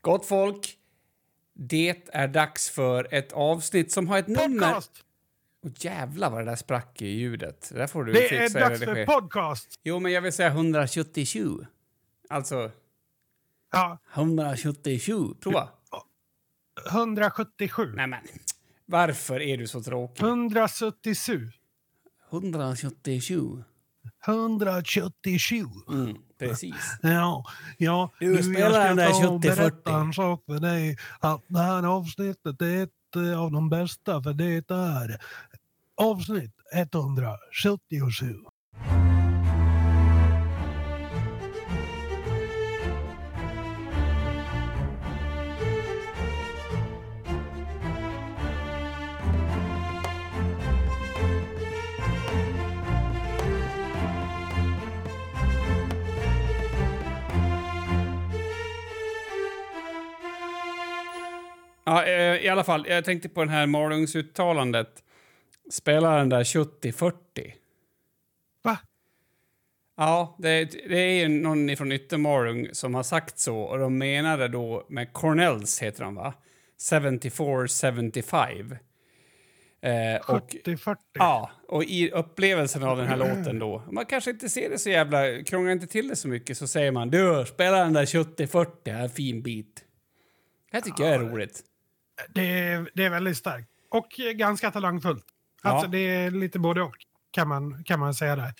Gott 0.00 0.26
folk, 0.26 0.78
det 1.54 2.08
är 2.12 2.28
dags 2.28 2.70
för 2.70 3.14
ett 3.14 3.32
avsnitt 3.32 3.92
som 3.92 4.08
har 4.08 4.18
ett 4.18 4.28
nummer... 4.28 4.66
Podcast! 4.66 5.04
Åh 5.64 5.72
jävlar 5.76 6.30
vad 6.30 6.40
det 6.40 6.44
där 6.44 6.56
sprack 6.56 7.02
i 7.02 7.06
ljudet. 7.08 7.68
Det 7.72 7.78
där 7.78 7.86
får 7.86 8.04
du 8.04 8.12
Det 8.12 8.36
är 8.36 8.60
dags 8.60 8.80
för 8.84 9.06
podcast! 9.06 9.80
Jo, 9.82 9.98
men 10.00 10.12
jag 10.12 10.22
vill 10.22 10.32
säga 10.32 10.48
177. 10.48 11.66
Alltså, 12.28 12.70
Ja, 13.72 13.98
177. 14.14 15.34
Prova. 15.40 15.68
177. 16.90 17.92
Nej, 17.96 18.06
men. 18.06 18.20
Varför 18.86 19.40
är 19.40 19.56
du 19.56 19.66
så 19.68 19.82
tråkig? 19.82 20.22
177. 20.22 21.50
177. 22.30 23.64
177. 24.26 25.64
Mm, 25.88 26.16
precis. 26.38 26.74
Ja, 27.02 27.44
ja. 27.78 28.10
Du 28.20 28.42
spelar 28.42 28.88
den 28.88 28.96
där 28.96 29.04
jag 29.04 29.16
ska 29.16 29.26
ta 29.26 29.34
och 29.34 29.40
70-40. 29.40 29.56
berätta 29.56 30.00
en 30.00 30.12
sak 30.12 30.42
för 30.46 30.58
dig. 30.58 30.96
Att 31.20 31.44
det 31.46 31.58
här 31.58 31.82
avsnittet 31.82 32.62
är 32.62 32.82
ett 32.82 33.16
eh, 33.16 33.40
av 33.40 33.52
de 33.52 33.68
bästa 33.68 34.22
för 34.22 34.32
det 34.32 34.70
är 34.70 35.18
avsnitt 35.96 36.54
177. 36.74 38.34
Ja, 61.90 62.04
eh, 62.04 62.44
I 62.44 62.48
alla 62.48 62.64
fall, 62.64 62.86
jag 62.88 63.04
tänkte 63.04 63.28
på 63.28 63.44
det 63.44 63.50
här 63.50 63.66
Malungsuttalandet. 63.66 65.02
Spela 65.70 66.16
den 66.16 66.28
där 66.28 66.44
70-40. 66.44 67.12
Va? 68.62 68.78
Ja, 69.96 70.36
det, 70.38 70.64
det 70.64 70.98
är 70.98 71.20
ju 71.20 71.28
någon 71.28 71.76
från 71.76 71.92
Yttermalung 71.92 72.68
som 72.72 72.94
har 72.94 73.02
sagt 73.02 73.38
så 73.38 73.58
och 73.58 73.78
de 73.78 73.98
menade 73.98 74.48
då 74.48 74.86
med 74.88 75.12
Cornells 75.12 75.82
heter 75.82 76.04
de 76.04 76.14
va? 76.14 76.34
74-75. 76.90 78.76
Eh, 79.82 80.16
och, 80.30 80.54
70-40. 80.64 80.96
ja, 81.12 81.50
och 81.68 81.84
i 81.84 82.10
upplevelsen 82.10 82.82
av 82.82 82.96
den 82.96 83.06
här 83.06 83.16
låten 83.16 83.58
då, 83.58 83.82
man 83.90 84.06
kanske 84.06 84.30
inte 84.30 84.48
ser 84.48 84.70
det 84.70 84.78
så 84.78 84.90
jävla, 84.90 85.42
krånglar 85.42 85.72
inte 85.72 85.86
till 85.86 86.08
det 86.08 86.16
så 86.16 86.28
mycket 86.28 86.58
så 86.58 86.66
säger 86.66 86.92
man 86.92 87.10
du, 87.10 87.44
spela 87.48 87.76
den 87.76 87.92
där 87.92 88.04
70-40, 88.04 88.66
här 88.86 88.98
är 88.98 89.02
en 89.02 89.10
fin 89.10 89.42
bit. 89.42 89.84
Det 90.70 90.76
här 90.76 90.80
tycker 90.82 91.04
jag 91.04 91.14
är 91.14 91.18
roligt. 91.18 91.64
Det, 92.28 92.58
är, 92.58 92.90
det 92.94 93.04
är 93.04 93.10
väldigt 93.10 93.36
starkt. 93.36 93.68
Och 93.90 94.08
ganska 94.34 94.70
talangfullt. 94.70 95.24
Alltså 95.62 95.86
Ja. 95.86 95.90
det 95.90 95.98
är 95.98 96.30
lite 96.30 96.58
både 96.58 96.82
och 96.82 96.94
kan 97.30 97.48
man, 97.48 97.84
kan 97.84 98.00
man 98.00 98.14
säga 98.14 98.36
där. 98.36 98.52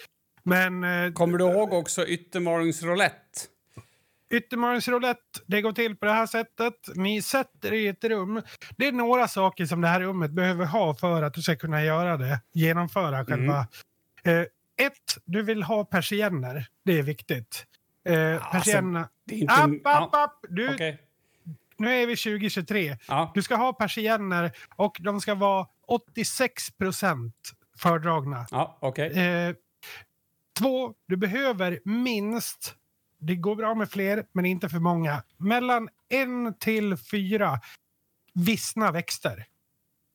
Men 0.43 0.85
eh, 0.85 1.13
Kommer 1.13 1.39
du 1.39 1.45
ihåg 1.45 1.73
också 1.73 2.07
Yttermalungs 2.07 2.83
roulette? 2.83 3.41
Yttermalms 4.33 4.89
roulette, 4.89 5.41
det 5.47 5.63
går 5.63 5.73
till 5.73 5.97
på 5.97 6.07
det 6.07 6.13
här 6.13 6.27
sättet. 6.27 6.75
Ni 6.95 7.23
sätter 7.23 7.73
i 7.73 7.89
ett 7.89 8.05
rum. 8.05 8.43
Det 8.77 8.87
är 8.87 8.93
några 8.93 9.29
saker 9.29 9.67
som 9.67 9.81
det 9.81 9.89
här 9.89 10.01
rummet 10.01 10.31
behöver 10.31 10.65
ha 10.65 10.95
för 10.95 11.23
att 11.23 11.35
du 11.35 11.43
ska 11.43 11.57
kunna 11.57 11.85
göra 11.85 12.17
det. 12.17 12.41
Genomföra 12.53 13.25
själva. 13.25 13.67
Mm. 14.25 14.41
Eh, 14.41 14.47
ett, 14.87 15.17
du 15.25 15.43
vill 15.43 15.63
ha 15.63 15.85
persienner. 15.85 16.67
Det 16.85 16.99
är 16.99 17.03
viktigt. 17.03 17.67
Eh. 18.05 18.15
Det 18.15 19.35
är 19.35 19.39
inte... 19.39 19.55
App, 19.55 19.71
app, 19.85 20.15
app! 20.15 20.45
Du, 20.49 20.65
Ja, 20.67 20.75
okej. 20.75 21.01
Nu 21.81 22.03
är 22.03 22.07
vi 22.07 22.17
2023. 22.17 22.97
Ja. 23.09 23.31
Du 23.35 23.43
ska 23.43 23.57
ha 23.57 23.73
persienner 23.73 24.53
och 24.77 24.97
de 25.01 25.21
ska 25.21 25.35
vara 25.35 25.67
86 25.87 26.71
procent 26.71 27.53
fördragna. 27.77 28.47
Ja, 28.51 28.79
okej. 28.81 29.19
Eh, 29.19 29.55
två, 30.59 30.95
du 31.07 31.17
behöver 31.17 31.81
minst, 31.85 32.75
det 33.19 33.37
går 33.37 33.57
bra 33.57 33.75
med 33.75 33.91
fler, 33.91 34.25
men 34.33 34.47
inte 34.47 34.69
för 34.69 34.79
många, 34.79 35.23
mellan 35.37 35.89
en 36.09 36.55
till 36.59 36.97
fyra 36.97 37.61
vissna 38.35 38.93
växter. 38.93 39.47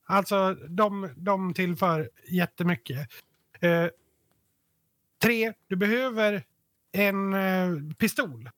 Alltså, 0.05 0.53
de, 0.53 1.13
de 1.17 1.53
tillför 1.53 2.09
jättemycket. 2.27 3.09
Eh, 3.59 3.87
tre, 5.21 5.53
du 5.67 5.75
behöver 5.75 6.43
en 6.91 7.33
eh, 7.33 7.93
pistol. 7.97 8.49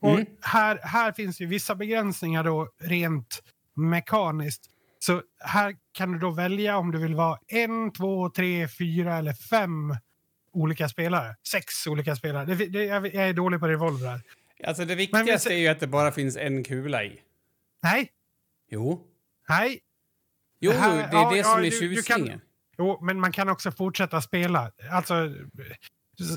Och 0.00 0.10
Mm. 0.14 0.26
här, 0.40 0.78
här 0.82 1.12
finns 1.12 1.40
ju 1.40 1.46
vissa 1.46 1.74
begränsningar 1.74 2.44
då 2.44 2.68
rent 2.82 3.42
mekaniskt. 3.76 4.66
Så 4.98 5.22
här 5.38 5.76
kan 5.92 6.12
du 6.12 6.18
då 6.18 6.30
välja 6.30 6.76
om 6.78 6.90
du 6.90 6.98
vill 6.98 7.14
vara 7.14 7.38
en, 7.46 7.92
två, 7.92 8.30
tre, 8.30 8.68
fyra 8.68 9.16
eller 9.16 9.32
fem 9.32 9.96
olika 10.52 10.88
spelare. 10.88 11.36
Sex 11.48 11.86
olika 11.86 12.16
spelare. 12.16 12.44
Det, 12.44 12.54
det, 12.66 12.84
jag 12.84 13.06
jag 13.14 13.28
är 13.28 13.32
dålig 13.32 13.60
på 13.60 13.68
revolvrar. 13.68 14.20
Alltså 14.66 14.84
det 14.84 14.94
viktigaste 14.94 15.54
är 15.54 15.58
ju 15.58 15.68
att 15.68 15.80
det 15.80 15.86
bara 15.86 16.12
finns 16.12 16.36
en 16.36 16.64
kula 16.64 17.04
i. 17.04 17.20
Nej, 17.82 18.10
Jo. 18.70 19.06
nej. 19.48 19.80
Jo, 20.60 20.70
Det 20.72 20.78
här- 20.78 20.96
det 20.96 21.02
är 21.02 21.12
ja, 21.12 21.30
det 21.30 21.36
ja, 21.38 21.44
som 21.44 21.64
är 21.64 21.70
tjusningen. 21.70 22.40
Jo, 22.78 22.98
men 23.02 23.20
man 23.20 23.32
kan 23.32 23.48
också 23.48 23.72
fortsätta 23.72 24.20
spela. 24.22 24.72
Alltså, 24.90 25.14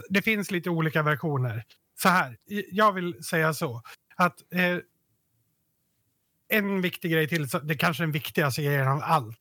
det 0.09 0.21
finns 0.21 0.51
lite 0.51 0.69
olika 0.69 1.03
versioner. 1.03 1.63
Så 2.03 2.09
här, 2.09 2.37
jag 2.71 2.93
vill 2.93 3.23
säga 3.23 3.53
så. 3.53 3.81
Att 4.15 4.53
eh, 4.53 4.77
en 6.49 6.81
viktig 6.81 7.11
grej 7.11 7.27
till, 7.27 7.47
det 7.63 7.75
kanske 7.75 8.03
är 8.03 8.05
den 8.05 8.11
viktigaste 8.11 8.63
grejen 8.63 8.87
av 8.87 9.01
allt. 9.03 9.37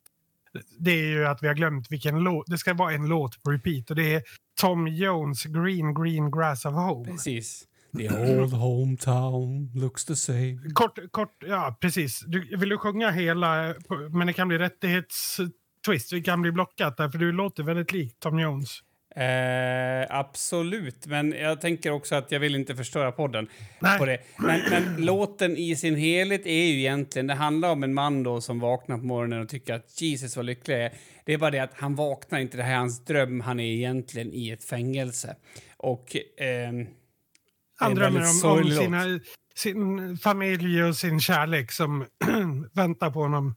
Det 0.78 0.91
är 0.91 1.06
ju 1.06 1.27
att 1.27 1.43
vi 1.43 1.47
har 1.47 1.55
glömt 1.55 1.91
vilken 1.91 2.19
låt. 2.19 2.47
Det 2.47 2.59
ska 2.59 2.75
vara 2.75 2.93
en 2.93 3.06
låt 3.06 3.43
på 3.43 3.50
repeat 3.50 3.91
och 3.91 3.97
det 3.97 4.15
är 4.15 4.23
Tom 4.61 4.89
Jones 4.89 5.45
Green 5.45 5.95
Green 5.95 6.31
Grass 6.31 6.65
of 6.65 6.75
Home. 6.75 7.11
Precis. 7.11 7.65
The 7.97 8.09
old 8.41 8.53
hometown 8.53 9.71
looks 9.75 10.05
the 10.05 10.17
same. 10.17 10.59
Kort, 10.75 10.99
kort, 11.11 11.37
ja 11.47 11.77
precis. 11.81 12.21
Du, 12.27 12.56
vill 12.56 12.69
du 12.69 12.79
sjunga 12.79 13.11
hela, 13.11 13.75
men 14.11 14.27
det 14.27 14.33
kan 14.33 14.49
bli 14.49 14.59
rättighetstwist. 14.59 16.11
Det 16.11 16.21
kan 16.21 16.43
bli 16.43 16.53
blockat 16.53 16.97
där, 16.97 17.09
för 17.09 17.19
du 17.19 17.33
låter 17.33 17.62
väldigt 17.62 17.93
lik 17.93 18.17
Tom 18.19 18.39
Jones. 18.39 18.83
Eh, 19.17 20.06
absolut, 20.09 21.06
men 21.06 21.33
jag 21.33 21.61
tänker 21.61 21.91
också 21.91 22.15
att 22.15 22.33
jag 22.33 22.41
vill 22.41 22.55
inte 22.55 22.77
förstöra 22.77 23.12
podden 23.12 23.49
Nej. 23.78 23.99
på 23.99 24.06
det. 24.06 24.19
Men, 24.39 24.61
men 24.71 25.05
låten 25.05 25.56
i 25.56 25.77
sin 25.77 25.97
helhet 25.97 26.47
är 26.47 26.65
ju 26.65 26.78
egentligen, 26.78 27.27
det 27.27 27.34
handlar 27.34 27.71
om 27.71 27.83
en 27.83 27.95
man 27.95 28.23
då 28.23 28.41
som 28.41 28.61
vaknar 28.61 28.99
på 28.99 29.05
morgonen 29.05 29.43
och 29.43 29.49
tycker 29.49 29.75
att 29.75 30.00
Jesus 30.03 30.37
vad 30.37 30.45
lycklig 30.45 30.77
är. 30.77 30.93
Det 31.25 31.33
är 31.33 31.39
bara 31.39 31.50
det 31.50 31.59
att 31.59 31.75
han 31.75 31.95
vaknar 31.95 32.39
inte, 32.39 32.56
det 32.56 32.62
här 32.62 32.73
är 32.73 32.78
hans 32.78 33.05
dröm, 33.05 33.41
han 33.41 33.61
är 33.61 33.73
egentligen 33.73 34.33
i 34.33 34.50
ett 34.50 34.65
fängelse. 34.65 35.37
Och... 35.77 36.17
är 36.37 36.87
Han 37.79 37.94
drömmer 37.94 38.21
om, 38.21 38.59
om 38.59 38.71
sina, 38.71 39.21
sin 39.55 40.17
familj 40.19 40.84
och 40.84 40.97
sin 40.97 41.21
kärlek 41.21 41.73
som 41.73 42.06
väntar 42.73 43.11
på 43.11 43.21
honom 43.21 43.55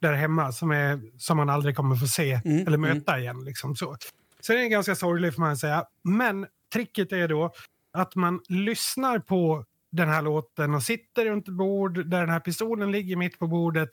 där 0.00 0.12
hemma 0.12 0.52
som, 0.52 0.70
är, 0.70 1.00
som 1.18 1.38
han 1.38 1.50
aldrig 1.50 1.76
kommer 1.76 1.96
få 1.96 2.06
se 2.06 2.40
Mm, 2.44 2.66
eller 2.66 2.78
möta 2.78 3.18
igen. 3.18 3.44
Liksom, 3.44 3.76
så 3.76 3.96
så 4.40 4.52
det 4.52 4.64
är 4.64 4.68
ganska 4.68 4.94
sorgligt 4.94 5.34
får 5.34 5.42
man 5.42 5.56
säga. 5.56 5.84
Men 6.02 6.46
tricket 6.72 7.12
är 7.12 7.28
då 7.28 7.52
att 7.92 8.14
man 8.14 8.40
lyssnar 8.48 9.18
på 9.18 9.64
den 9.90 10.08
här 10.08 10.22
låten 10.22 10.74
och 10.74 10.82
sitter 10.82 11.24
runt 11.24 11.48
ett 11.48 11.54
bord 11.54 12.06
där 12.06 12.20
den 12.20 12.30
här 12.30 12.40
pistolen 12.40 12.92
ligger 12.92 13.16
mitt 13.16 13.38
på 13.38 13.46
bordet 13.46 13.90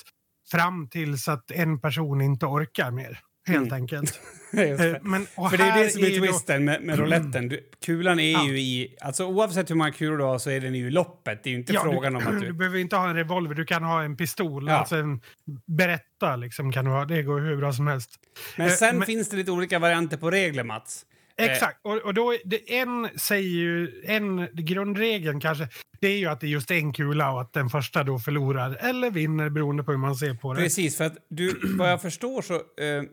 fram 0.52 0.90
tills 0.90 1.28
att 1.28 1.52
en 1.52 1.80
person 1.80 2.22
inte 2.22 2.46
orkar 2.46 2.92
mer. 2.92 3.20
Helt 3.48 3.68
Mm. 3.72 3.74
enkelt. 3.74 4.20
Eh, 4.58 4.96
Men, 5.02 5.26
För 5.26 5.58
det 5.58 5.64
är 5.64 5.84
det 5.84 5.90
som 5.90 6.04
är 6.04 6.20
då- 6.20 6.26
twisten 6.26 6.66
med, 6.66 6.82
med 6.84 7.00
rouletten. 7.00 7.48
Du, 7.50 7.70
kulan 7.86 8.20
är 8.20 8.32
Ja. 8.32 8.48
ju 8.48 8.60
i... 8.60 8.96
Alltså 9.02 9.26
oavsett 9.26 9.70
hur 9.70 9.76
många 9.76 9.92
kulor 9.92 10.18
du 10.18 10.24
har 10.24 10.38
så 10.38 10.50
är 10.50 10.60
den 10.62 10.76
ju 10.76 10.90
loppet. 10.90 11.44
Det 11.44 11.50
är 11.50 11.52
ju 11.52 11.58
inte 11.58 11.74
Ja, 11.74 11.82
frågan 11.84 12.14
du, 12.14 12.20
om 12.20 12.28
att 12.28 12.40
Du 12.42 12.48
du... 12.48 12.54
behöver 12.54 12.78
inte 12.80 12.96
ha 12.96 13.10
en 13.10 13.16
revolver, 13.16 13.56
du 13.56 13.66
kan 13.66 13.84
ha 13.84 14.03
en 14.03 14.18
pistol. 14.18 14.68
Ja. 14.68 14.74
Alltså 14.74 14.96
en 14.96 15.22
berätta 15.68 16.36
liksom 16.36 16.72
kan 16.72 16.86
du 16.86 16.92
ha. 16.92 17.06
Det 17.06 17.24
går 17.24 17.40
hur 17.40 17.58
bra 17.58 17.74
som 17.74 17.88
helst. 17.88 18.09
Men 18.58 18.68
Eh, 18.68 18.74
sen 18.74 18.97
men- 18.97 19.06
finns 19.06 19.30
det 19.30 19.38
lite 19.38 19.52
olika 19.52 19.80
varianter 19.80 20.18
på 20.18 20.32
regler, 20.32 20.64
Mats. 20.64 21.06
Eh. 21.38 21.46
Exakt. 21.52 21.80
Och, 21.84 21.98
och 21.98 22.14
då 22.14 22.34
är 22.34 22.38
det 22.46 22.78
en 22.78 23.09
säger 23.16 23.50
ju, 23.50 24.03
en 24.06 24.48
grundregeln 24.53 25.40
kanske, 25.40 25.68
det 26.02 26.08
är 26.08 26.18
ju 26.18 26.26
att 26.26 26.40
det 26.41 26.48
är 26.48 26.50
just 26.50 26.72
en 26.72 26.94
kula 26.94 27.32
och 27.32 27.41
att 27.41 27.53
den 27.53 27.70
första 27.70 28.03
då 28.03 28.20
förlorar 28.20 28.76
eller 28.80 29.12
vinner 29.12 29.50
beroende 29.50 29.84
på 29.84 29.91
hur 29.91 30.00
man 30.00 30.16
ser 30.16 30.34
på 30.34 30.53
det. 30.53 30.62
Precis, 30.62 30.98
för 30.98 31.03
att 31.03 31.18
du, 31.30 31.59
vad 31.78 31.91
jag 31.91 32.02
förstår 32.02 32.41
så... 32.41 32.53
Eh, 32.53 33.03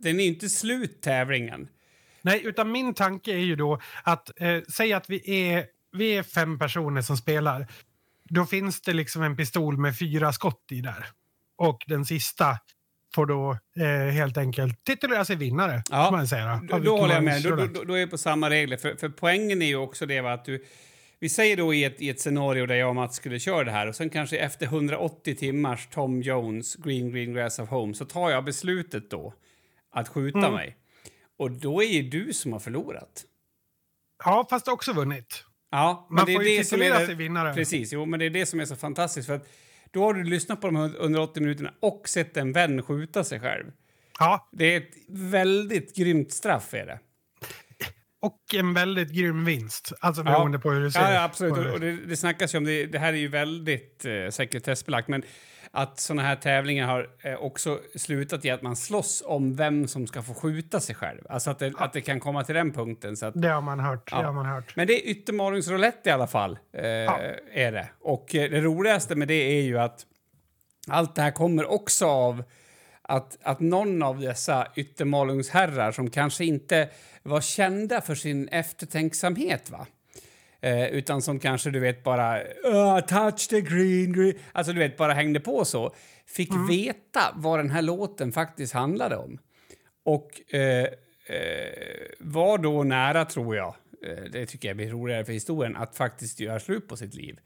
den 0.00 0.20
är 0.20 0.24
inte 0.24 0.48
slut, 0.48 1.02
tävlingen. 1.02 1.68
Nej, 2.22 2.40
utan 2.44 2.72
min 2.72 2.94
tanke 2.94 3.32
är 3.32 3.44
ju 3.44 3.56
då 3.56 3.80
att 4.04 4.40
eh, 4.40 4.60
säg 4.68 4.92
att 4.92 5.10
vi 5.10 5.48
är, 5.48 5.64
vi 5.92 6.16
är 6.16 6.22
fem 6.22 6.58
personer 6.58 7.02
som 7.02 7.16
spelar. 7.16 7.66
Då 8.24 8.46
finns 8.46 8.80
det 8.80 8.92
liksom 8.92 9.22
en 9.22 9.36
pistol 9.36 9.78
med 9.78 9.98
fyra 9.98 10.32
skott 10.32 10.66
i 10.70 10.80
där. 10.80 11.06
Och 11.56 11.84
den 11.86 12.04
sista 12.04 12.58
får 13.14 13.26
då 13.26 13.58
eh, 13.76 14.12
helt 14.12 14.36
enkelt 14.36 14.84
titulera 14.84 15.24
sig 15.24 15.36
vinnare. 15.36 15.82
Ja, 15.90 16.10
man 16.10 16.28
säga, 16.28 16.62
Då, 16.68 16.78
då 16.78 16.98
håller 16.98 17.14
jag 17.14 17.24
med. 17.24 17.42
Då, 17.42 17.56
då, 17.56 17.84
då 17.84 17.94
är 17.94 18.00
jag 18.00 18.10
på 18.10 18.18
samma 18.18 18.50
regler. 18.50 18.76
För, 18.76 18.94
för 18.94 19.08
poängen 19.08 19.62
är 19.62 19.66
ju 19.66 19.76
också 19.76 20.06
det 20.06 20.20
va, 20.20 20.32
att 20.32 20.44
du... 20.44 20.64
vi 21.18 21.28
säger 21.28 21.56
då 21.56 21.74
i 21.74 21.84
ett, 21.84 22.02
i 22.02 22.08
ett 22.10 22.20
scenario 22.20 22.66
där 22.66 22.74
jag 22.74 22.88
och 22.88 22.94
Mats 22.94 23.16
skulle 23.16 23.38
köra 23.38 23.64
det 23.64 23.70
här 23.70 23.86
och 23.86 23.96
sen 23.96 24.10
kanske 24.10 24.36
efter 24.36 24.66
180 24.66 25.34
timmars 25.34 25.88
Tom 25.92 26.22
Jones 26.22 26.76
Green 26.76 27.12
Green 27.12 27.34
Grass 27.34 27.58
of 27.58 27.68
Home 27.68 27.94
så 27.94 28.04
tar 28.04 28.30
jag 28.30 28.44
beslutet 28.44 29.10
då 29.10 29.34
att 29.92 30.08
skjuta 30.08 30.38
Mm. 30.38 30.52
mig. 30.52 30.76
Och 31.38 31.50
då 31.50 31.82
är 31.82 31.86
ju 31.86 32.02
du 32.02 32.32
som 32.32 32.52
har 32.52 32.60
förlorat. 32.60 33.24
Ja, 34.24 34.46
fast 34.50 34.68
också 34.68 34.92
vunnit. 34.92 35.44
Ja, 35.70 36.06
men 36.10 36.14
Man 36.16 36.26
det 36.26 36.32
är 36.32 36.36
får 36.36 36.44
ju 36.44 36.62
titulera 36.62 37.06
sig 37.06 37.14
vinnare. 37.14 37.54
Precis, 37.54 37.92
jo, 37.92 38.06
men 38.06 38.18
det 38.20 38.26
är 38.26 38.30
det 38.30 38.46
som 38.46 38.60
är 38.60 38.64
så 38.64 38.76
fantastiskt 38.76 39.26
för 39.26 39.34
att 39.34 39.48
då 39.90 40.02
har 40.04 40.14
du 40.14 40.24
lyssnat 40.24 40.60
på 40.60 40.66
de 40.66 40.76
här 40.76 41.00
180 41.00 41.42
minuterna 41.42 41.74
och 41.80 42.08
sett 42.08 42.36
en 42.36 42.52
vän 42.52 42.82
skjuta 42.82 43.24
sig 43.24 43.40
själv. 43.40 43.66
Ja, 44.18 44.48
Det 44.52 44.64
är 44.64 44.76
ett 44.80 44.90
väldigt 45.08 45.96
grymt 45.96 46.32
straff 46.32 46.74
är 46.74 46.86
det. 46.86 46.98
och 48.22 48.54
en 48.54 48.74
väldigt 48.74 49.10
grym 49.10 49.44
vinst. 49.44 49.92
Alltså 50.00 50.22
Ja. 50.22 50.24
beroende 50.24 50.58
på 50.58 50.70
hur 50.70 50.80
du 50.80 50.90
ser 50.90 51.00
Ja, 51.00 51.12
ja 51.12 51.22
absolut. 51.22 51.52
Och 51.58 51.64
det. 51.64 51.72
och 51.72 51.80
det, 51.80 51.96
det 51.96 52.16
snackas 52.16 52.54
ju 52.54 52.58
om 52.58 52.64
det. 52.64 52.86
Det 52.86 52.98
här 52.98 53.12
är 53.12 53.16
ju 53.16 53.28
väldigt 53.28 54.04
eh, 54.04 54.28
sekretessbelagt, 54.30 55.08
men 55.08 55.22
att 55.72 56.00
såna 56.00 56.22
här 56.22 56.36
tävlingar 56.36 56.86
har 56.86 57.10
eh, 57.22 57.34
också 57.34 57.80
slutat 57.94 58.44
i 58.44 58.50
att 58.50 58.62
man 58.62 58.76
slåss 58.76 59.22
om 59.26 59.56
vem 59.56 59.88
som 59.88 60.06
ska 60.06 60.22
få 60.22 60.34
skjuta 60.34 60.80
sig 60.80 60.94
själv. 60.94 61.20
Alltså 61.28 61.50
att 61.50 61.58
det, 61.58 61.72
att 61.76 61.92
det 61.92 62.00
kan 62.00 62.20
komma 62.20 62.44
till 62.44 62.54
den 62.54 62.72
punkten. 62.72 63.16
Så 63.16 63.26
att, 63.26 63.42
Det 63.42 63.48
har 63.48 63.60
man 63.60 63.80
hört. 63.80 64.08
Ja. 64.12 64.18
Det 64.18 64.26
har 64.26 64.32
man 64.32 64.46
hört. 64.46 64.76
men 64.76 64.86
det 64.86 64.92
är 64.92 65.10
yttermalingsroulette 65.10 66.10
i 66.10 66.12
alla 66.12 66.26
fall. 66.26 66.58
Eh, 66.72 66.82
är 66.82 67.72
det. 67.72 67.88
Och 68.00 68.34
eh, 68.34 68.50
det 68.50 68.60
roligaste 68.60 69.14
med 69.14 69.28
det 69.28 69.34
är 69.58 69.62
ju 69.62 69.78
att 69.78 70.06
allt 70.88 71.14
det 71.14 71.22
här 71.22 71.30
kommer 71.30 71.70
också 71.70 72.06
av 72.06 72.44
att, 73.02 73.38
att 73.42 73.60
någon 73.60 74.02
av 74.02 74.20
dessa 74.20 74.66
yttermalungsherrar 74.74 75.92
som 75.92 76.10
kanske 76.10 76.44
inte 76.44 76.88
var 77.22 77.40
kända 77.40 78.00
för 78.00 78.14
sin 78.14 78.48
eftertänksamhet, 78.48 79.70
va? 79.70 79.86
Eh, 80.60 80.86
utan 80.88 81.22
som 81.22 81.38
kanske, 81.38 81.70
du 81.70 81.80
vet, 81.80 82.02
bara 82.02 82.42
"Ah, 82.64 83.00
touch 83.00 83.48
the 83.48 83.60
green, 83.60 84.12
green. 84.12 84.34
Alltså, 84.52 84.72
du 84.72 84.78
vet, 84.78 84.96
bara 84.96 85.12
hängde 85.12 85.40
på 85.40 85.64
så. 85.64 85.94
Fick 86.26 86.50
veta 86.70 87.20
vad 87.34 87.58
den 87.58 87.70
här 87.70 87.82
låten 87.82 88.32
faktiskt 88.32 88.72
handlade 88.72 89.16
om. 89.16 89.38
Och 90.04 90.54
eh, 90.54 90.84
eh, 91.26 91.72
var 92.18 92.58
då 92.58 92.82
nära, 92.82 93.24
tror 93.24 93.56
jag, 93.56 93.74
eh, 94.06 94.24
det 94.32 94.46
tycker 94.46 94.68
jag 94.68 94.76
blir 94.76 94.90
roligare 94.90 95.24
för 95.24 95.32
historien, 95.32 95.76
att 95.76 95.96
faktiskt 95.96 96.40
göra 96.40 96.60
slut 96.60 96.88
på 96.88 96.96
sitt 96.96 97.14
liv. 97.14 97.38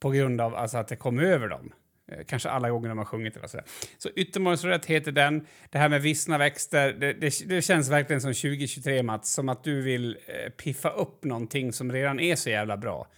På 0.00 0.10
grund 0.10 0.40
av 0.40 0.54
alltså, 0.54 0.78
att 0.78 0.88
det 0.88 0.96
kom 0.96 1.18
över 1.18 1.48
dem. 1.48 1.72
Eh, 2.12 2.24
kanske 2.26 2.48
alla 2.50 2.70
gånger 2.70 2.88
de 2.88 2.98
har 2.98 3.04
sjungit 3.04 3.36
eller 3.36 3.46
sådär. 3.48 3.66
Så 3.98 4.08
Yttermorgonsrätt 4.16 4.86
heter 4.86 5.12
den. 5.12 5.46
Det 5.70 5.78
här 5.78 5.88
med 5.88 6.02
vissna 6.02 6.38
växter, 6.38 6.92
det, 6.92 7.12
det, 7.12 7.48
det 7.48 7.62
känns 7.62 7.88
verkligen 7.88 8.20
som 8.20 8.34
2023, 8.34 9.02
Mats. 9.02 9.32
Som 9.32 9.48
att 9.48 9.64
du 9.64 9.82
vill 9.82 10.18
eh, 10.26 10.50
piffa 10.50 10.90
upp 10.90 11.24
någonting 11.24 11.72
som 11.72 11.92
redan 11.92 12.20
är 12.20 12.36
så 12.36 12.50
jävla 12.50 12.76
bra. 12.76 13.08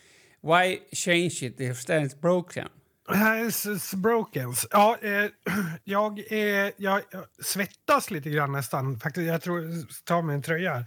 Why 0.42 0.78
change 0.92 1.38
it 1.42 1.60
if 1.60 1.86
it's 1.88 2.20
broken? 2.20 2.68
It's, 3.08 3.96
broken. 3.96 4.54
Ja, 4.70 4.96
eh, 5.02 5.10
jag, 5.84 6.32
är, 6.32 6.72
jag, 6.76 7.00
svettas 7.42 8.10
lite 8.10 8.30
grann 8.30 8.52
nästan. 8.52 9.00
Faktiskt, 9.00 9.26
jag 9.26 9.42
tror 9.42 9.62
tar 10.04 10.22
mig 10.22 10.34
en 10.34 10.42
tröja 10.42 10.72
här. 10.74 10.84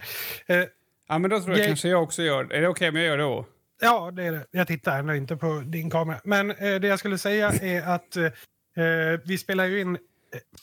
Eh, 0.60 0.64
Ja, 1.08 1.18
men 1.18 1.30
då 1.30 1.40
tror 1.40 1.50
jag 1.50 1.58
Jag- 1.58 1.66
kanske 1.66 1.88
jag 1.88 2.02
också 2.02 2.22
gör 2.22 2.52
Är 2.52 2.60
det 2.60 2.68
okej 2.68 2.88
om 2.88 2.96
jag 2.96 3.04
gör 3.04 3.16
det 3.18 3.22
då? 3.22 3.46
Ja, 3.80 4.10
det 4.10 4.22
är 4.22 4.32
det. 4.32 4.46
Jag 4.50 4.66
tittar 4.66 4.98
ändå 4.98 5.14
inte 5.14 5.36
på 5.36 5.62
din 5.66 5.90
kamera. 5.90 6.20
Men 6.24 6.50
eh, 6.50 6.74
det 6.80 6.86
jag 6.86 6.98
skulle 6.98 7.18
säga 7.18 7.52
är 7.52 7.82
att 7.82 8.16
eh, 8.16 9.20
vi 9.24 9.38
spelar 9.38 9.64
ju 9.64 9.80
in 9.80 9.94
eh, 9.94 10.00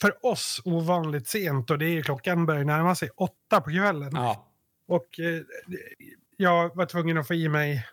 för 0.01 0.25
oss 0.25 0.61
ovanligt 0.65 1.27
sent 1.27 1.71
och 1.71 1.77
det 1.77 1.85
är 1.85 1.91
ju 1.91 2.03
klockan 2.03 2.45
börjar 2.45 2.63
närma 2.63 2.95
sig 2.95 3.09
åtta 3.15 3.61
på 3.61 3.69
kvällen. 3.69 4.11
Ja. 4.13 4.47
Och 4.87 5.19
eh, 5.19 5.41
jag 6.37 6.75
var 6.75 6.85
tvungen 6.85 7.17
att 7.17 7.27
få 7.27 7.33
i 7.33 7.49
mig, 7.49 7.87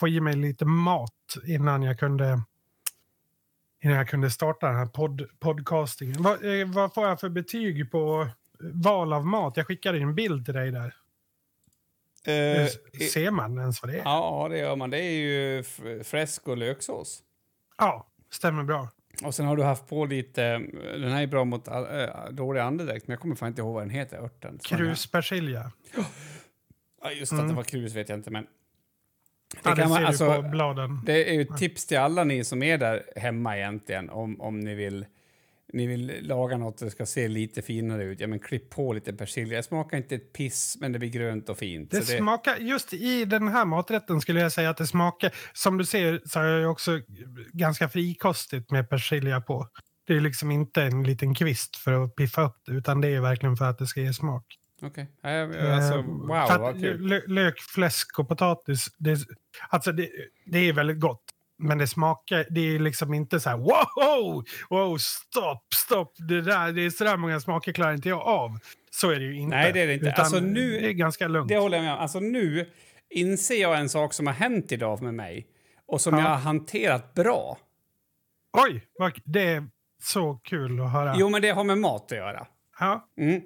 få 0.00 0.08
i 0.08 0.20
mig 0.20 0.36
lite 0.36 0.64
mat 0.64 1.36
innan 1.46 1.82
jag 1.82 1.98
kunde 1.98 2.42
innan 3.84 3.96
jag 3.96 4.08
kunde 4.08 4.30
starta 4.30 4.66
den 4.66 4.76
här 4.76 4.86
pod, 4.86 5.22
podcastingen. 5.40 6.22
Vad, 6.22 6.60
eh, 6.60 6.68
vad 6.68 6.94
får 6.94 7.08
jag 7.08 7.20
för 7.20 7.28
betyg 7.28 7.90
på 7.90 8.28
val 8.60 9.12
av 9.12 9.26
mat? 9.26 9.56
Jag 9.56 9.66
skickade 9.66 9.98
en 9.98 10.14
bild 10.14 10.44
till 10.44 10.54
dig 10.54 10.70
där. 10.70 10.94
Eh, 12.26 12.66
ser 13.12 13.30
man 13.30 13.58
ens 13.58 13.82
vad 13.82 13.90
det 13.92 13.98
är? 13.98 14.02
Ja, 14.04 14.42
Ja, 14.42 14.48
det 14.48 14.58
gör 14.58 14.76
man. 14.76 14.90
Det 14.90 14.98
är 14.98 15.10
ju 15.10 15.58
f- 15.60 15.80
fläsk 16.02 16.48
och 16.48 16.56
löksås. 16.56 17.22
stämmer 18.30 18.64
bra. 18.64 18.88
Och 19.24 19.34
sen 19.34 19.46
har 19.46 19.56
du 19.56 19.62
haft 19.62 19.88
på 19.88 20.04
lite... 20.06 20.42
Den 20.82 21.12
här 21.12 21.22
är 21.22 21.26
bra 21.26 21.44
mot 21.44 21.68
äh, 21.68 21.74
dålig 22.30 22.60
andedräkt, 22.60 23.06
men 23.08 23.12
jag 23.12 23.20
kommer 23.20 23.34
fan 23.34 23.48
inte 23.48 23.60
ihåg 23.62 23.74
vad 23.74 23.82
den 23.82 23.90
heter, 23.90 24.16
örten. 24.16 24.58
Kruspersilja. 24.64 25.72
Ja, 27.02 27.10
just 27.12 27.32
att 27.32 27.38
Mm. 27.38 27.48
det 27.50 27.54
var 27.56 27.62
krus 27.64 27.94
vet 27.94 28.08
jag 28.08 28.18
inte, 28.18 28.30
men... 28.30 28.44
Det, 28.44 29.58
Ja, 29.64 29.74
det 29.74 29.88
man, 29.88 30.04
alltså, 30.04 30.42
det 31.06 31.28
är 31.30 31.32
ju 31.34 31.42
ett 31.42 31.56
tips 31.56 31.86
till 31.86 31.98
alla 31.98 32.24
ni 32.24 32.44
som 32.44 32.62
är 32.62 32.78
där 32.78 33.02
hemma 33.16 33.56
egentligen, 33.58 34.10
om, 34.10 34.40
om 34.40 34.60
ni 34.60 34.74
vill 34.74 35.06
ni 35.72 35.86
vill 35.86 36.18
laga 36.22 36.56
något 36.56 36.78
det 36.78 36.90
ska 36.90 37.06
se 37.06 37.28
lite 37.28 37.62
finare 37.62 38.04
ut, 38.04 38.20
ja 38.20 38.26
men 38.26 38.38
klipp 38.38 38.70
på 38.70 38.92
lite 38.92 39.12
persilja. 39.12 39.56
Det 39.56 39.62
smakar 39.62 39.96
inte 39.96 40.14
ett 40.14 40.32
piss, 40.32 40.76
men 40.80 40.92
det 40.92 40.98
blir 40.98 41.08
grönt 41.08 41.48
och 41.48 41.58
fint. 41.58 41.90
Det 41.90 41.98
det, 41.98 42.04
smakar, 42.06 42.56
just 42.56 42.92
i 42.94 43.24
den 43.24 43.48
här 43.48 43.64
maträtten 43.64 44.20
skulle 44.20 44.40
jag 44.40 44.52
säga 44.52 44.70
att 44.70 44.76
det 44.76 44.86
smakar, 44.86 45.32
som 45.52 45.78
du 45.78 45.84
ser 45.84 46.20
så 46.24 46.40
är 46.40 46.60
det 46.60 46.66
också 46.66 47.00
ganska 47.52 47.88
frikostigt 47.88 48.70
med 48.70 48.88
persilja 48.90 49.40
på. 49.40 49.68
Det 50.06 50.14
är 50.16 50.20
liksom 50.20 50.50
inte 50.50 50.82
en 50.82 51.02
liten 51.04 51.34
kvist 51.34 51.76
för 51.76 52.04
att 52.04 52.14
piffa 52.16 52.42
upp 52.42 52.56
det, 52.66 52.72
utan 52.72 53.00
det 53.00 53.08
är 53.08 53.20
verkligen 53.20 53.56
för 53.56 53.64
att 53.64 53.78
det 53.78 53.86
ska 53.86 54.00
ge 54.00 54.12
smak. 54.12 54.44
Okej. 54.82 55.10
Ja, 55.22 55.28
Alltså, 55.30 55.94
Eh, 55.98 56.04
wow, 56.04 56.60
vad 56.60 56.80
kul. 56.80 57.00
lö- 57.12 57.26
Lök, 57.28 57.60
fläsk 57.60 58.18
och 58.18 58.28
potatis, 58.28 58.86
det, 58.98 59.18
alltså 59.68 59.92
det, 59.92 60.08
det 60.46 60.58
är 60.58 60.72
väldigt 60.72 61.00
gott. 61.00 61.22
Men 61.62 61.78
det 61.78 61.86
smakar, 61.86 62.46
det 62.50 62.60
är 62.74 62.78
liksom 62.78 63.14
inte 63.14 63.40
så 63.40 63.50
här 63.50 63.56
wow, 63.56 64.44
wow, 64.70 64.96
stopp, 64.98 65.74
stopp, 65.74 66.12
det 66.28 66.40
där, 66.42 66.72
det 66.72 66.82
är 66.86 66.90
så 66.90 67.04
där 67.04 67.16
många 67.16 67.40
smaker 67.40 67.72
klarar 67.72 67.94
inte 67.94 68.08
jag 68.08 68.20
av. 68.20 68.58
Så 68.90 69.10
är 69.10 69.20
det 69.20 69.24
ju 69.26 69.36
inte. 69.38 69.56
Nej, 69.56 69.72
det 69.72 69.80
är 69.80 69.86
det 69.86 69.94
inte. 69.94 70.06
Utan 70.06 70.24
Alltså, 70.24 70.40
nu- 70.40 70.80
det 70.80 70.86
är 70.88 70.92
ganska 70.92 71.28
lugnt. 71.28 71.48
Det 71.48 71.56
håller 71.58 71.76
jag 71.76 71.84
med 71.84 71.92
om. 71.94 71.98
Alltså 72.00 72.20
nu 72.20 72.70
inser 73.10 73.60
jag 73.62 73.78
en 73.78 73.88
sak 73.88 74.12
som 74.14 74.26
har 74.26 74.34
hänt 74.34 74.72
idag 74.72 75.02
med 75.02 75.14
mig 75.14 75.46
och 75.86 76.00
som 76.00 76.14
Ja. 76.14 76.20
jag 76.20 76.28
har 76.28 76.36
hanterat 76.36 77.14
bra. 77.14 77.58
Oj, 78.58 78.84
det 79.24 79.42
är 79.42 79.66
så 80.02 80.34
kul 80.44 80.80
att 80.80 80.92
höra. 80.92 81.14
Jo, 81.18 81.28
men 81.28 81.42
det 81.42 81.50
har 81.50 81.64
med 81.64 81.78
mat 81.78 82.12
att 82.12 82.18
göra. 82.18 82.46
Ja, 82.80 83.08
Mm. 83.18 83.40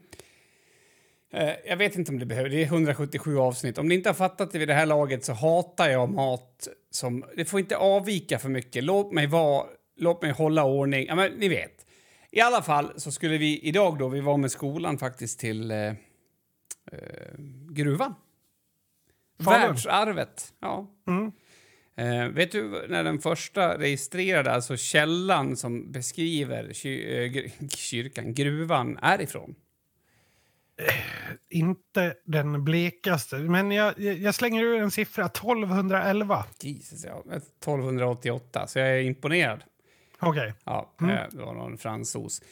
Eh, 1.33 1.53
Jag 1.67 1.77
vet 1.77 1.97
inte 1.97 2.13
om 2.13 2.19
det 2.19 2.27
behöver. 2.27 2.49
Det 2.51 2.63
är 2.63 2.67
177 2.67 3.39
avsnitt. 3.39 3.79
Om 3.79 3.89
ni 3.89 3.95
inte 3.95 4.09
har 4.09 4.15
fattat 4.15 4.51
det 4.53 4.59
vid 4.59 4.69
det 4.69 4.75
här 4.75 4.87
laget 4.87 5.25
så 5.25 5.33
hatar 5.33 5.89
jag 5.89 6.11
mat 6.11 6.69
som... 6.97 7.25
Det 7.37 7.45
får 7.45 7.61
inte 7.61 7.77
avvika 7.77 8.39
för 8.39 8.49
mycket. 8.49 8.85
Låt 8.85 9.13
mig 9.13 9.27
vara... 9.27 9.67
Låt 9.99 10.23
mig 10.23 10.31
hålla 10.31 10.65
ordning. 10.65 11.07
Ja, 11.07 11.15
men 11.15 11.33
ni 11.33 11.49
vet. 11.49 11.87
I 12.31 12.41
alla 12.41 12.63
fall 12.63 12.93
så 12.97 13.13
skulle 13.13 13.39
vi 13.39 13.61
idag 13.61 13.99
då, 13.99 14.09
vi 14.09 14.21
var 14.21 14.37
med 14.37 14.51
skolan 14.51 14.99
faktiskt 14.99 15.41
till 15.41 15.71
eh, 15.71 15.79
eh, 15.79 15.95
gruvan. 17.71 18.15
Falun. 19.45 19.61
Världsarvet. 19.61 20.55
Ja. 20.61 20.91
mm. 21.07 21.33
Eh, 21.97 22.29
vet 22.29 22.53
du 22.53 22.87
när 22.89 23.05
den 23.05 23.19
första 23.19 23.79
registrerade, 23.79 24.53
alltså 24.53 24.77
källan 24.77 25.57
som 25.57 25.93
beskriver 25.93 26.73
ky 26.73 27.05
eh, 27.05 27.51
kyrkan, 27.69 28.35
gruvan, 28.35 28.99
är 29.03 29.21
ifrån? 29.21 29.55
Inte 31.49 32.15
den 32.25 32.65
blekaste. 32.65 33.37
Men 33.37 33.71
jag, 33.73 33.99
jag 33.99 34.35
slänger 34.35 34.63
ur 34.63 34.83
en 34.83 34.91
siffra, 34.91 35.25
1211. 35.27 36.45
Jesus, 36.61 37.05
ja. 37.05 37.19
1288, 37.21 38.67
så 38.67 38.79
jag 38.79 38.89
är 38.89 39.01
imponerad. 39.01 39.63
Okej, 40.21 40.55
Ja, 40.65 40.95
Mm. 41.01 41.15
eh, 41.17 41.23
det 41.31 41.39
var 41.43 41.55
någon 41.55 41.79
fransos. 41.79 42.43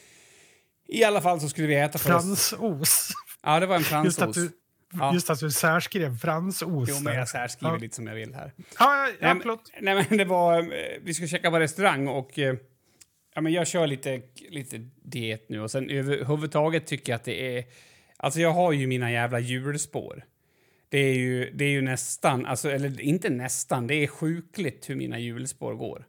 I 0.87 1.03
alla 1.03 1.21
fall 1.21 1.39
så 1.41 1.49
skulle 1.49 1.67
vi 1.67 1.75
äta 1.75 1.97
fransos. 1.99 3.13
Ja, 3.43 3.59
det 3.59 3.65
var 3.65 3.75
en 3.75 3.81
Just 4.05 4.19
att, 4.21 4.23
fransos. 4.23 4.35
du, 4.35 4.51
Ja. 4.99 5.13
just 5.13 5.29
att 5.29 5.39
du 5.39 5.51
särskrev 5.51 6.17
fransos. 6.17 6.89
Jo, 6.89 6.95
men 7.01 7.13
jag 7.15 7.29
särskriver 7.29 7.73
Ja. 7.73 7.79
lite 7.79 7.95
som 7.95 8.07
jag 8.07 8.15
vill 8.15 8.33
här. 8.35 8.51
Ja, 8.57 9.07
ja, 9.07 9.09
ja 9.19 9.35
förlåt. 9.41 9.71
Nej, 9.81 10.05
men 10.09 10.17
det 10.17 10.25
var... 10.25 10.59
eh, 10.59 10.67
Vi 11.01 11.13
skulle 11.13 11.27
käka 11.27 11.51
på 11.51 11.59
restaurang 11.59 12.07
och... 12.07 12.39
eh, 12.39 12.55
Ja, 13.37 13.41
men 13.41 13.53
jag 13.53 13.67
kör 13.67 13.87
lite, 13.87 14.21
lite 14.49 14.77
diet 15.03 15.49
nu 15.49 15.61
och 15.61 15.71
sen 15.71 15.89
överhuvudtaget 15.89 16.87
tycker 16.87 17.11
jag 17.13 17.15
att 17.17 17.23
det 17.23 17.57
är... 17.57 17.63
Alltså 18.25 18.39
jag 18.39 18.51
har 18.51 18.71
ju 18.71 18.87
mina 18.87 19.11
jävla 19.11 19.39
hjulspår. 19.39 20.23
Det 20.89 20.97
är 20.97 21.13
ju, 21.13 21.51
det 21.53 21.65
är 21.65 21.69
ju 21.69 21.81
nästan, 21.81 22.45
alltså, 22.45 22.71
eller 22.71 23.01
inte 23.01 23.29
nästan, 23.29 23.87
det 23.87 23.95
är 23.95 24.07
sjukligt 24.07 24.89
hur 24.89 24.95
mina 24.95 25.19
hjulspår 25.19 25.73
går. 25.73 26.05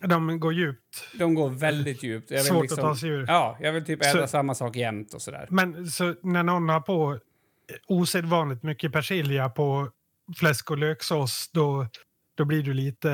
De 0.00 0.40
går 0.40 0.54
djupt. 0.54 1.08
De 1.18 1.34
går 1.34 1.50
väldigt 1.50 2.02
djupt. 2.02 2.30
Jag 2.30 2.44
Svårt 2.44 2.62
liksom, 2.62 2.78
att 2.78 2.84
ta 2.84 2.96
sig 2.96 3.08
ur. 3.10 3.24
Ja, 3.28 3.58
jag 3.60 3.72
vill 3.72 3.84
typ 3.84 4.00
äta 4.00 4.12
Så- 4.12 4.26
samma 4.26 4.54
sak 4.54 4.76
jämt 4.76 5.14
och 5.14 5.22
sådär. 5.22 5.46
Men 5.50 5.86
så 5.86 6.14
när 6.22 6.42
någon 6.42 6.68
har 6.68 6.80
på 6.80 7.18
osedvanligt 7.86 8.62
mycket 8.62 8.92
persilja 8.92 9.48
på 9.48 9.90
fläsk 10.36 10.70
och 10.70 10.78
löksås, 10.78 11.50
då, 11.52 11.86
då 12.34 12.44
blir 12.44 12.62
du 12.62 12.74
lite 12.74 13.08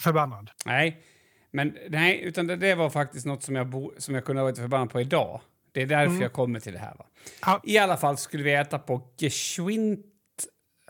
förbannad. 0.00 0.50
Nej, 0.66 1.02
men 1.50 1.76
nej, 1.88 2.20
utan 2.24 2.46
det, 2.46 2.56
det 2.56 2.74
var 2.74 2.90
faktiskt 2.90 3.26
något 3.26 3.42
som 3.42 3.56
jag, 3.56 3.66
bo, 3.68 3.92
som 3.98 4.14
jag 4.14 4.24
kunde 4.24 4.42
ha 4.42 4.44
varit 4.44 4.58
förbannad 4.58 4.90
på 4.90 5.00
idag. 5.00 5.40
Det 5.76 5.82
är 5.82 5.86
därför 5.86 6.10
Mm. 6.10 6.22
jag 6.22 6.32
kommer 6.32 6.60
till 6.60 6.72
det 6.72 6.78
här. 6.78 6.94
Va? 6.98 7.06
Ja. 7.46 7.60
I 7.64 7.78
alla 7.78 7.96
fall 7.96 8.16
skulle 8.16 8.42
vi 8.42 8.52
äta 8.54 8.78
på 8.78 9.02
Geschwint 9.18 10.06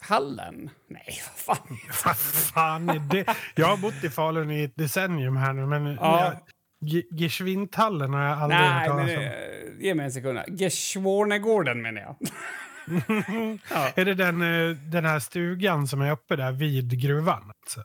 Fiskhallen? 0.00 0.70
Nej, 0.88 1.06
vad 1.46 1.56
fan. 1.58 1.78
Vad 2.04 2.16
fan 2.18 2.88
är 2.88 2.98
det? 2.98 3.34
Jag 3.54 3.66
har 3.66 3.76
bott 3.76 4.04
i 4.04 4.10
Falun 4.10 4.50
i 4.50 4.62
ett 4.64 4.76
decennium 4.76 5.36
här 5.36 5.52
nu, 5.52 5.66
men 5.66 5.86
Ja. 5.86 6.24
jag- 6.24 6.36
Ge- 6.80 7.06
Geschwindhallen 7.10 8.12
har 8.14 8.22
jag 8.22 8.38
aldrig 8.38 8.60
hört 8.60 8.76
Nej, 8.76 8.88
talas 8.88 9.10
om. 9.10 9.22
eh, 9.22 9.84
ge 9.84 9.94
mig 9.94 10.04
en 10.04 10.12
sekund. 10.12 10.38
Geschwornegården 10.48 11.82
menar 11.82 12.00
jag. 12.00 12.16
ja. 13.70 13.90
Är 13.96 14.04
det 14.04 14.14
den, 14.14 14.42
eh, 14.42 14.76
den 14.76 15.04
här 15.04 15.18
stugan 15.18 15.86
som 15.88 16.00
är 16.00 16.10
uppe 16.12 16.36
där 16.36 16.52
vid 16.52 17.00
gruvan? 17.00 17.52
Alltså? 17.62 17.80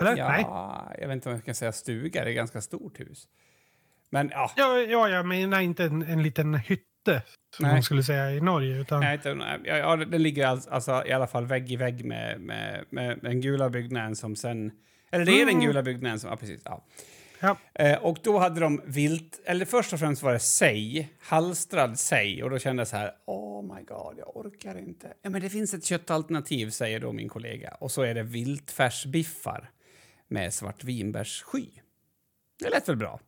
Eller? 0.00 0.16
Nej. 0.28 0.42
ja, 0.42 0.92
jag 1.00 1.08
vet 1.08 1.14
inte 1.14 1.28
om 1.28 1.34
jag 1.34 1.44
kan 1.44 1.54
säga 1.54 1.72
stuga. 1.72 2.20
Det 2.20 2.26
är 2.26 2.30
ett 2.30 2.36
ganska 2.36 2.60
stort 2.60 3.00
hus. 3.00 3.24
Men 4.14 4.30
ja, 4.32 4.50
Ja, 4.56 4.78
ja, 4.78 5.08
jag 5.08 5.26
menar 5.26 5.60
inte 5.60 5.84
en, 5.84 6.02
en 6.02 6.22
liten 6.22 6.54
hytte, 6.54 7.22
som 7.56 7.62
Nej. 7.62 7.72
man 7.72 7.82
skulle 7.82 8.02
säga 8.02 8.30
i 8.30 8.40
Norge. 8.40 8.80
Utan, 8.80 9.00
nej, 9.00 9.14
inte, 9.14 9.60
ja, 9.64 9.96
den 9.96 10.22
ligger 10.22 10.46
alltså, 10.46 10.70
alltså 10.70 11.02
i 11.06 11.12
alla 11.12 11.26
fall 11.26 11.46
vägg 11.46 11.72
i 11.72 11.76
vägg 11.76 12.04
med, 12.04 12.40
med, 12.40 12.84
med 12.90 13.18
den 13.22 13.40
gula 13.40 13.70
byggnaden 13.70 14.16
som 14.16 14.36
sen... 14.36 14.72
Eller 15.10 15.24
det 15.24 15.32
är 15.32 15.46
den 15.46 15.54
Mm. 15.54 15.66
gula 15.66 15.82
byggnaden 15.82 16.20
som... 16.20 16.30
Ja, 16.30 16.36
precis. 16.36 16.62
Ja. 16.64 16.84
Ja. 17.40 17.56
Eh, 17.74 17.98
och 18.04 18.18
då 18.22 18.38
hade 18.38 18.60
de 18.60 18.80
vilt... 18.84 19.40
Eller 19.44 19.64
först 19.64 19.92
och 19.92 19.98
främst 19.98 20.22
var 20.22 20.32
det 20.32 20.38
sej, 20.38 21.12
halstrad 21.20 21.98
sej. 21.98 22.42
Och 22.44 22.50
då 22.50 22.58
kände 22.58 22.80
jag 22.80 22.88
så 22.88 22.96
här, 22.96 23.12
oh 23.26 23.74
my 23.74 23.82
god, 23.82 24.14
jag 24.18 24.36
orkar 24.36 24.78
inte. 24.78 25.12
Ja, 25.22 25.30
men 25.30 25.40
det 25.40 25.50
finns 25.50 25.74
ett 25.74 25.84
köttalternativ, 25.84 26.70
säger 26.70 27.00
då 27.00 27.12
min 27.12 27.28
kollega. 27.28 27.76
Och 27.80 27.90
så 27.90 28.02
är 28.02 28.14
det 28.14 28.22
viltfärsbiffar 28.22 29.70
med 30.28 30.54
svartvinbärssky. 30.54 31.66
Det 32.62 32.70
lät 32.70 32.88
väl 32.88 32.96
bra? 32.96 33.20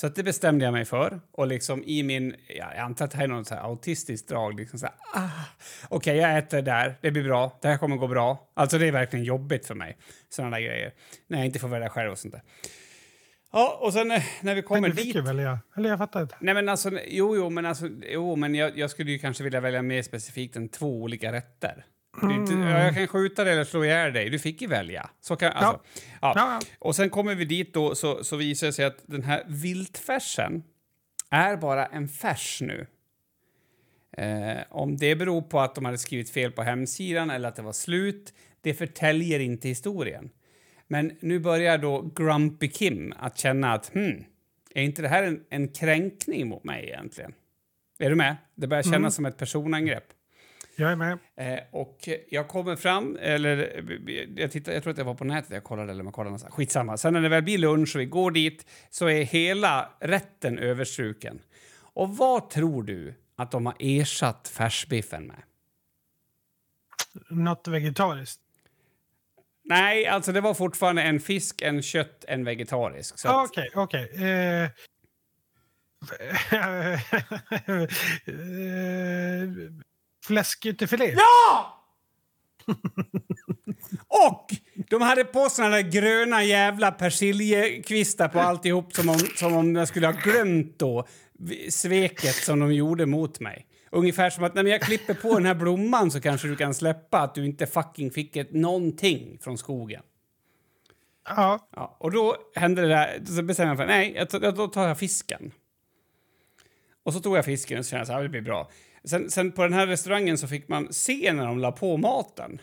Så 0.00 0.08
det 0.08 0.22
bestämde 0.22 0.64
jag 0.64 0.72
mig 0.72 0.84
för. 0.84 1.20
Och 1.32 1.46
liksom 1.46 1.84
i 1.84 2.02
min, 2.02 2.36
ja, 2.48 2.72
jag 2.74 2.84
antar 2.84 3.04
att 3.04 3.10
det 3.10 3.16
här 3.16 3.24
är 3.24 3.28
något 3.28 3.46
så 3.46 3.54
här 3.54 3.62
autistiskt 3.62 4.28
drag. 4.28 4.60
Liksom 4.60 4.78
så 4.78 4.86
här, 4.86 4.94
ah, 5.14 5.28
Okej, 5.88 6.16
jag 6.16 6.38
äter 6.38 6.62
där, 6.62 6.98
det 7.00 7.10
blir 7.10 7.24
bra, 7.24 7.58
det 7.62 7.68
här 7.68 7.78
kommer 7.78 7.96
gå 7.96 8.08
bra. 8.08 8.50
Alltså 8.54 8.78
det 8.78 8.86
är 8.86 8.92
verkligen 8.92 9.24
jobbigt 9.24 9.66
för 9.66 9.74
mig, 9.74 9.96
sådana 10.28 10.56
där 10.56 10.64
grejer. 10.64 10.92
När 11.26 11.38
jag 11.38 11.46
inte 11.46 11.58
får 11.58 11.68
välja 11.68 11.88
själv 11.88 12.12
och 12.12 12.18
sånt 12.18 12.34
där. 12.34 12.42
Ja, 13.52 13.78
och 13.80 13.92
sen 13.92 14.10
eh, 14.10 14.22
när 14.40 14.54
vi 14.54 14.60
men 14.60 14.62
kommer 14.62 14.88
du 14.88 14.94
dit... 14.94 15.16
ju 15.16 15.20
välja. 15.20 15.58
Eller 15.76 15.90
jag 15.90 15.98
fattar 15.98 16.22
inte. 16.22 16.36
Nej 16.40 16.54
men 16.54 16.68
alltså, 16.68 16.90
jo, 17.06 17.36
jo, 17.36 17.50
men 17.50 17.66
alltså, 17.66 17.88
jo, 18.02 18.36
men 18.36 18.54
jag, 18.54 18.78
jag 18.78 18.90
skulle 18.90 19.10
ju 19.10 19.18
kanske 19.18 19.44
vilja 19.44 19.60
välja 19.60 19.82
mer 19.82 20.02
specifikt 20.02 20.56
än 20.56 20.68
två 20.68 21.02
olika 21.02 21.32
rätter. 21.32 21.84
Inte, 22.22 22.52
ja, 22.52 22.84
jag 22.84 22.94
kan 22.94 23.06
skjuta 23.06 23.44
dig 23.44 23.52
eller 23.52 23.64
slå 23.64 23.84
ihjäl 23.84 24.12
dig. 24.12 24.30
Du 24.30 24.38
fick 24.38 24.62
ju 24.62 24.68
välja. 24.68 25.10
Så 25.20 25.36
kan, 25.36 25.52
alltså, 25.52 25.80
ja. 26.20 26.32
Ja. 26.36 26.60
Och 26.78 26.96
sen 26.96 27.10
kommer 27.10 27.34
vi 27.34 27.44
dit 27.44 27.74
då, 27.74 27.94
så, 27.94 28.24
så 28.24 28.36
visar 28.36 28.66
det 28.66 28.72
sig 28.72 28.84
att 28.84 29.02
den 29.06 29.22
här 29.22 29.44
viltfärsen 29.48 30.62
är 31.30 31.56
bara 31.56 31.86
en 31.86 32.08
färs 32.08 32.60
nu. 32.60 32.86
Eh, 34.16 34.58
om 34.70 34.96
det 34.96 35.16
beror 35.16 35.42
på 35.42 35.60
att 35.60 35.74
de 35.74 35.84
hade 35.84 35.98
skrivit 35.98 36.30
fel 36.30 36.52
på 36.52 36.62
hemsidan 36.62 37.30
eller 37.30 37.48
att 37.48 37.56
det 37.56 37.62
var 37.62 37.72
slut, 37.72 38.34
det 38.60 38.74
förtäljer 38.74 39.40
inte 39.40 39.68
historien. 39.68 40.30
Men 40.88 41.16
nu 41.20 41.38
börjar 41.38 41.78
då 41.78 42.02
Grumpy 42.16 42.68
Kim 42.68 43.12
att 43.18 43.38
känna 43.38 43.72
att 43.72 43.92
hmm, 43.94 44.24
är 44.74 44.82
inte 44.82 45.02
det 45.02 45.08
här 45.08 45.22
en, 45.22 45.44
en 45.50 45.68
kränkning 45.68 46.48
mot 46.48 46.64
mig 46.64 46.84
egentligen? 46.84 47.32
Är 47.98 48.10
du 48.10 48.16
med? 48.16 48.36
Det 48.54 48.66
börjar 48.66 48.82
kännas 48.82 48.96
Mm. 48.96 49.10
som 49.10 49.26
ett 49.26 49.36
personangrepp. 49.36 50.04
Jag 50.80 50.92
är 50.92 50.96
med. 50.96 51.18
Eh, 51.36 51.60
och 51.70 52.08
jag 52.28 52.48
kommer 52.48 52.76
fram, 52.76 53.18
eller 53.20 53.84
jag, 54.36 54.52
tittar, 54.52 54.72
jag 54.72 54.82
tror 54.82 54.90
att 54.90 54.98
jag 54.98 55.04
var 55.04 55.14
på 55.14 55.24
nätet 55.24 55.50
jag 55.50 55.64
kollade, 55.64 55.92
eller 55.92 56.02
man 56.02 56.12
kollade 56.12 56.30
någonstans. 56.30 56.54
Skitsamma. 56.54 56.96
Sen 56.96 57.12
när 57.12 57.20
det 57.20 57.28
väl 57.28 57.42
blir 57.42 57.58
lunch 57.58 57.96
och 57.96 58.00
vi 58.00 58.06
går 58.06 58.30
dit 58.30 58.66
så 58.90 59.06
är 59.06 59.22
hela 59.22 59.90
rätten 60.00 60.58
överstruken. 60.58 61.42
Och 61.78 62.16
vad 62.16 62.50
tror 62.50 62.82
du 62.82 63.14
att 63.36 63.50
de 63.50 63.66
har 63.66 63.74
ersatt 63.78 64.48
färsbiffen 64.48 65.26
med? 65.26 65.42
Något 67.30 67.68
vegetariskt. 67.68 68.40
Nej, 69.64 70.06
alltså 70.06 70.32
det 70.32 70.40
var 70.40 70.54
fortfarande 70.54 71.02
en 71.02 71.20
fisk, 71.20 71.62
en 71.62 71.82
kött, 71.82 72.24
en 72.28 72.44
vegetarisk. 72.44 73.14
Okej, 73.26 73.70
okej. 73.74 74.10
Eh, 74.14 74.62
eh, 76.52 77.10
Fläskytterfilé. 80.24 81.14
Ja! 81.16 81.76
och 84.28 84.50
de 84.90 85.02
hade 85.02 85.24
på 85.24 85.48
såna 85.48 85.68
där 85.68 85.80
gröna 85.80 86.44
jävla 86.44 86.92
persiljekvistar 86.92 88.28
på 88.28 88.40
alltihop 88.40 88.92
som 88.92 89.08
om, 89.08 89.18
som 89.18 89.56
om 89.56 89.76
jag 89.76 89.88
skulle 89.88 90.06
ha 90.06 90.14
glömt 90.14 90.78
då 90.78 91.06
sveket 91.70 92.34
som 92.34 92.60
de 92.60 92.74
gjorde 92.74 93.06
mot 93.06 93.40
mig. 93.40 93.66
Ungefär 93.90 94.30
som 94.30 94.44
att 94.44 94.54
när 94.54 94.64
jag 94.64 94.82
klipper 94.82 95.14
på 95.14 95.34
den 95.34 95.46
här 95.46 95.54
blomman 95.54 96.10
så 96.10 96.20
kanske 96.20 96.48
du 96.48 96.56
kan 96.56 96.74
släppa 96.74 97.20
att 97.20 97.34
du 97.34 97.44
inte 97.44 97.66
fucking 97.66 98.10
fick 98.10 98.36
ett 98.36 98.52
någonting 98.52 99.38
från 99.40 99.58
skogen. 99.58 100.02
Ja, 101.28 101.68
Ja, 101.76 101.96
och 102.00 102.10
då 102.10 102.36
hände 102.54 102.82
det 102.82 102.88
där, 102.88 103.24
så 103.24 103.42
bestämde 103.42 103.70
jag 103.70 103.78
mig 103.78 103.86
för 103.86 103.86
nej, 103.86 104.28
jag 104.42 104.54
då 104.54 104.68
tar 104.68 104.88
jag 104.88 104.98
fisken. 104.98 105.52
Och 107.02 107.12
så 107.12 107.20
tog 107.20 107.36
jag 107.36 107.44
fisken 107.44 107.78
och 107.78 107.84
så 107.84 107.90
kände 107.90 108.00
jag 108.00 108.06
så 108.06 108.12
här, 108.12 108.22
det 108.22 108.28
blir 108.28 108.40
bra. 108.40 108.70
Sen, 109.04 109.30
sen 109.30 109.52
på 109.52 109.62
den 109.62 109.72
här 109.72 109.86
restaurangen 109.86 110.38
så 110.38 110.48
fick 110.48 110.68
man 110.68 110.92
se 110.92 111.32
när 111.32 111.46
de 111.46 111.58
la 111.58 111.72
på 111.72 111.96
maten. 111.96 112.60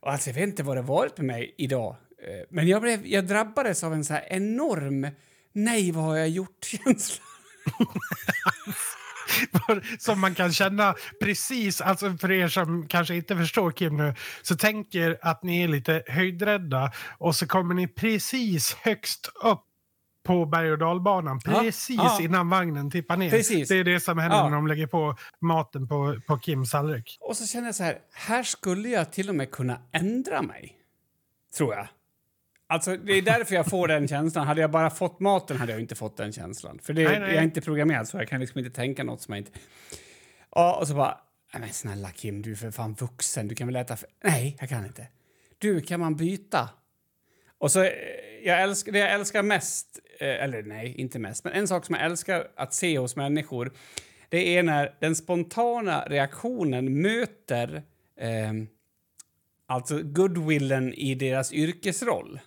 Och 0.00 0.12
alltså 0.12 0.30
jag 0.30 0.34
vet 0.34 0.48
inte 0.48 0.62
vad 0.62 0.76
det 0.76 0.82
varit 0.82 1.18
med 1.18 1.26
mig 1.26 1.54
idag. 1.58 1.96
Eh, 2.22 2.46
men 2.50 2.68
jag, 2.68 2.82
blev, 2.82 3.06
jag 3.06 3.26
drabbades 3.26 3.84
av 3.84 3.92
en 3.92 4.04
så 4.04 4.12
här 4.12 4.26
enorm 4.30 5.08
nej, 5.56 5.92
vad 5.92 6.04
har 6.04 6.16
jag 6.16 6.28
gjort-känsla. 6.28 7.24
som 9.98 10.20
man 10.20 10.34
kan 10.34 10.52
känna 10.52 10.94
precis, 11.20 11.80
alltså 11.80 12.16
för 12.16 12.32
er 12.32 12.48
som 12.48 12.88
kanske 12.88 13.14
inte 13.14 13.36
förstår 13.36 13.70
Kim 13.70 13.96
nu, 13.96 14.14
så 14.42 14.56
tänker 14.56 15.18
att 15.22 15.42
ni 15.42 15.62
är 15.62 15.68
lite 15.68 16.02
höjdrädda 16.06 16.92
och 17.18 17.36
så 17.36 17.46
kommer 17.46 17.74
ni 17.74 17.88
precis 17.88 18.74
högst 18.74 19.30
upp 19.44 19.65
på 20.26 20.46
berg 20.46 20.72
och 20.72 20.78
dalbanan, 20.78 21.40
precis 21.40 21.90
ja. 21.90 22.18
innan 22.22 22.48
vagnen 22.48 22.90
tippar 22.90 23.16
ner. 23.16 23.30
Precis. 23.30 23.68
Det 23.68 23.74
är 23.76 23.84
det 23.84 24.00
som 24.00 24.18
händer 24.18 24.36
Ja. 24.38 24.48
när 24.48 24.56
de 24.56 24.66
lägger 24.66 24.86
på 24.86 25.16
maten 25.40 25.88
på, 25.88 26.20
på 26.26 26.38
Kims 26.40 26.70
tallrik. 26.70 27.16
Och 27.20 27.36
så 27.36 27.46
kände 27.46 27.68
jag 27.68 27.74
så 27.74 27.82
här, 27.84 27.98
här 28.14 28.42
skulle 28.42 28.88
jag 28.88 29.12
till 29.12 29.28
och 29.28 29.34
med 29.34 29.50
kunna 29.50 29.80
ändra 29.92 30.42
mig. 30.42 30.76
Tror 31.56 31.74
jag. 31.74 31.88
Alltså, 32.68 32.96
det 32.96 33.12
är 33.12 33.22
därför 33.22 33.54
jag 33.54 33.66
får 33.66 33.88
den 33.88 34.08
känslan. 34.08 34.46
Hade 34.46 34.60
jag 34.60 34.70
bara 34.70 34.90
fått 34.90 35.20
maten 35.20 35.56
hade 35.56 35.72
jag 35.72 35.80
inte 35.80 35.94
fått 35.94 36.16
den 36.16 36.32
känslan. 36.32 36.78
För 36.82 36.92
det, 36.92 37.04
Nej, 37.08 37.20
nej. 37.20 37.28
jag 37.28 37.38
är 37.38 37.42
inte 37.42 37.60
programmerad 37.60 38.08
så 38.08 38.16
jag 38.16 38.28
kan 38.28 38.40
liksom 38.40 38.58
inte 38.58 38.70
tänka 38.70 39.04
något 39.04 39.20
som 39.22 39.34
jag 39.34 39.40
inte... 39.40 39.50
Ja, 40.54 40.76
och 40.80 40.88
så 40.88 40.94
bara, 40.94 41.18
"Nej, 41.52 41.60
men 41.60 41.72
snälla 41.72 42.10
Kim, 42.10 42.42
du 42.42 42.50
är 42.52 42.56
för 42.56 42.70
fan 42.70 42.94
vuxen. 42.94 43.48
Du 43.48 43.54
kan 43.54 43.66
väl 43.66 43.76
äta... 43.76 43.96
För... 43.96 44.08
Nej, 44.24 44.56
jag 44.60 44.68
kan 44.68 44.86
inte. 44.86 45.06
Du, 45.58 45.80
kan 45.80 46.00
man 46.00 46.16
byta? 46.16 46.68
Och 47.58 47.70
så, 47.72 47.82
eh, 47.82 47.90
jag 48.44 48.62
älskar, 48.62 48.92
det 48.92 48.98
jag 48.98 49.12
älskar 49.12 49.42
mest, 49.42 49.98
eller 50.24 50.62
nej, 50.62 50.94
inte 50.96 51.18
mest, 51.18 51.44
men 51.44 51.52
en 51.52 51.68
sak 51.68 51.86
som 51.86 51.94
jag 51.94 52.04
älskar 52.04 52.48
att 52.56 52.74
se 52.74 52.98
hos 52.98 53.16
människor, 53.16 53.72
det 54.28 54.56
är 54.56 54.62
när 54.62 54.94
den 55.00 55.16
spontana 55.16 56.04
reaktionen 56.08 57.00
möter 57.02 57.82
eh, 58.20 58.52
alltså 59.66 60.02
goodwillen 60.02 60.94
i 60.94 61.14
deras 61.14 61.52
yrkesroll. 61.52 62.40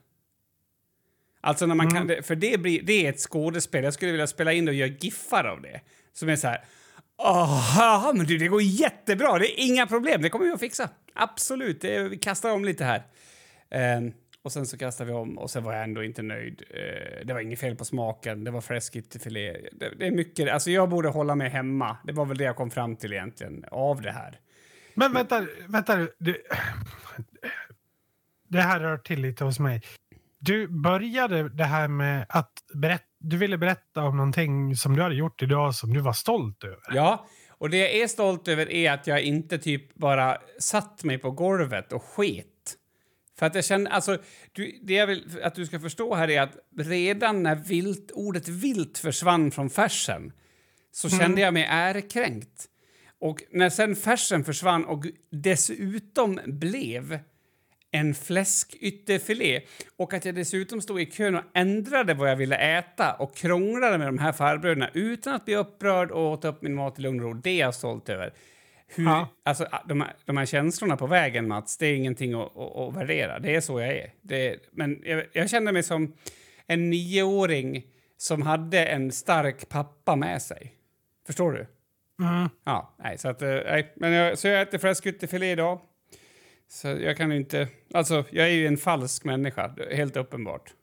Alltså 1.42 1.66
när 1.66 1.76
man 1.76 1.90
kan, 1.90 2.24
för 2.24 2.36
det, 2.36 2.58
blir, 2.58 2.82
det 2.84 3.06
är 3.06 3.10
ett 3.10 3.20
skådespel. 3.20 3.84
Jag 3.84 3.94
skulle 3.94 4.12
vilja 4.12 4.28
spela 4.28 4.54
in 4.54 4.66
det 4.66 4.72
och 4.72 4.76
göra 4.76 4.92
giffar 5.00 5.44
av 5.44 5.62
det. 5.62 5.82
Som 6.14 6.30
är 6.30 6.36
så 6.36 6.48
här, 6.48 6.66
Åh, 7.22 8.12
men 8.16 8.26
du, 8.26 8.38
det 8.38 8.48
går 8.48 8.62
jättebra. 8.62 9.40
Det 9.40 9.62
är 9.62 9.66
inga 9.66 9.88
problem. 9.88 10.22
Det 10.22 10.30
kommer 10.30 10.46
vi 10.46 10.52
att 10.52 10.60
fixa. 10.60 10.90
Absolut. 11.14 11.82
Det, 11.82 12.04
vi 12.04 12.18
kastar 12.18 12.52
om 12.52 12.66
lite 12.66 12.84
här. 12.84 13.04
Ehm, 13.70 14.14
och 14.44 14.52
sen 14.52 14.66
så 14.66 14.78
kastade 14.78 15.12
vi 15.12 15.18
om 15.18 15.38
och 15.38 15.50
sen 15.50 15.64
var 15.64 15.74
jag 15.74 15.84
ändå 15.84 16.04
inte 16.04 16.22
nöjd. 16.22 16.64
Eh, 16.70 17.26
det 17.26 17.34
var 17.34 17.40
inget 17.40 17.60
fel 17.60 17.76
på 17.76 17.86
smaken. 17.86 18.44
Det 18.44 18.52
var 18.52 18.62
fläskytterfilé. 18.62 19.52
Det, 19.72 19.90
det 20.00 20.08
är 20.08 20.12
mycket. 20.12 20.50
Alltså 20.50 20.72
jag 20.72 20.90
borde 20.90 21.10
hålla 21.10 21.36
mig 21.36 21.50
hemma. 21.50 21.98
Det 22.04 22.14
var 22.14 22.26
väl 22.26 22.38
det 22.38 22.44
jag 22.44 22.56
kom 22.56 22.72
fram 22.72 22.96
till 22.96 23.14
egentligen 23.14 23.66
av 23.72 24.02
det 24.02 24.12
här. 24.12 24.40
Men 24.94 25.14
vänta, 25.14 25.48
vänta. 25.68 26.08
Det, 26.20 26.38
det 28.48 28.62
här 28.62 28.80
rör 28.80 28.98
till 28.98 29.22
lite 29.22 29.44
hos 29.44 29.60
mig. 29.60 29.82
Du 30.40 30.68
började 30.68 31.50
det 31.50 31.64
här 31.64 31.88
med 31.88 32.26
att 32.30 32.54
berätta, 32.74 33.04
du 33.20 33.38
ville 33.38 33.58
berätta 33.58 34.04
om 34.04 34.18
någonting 34.18 34.76
som 34.76 34.96
du 34.96 35.02
hade 35.02 35.16
gjort 35.16 35.42
idag 35.42 35.76
som 35.76 35.94
du 35.94 36.00
var 36.00 36.14
stolt 36.14 36.64
över. 36.64 36.82
Ja, 36.92 37.28
och 37.50 37.70
det 37.70 37.78
jag 37.78 37.92
är 37.92 38.08
stolt 38.08 38.48
över 38.48 38.72
är 38.72 38.92
att 38.92 39.08
jag 39.08 39.22
inte 39.22 39.58
typ 39.58 39.96
bara 39.96 40.38
satt 40.60 41.04
mig 41.04 41.18
på 41.18 41.32
golvet 41.32 41.94
och 41.94 42.04
sket. 42.04 42.46
För 43.40 43.46
att 43.46 43.56
jag 43.56 43.66
känner, 43.66 43.92
alltså, 43.92 44.18
du, 44.52 44.80
det 44.82 44.94
jag 44.94 45.08
vill 45.08 45.40
att 45.44 45.56
du 45.56 45.66
ska 45.66 45.80
förstå 45.80 46.16
här 46.16 46.30
är 46.30 46.42
att 46.42 46.58
redan 46.78 47.44
när 47.44 47.56
vilt, 47.56 48.12
ordet 48.12 48.48
vilt 48.48 48.98
försvann 48.98 49.52
från 49.52 49.70
färsen 49.70 50.32
så 50.92 51.10
kände 51.10 51.42
jag 51.42 51.54
mig 51.54 51.68
ärekränkt. 51.70 52.66
Och 53.20 53.44
när 53.52 53.70
sen 53.70 53.96
färsen 53.96 54.44
försvann 54.44 54.86
och 54.86 55.06
dessutom 55.32 56.40
blev 56.46 57.20
en 57.92 58.16
fläskytterfilé 58.16 59.62
och 59.98 60.14
att 60.14 60.26
jag 60.26 60.36
dessutom 60.36 60.82
stod 60.82 61.02
i 61.02 61.06
kön 61.06 61.36
och 61.36 61.44
ändrade 61.54 62.14
vad 62.14 62.30
jag 62.30 62.36
ville 62.36 62.78
äta 62.78 63.14
och 63.14 63.36
krånglade 63.36 63.98
med 63.98 64.08
de 64.08 64.18
här 64.18 64.32
farbröderna 64.32 64.90
utan 64.94 65.34
att 65.34 65.46
bli 65.46 65.56
upprörd 65.56 66.12
och 66.12 66.32
åt 66.32 66.46
upp 66.46 66.62
min 66.62 66.76
mat 66.76 67.00
i 67.00 67.02
lugn 67.02 67.20
och 67.20 67.26
ro. 67.26 67.34
Det 67.34 67.50
är 67.50 67.60
jag 67.60 67.76
stolt 67.76 68.10
över. 68.10 68.34
Hur, 68.96 69.06
Ja. 69.06 69.28
alltså, 69.46 69.68
de, 69.86 70.02
här, 70.02 70.14
de 70.26 70.38
här 70.38 70.46
känslorna 70.46 70.98
på 70.98 71.08
vägen, 71.08 71.48
Mats, 71.48 71.78
det 71.78 71.86
är 71.88 71.96
ingenting 71.96 72.34
att, 72.34 72.58
att, 72.58 72.78
att 72.78 72.96
värdera. 72.96 73.40
Det 73.40 73.56
är 73.56 73.62
så 73.62 73.80
jag 73.80 73.90
är. 73.90 74.14
Det, 74.22 74.58
men 74.72 75.02
jag, 75.06 75.24
jag 75.34 75.50
kände 75.50 75.72
mig 75.72 75.84
som 75.84 76.14
en 76.68 76.90
nioåring 76.90 77.84
som 78.18 78.42
hade 78.42 78.86
en 78.86 79.12
stark 79.12 79.70
pappa 79.70 80.16
med 80.16 80.42
sig. 80.42 80.74
Förstår 81.28 81.52
du? 81.52 81.68
Mm. 82.26 82.50
Ja, 82.66 82.96
nej, 83.04 83.18
så 83.18 83.30
att, 83.30 83.42
eh, 83.42 83.50
nej. 83.50 83.94
Men 83.96 84.12
jag, 84.12 84.38
så 84.38 84.48
jag 84.48 84.62
äter 84.62 84.78
fläskytterfilé 84.78 85.52
idag. 85.52 85.82
Så 86.68 86.88
jag 86.88 87.18
kan 87.18 87.32
ju 87.32 87.38
inte... 87.38 87.68
Alltså, 87.94 88.24
jag 88.32 88.46
är 88.48 88.52
ju 88.52 88.68
en 88.68 88.78
falsk 88.78 89.24
människa, 89.24 89.76
helt 89.92 90.18
uppenbart. 90.18 90.74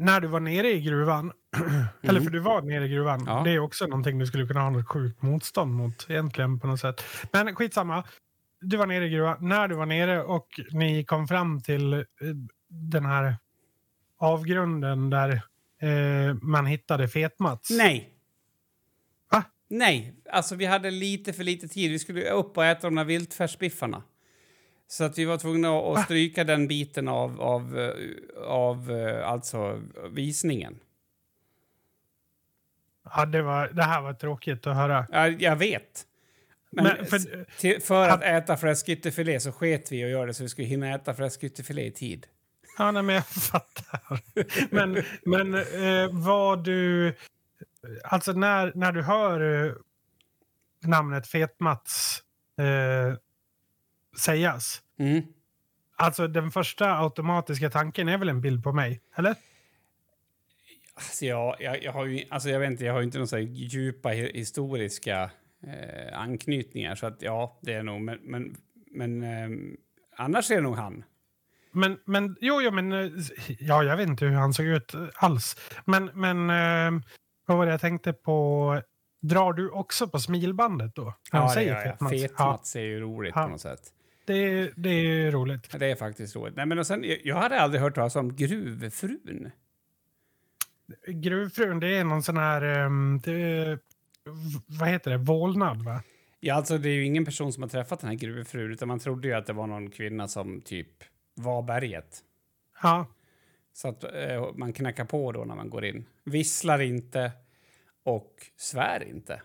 När 0.00 0.20
du 0.20 0.28
var 0.28 0.40
nere 0.40 0.70
i 0.72 0.80
gruvan, 0.80 1.32
eller 2.02 2.20
för 2.20 2.30
du 2.30 2.38
var 2.38 2.62
nere 2.62 2.84
i 2.84 2.88
gruvan, 2.88 3.24
Ja. 3.26 3.42
det 3.44 3.50
är 3.50 3.58
också 3.58 3.86
någonting 3.86 4.18
du 4.18 4.26
skulle 4.26 4.46
kunna 4.46 4.60
ha 4.60 4.70
något 4.70 4.88
sjukt 4.88 5.22
motstånd 5.22 5.74
mot 5.74 6.06
egentligen 6.10 6.60
på 6.60 6.66
något 6.66 6.80
sätt. 6.80 7.02
Men 7.32 7.54
skitsamma. 7.54 8.04
Du 8.60 8.76
var 8.76 8.86
nere 8.86 9.06
i 9.06 9.08
gruvan, 9.10 9.36
när 9.40 9.68
du 9.68 9.74
var 9.74 9.86
nere 9.86 10.22
och 10.22 10.60
ni 10.72 11.04
kom 11.04 11.28
fram 11.28 11.60
till 11.60 11.92
eh, 11.92 12.02
den 12.68 13.04
här 13.06 13.36
avgrunden 14.18 15.10
där 15.10 15.42
eh, 15.82 16.34
man 16.42 16.66
hittade 16.66 17.08
Fetmats. 17.08 17.70
Nej! 17.70 18.14
Va? 19.32 19.44
Nej, 19.70 20.14
alltså 20.32 20.54
vi 20.54 20.64
hade 20.66 20.90
lite 20.90 21.32
för 21.32 21.44
lite 21.44 21.68
tid. 21.68 21.90
Vi 21.90 21.98
skulle 21.98 22.30
upp 22.30 22.56
och 22.56 22.64
äta 22.64 22.86
de 22.86 22.94
där 22.94 23.04
viltfärsbiffarna. 23.04 24.02
Så 24.90 25.04
att 25.04 25.18
vi 25.18 25.24
var 25.24 25.38
tvungna 25.38 25.78
att 25.78 25.98
att 25.98 26.04
stryka 26.04 26.44
den 26.44 26.68
biten 26.68 27.08
av, 27.08 27.40
av, 27.40 27.78
eh, 27.78 28.42
av 28.46 28.90
eh, 28.90 29.28
alltså 29.28 29.82
visningen. 30.10 30.78
Ja, 33.04 33.26
det, 33.26 33.42
var, 33.42 33.68
det 33.68 33.82
här 33.82 34.00
var 34.02 34.12
tråkigt 34.12 34.66
att 34.66 34.76
höra. 34.76 35.06
Ja, 35.12 35.28
jag 35.28 35.56
vet. 35.56 36.06
Men, 36.70 36.84
Men 36.84 37.06
för- 37.06 37.44
till, 37.58 37.82
för 37.82 38.08
att 38.08 38.22
äta 38.22 38.56
fläskytterfilé 38.56 39.40
så 39.40 39.52
sket 39.52 39.92
vi 39.92 40.04
och 40.04 40.10
göra 40.10 40.26
det 40.26 40.34
så 40.34 40.42
vi 40.42 40.48
skulle 40.48 40.68
hinna 40.68 40.94
äta 40.94 41.14
fläskytterfilé 41.14 41.86
i 41.86 41.92
tid. 41.92 42.26
Ja, 42.78 42.90
nej, 42.90 43.02
men 43.02 43.14
jag 43.14 43.26
fattar. 43.26 44.20
men 44.70 45.02
men 45.24 45.54
eh, 45.54 46.08
vad 46.24 46.64
du... 46.64 47.14
Alltså 48.04 48.32
när, 48.32 48.72
när 48.74 48.92
du 48.92 49.02
hör 49.02 49.66
eh, 49.66 49.72
namnet 50.84 51.26
Fetmats 51.26 52.22
eh, 52.58 53.16
sägas. 54.18 54.82
Mm. 54.98 55.22
Alltså 55.96 56.26
den 56.28 56.50
första 56.50 56.98
automatiska 56.98 57.70
tanken 57.70 58.08
är 58.08 58.18
väl 58.18 58.28
en 58.28 58.40
bild 58.40 58.64
på 58.64 58.72
mig? 58.72 59.00
Eller? 59.14 59.34
Alltså, 60.94 61.24
jag, 61.24 61.56
jag, 61.60 61.82
jag 61.82 61.92
har 61.92 62.06
ju 62.06 62.24
alltså, 62.30 62.48
jag 62.48 62.60
vet 62.60 62.70
inte, 62.70 62.84
jag 62.84 62.92
har 62.92 63.00
ju 63.00 63.04
inte 63.06 63.18
några 63.18 63.40
djupa 63.40 64.08
hi- 64.08 64.34
historiska 64.34 65.30
eh, 65.66 66.20
anknytningar 66.20 66.94
så 66.94 67.06
att 67.06 67.22
ja, 67.22 67.58
det 67.62 67.72
är 67.72 67.82
nog, 67.82 68.00
men, 68.00 68.18
men, 68.22 68.56
men 68.90 69.22
ehm, 69.22 69.76
annars 70.16 70.50
är 70.50 70.54
det 70.54 70.60
nog 70.60 70.76
han. 70.76 71.04
Men, 71.72 71.98
men 72.04 72.36
jo, 72.40 72.60
jo, 72.62 72.70
men 72.70 72.92
eh, 72.92 73.10
ja, 73.58 73.82
jag 73.82 73.96
vet 73.96 74.08
inte 74.08 74.24
hur 74.24 74.32
han 74.36 74.54
såg 74.54 74.66
ut 74.66 74.94
eh, 74.94 75.06
alls. 75.14 75.56
Men, 75.84 76.10
men 76.14 76.50
eh, 76.50 77.00
vad 77.46 77.56
var 77.58 77.66
det 77.66 77.72
jag 77.72 77.80
tänkte 77.80 78.12
på? 78.12 78.82
Drar 79.22 79.52
du 79.52 79.70
också 79.70 80.08
på 80.08 80.18
smilbandet 80.18 80.94
då? 80.94 81.14
De 81.32 81.54
det 81.54 81.62
gör 81.62 81.74
jag. 81.74 82.10
Fetmats? 82.10 82.74
Ja, 82.76 82.80
är 82.80 82.84
ju 82.86 83.00
roligt 83.00 83.32
Ja. 83.36 83.42
på 83.44 83.48
något 83.48 83.60
sätt. 83.60 83.80
Det, 84.32 84.72
det 84.76 84.90
är 84.90 85.30
roligt. 85.30 85.78
Det 85.78 85.86
är 85.86 85.96
faktiskt 85.96 86.36
roligt. 86.36 86.56
Nej, 86.56 86.66
men 86.66 86.78
och 86.78 86.86
sen, 86.86 87.04
jag, 87.24 87.36
hade 87.36 87.60
aldrig 87.60 87.82
hört 87.82 87.94
talas 87.94 88.16
om 88.16 88.36
gruvfrun. 88.36 89.50
Gruvfrun, 91.06 91.80
det 91.80 91.96
är 91.96 92.04
någon 92.04 92.22
sån 92.22 92.36
här... 92.36 92.62
ehm, 92.62 93.20
det, 93.24 93.78
vad 94.66 94.88
heter 94.88 95.10
det? 95.10 95.16
Vålnad, 95.16 95.82
va? 95.82 96.02
Ja, 96.40 96.54
alltså 96.54 96.78
det 96.78 96.88
är 96.88 96.92
ju 96.92 97.04
ingen 97.04 97.24
person 97.24 97.52
som 97.52 97.62
har 97.62 97.70
träffat 97.70 98.00
den 98.00 98.08
här 98.10 98.16
gruvfrun 98.16 98.72
utan 98.72 98.88
man 98.88 98.98
trodde 98.98 99.28
ju 99.28 99.34
att 99.34 99.46
det 99.46 99.52
var 99.52 99.66
någon 99.66 99.90
kvinna 99.90 100.28
som 100.28 100.60
typ 100.60 101.04
var 101.34 101.62
berget. 101.62 102.18
Ja. 102.82 103.06
Så 103.72 103.88
att 103.88 104.04
eh, 104.04 104.52
man 104.54 104.72
knackar 104.72 105.04
på 105.04 105.32
då 105.32 105.44
när 105.44 105.54
man 105.54 105.70
går 105.70 105.84
in. 105.84 106.06
Visslar 106.24 106.80
inte 106.80 107.32
och 108.02 108.34
svär 108.56 109.04
inte. 109.08 109.42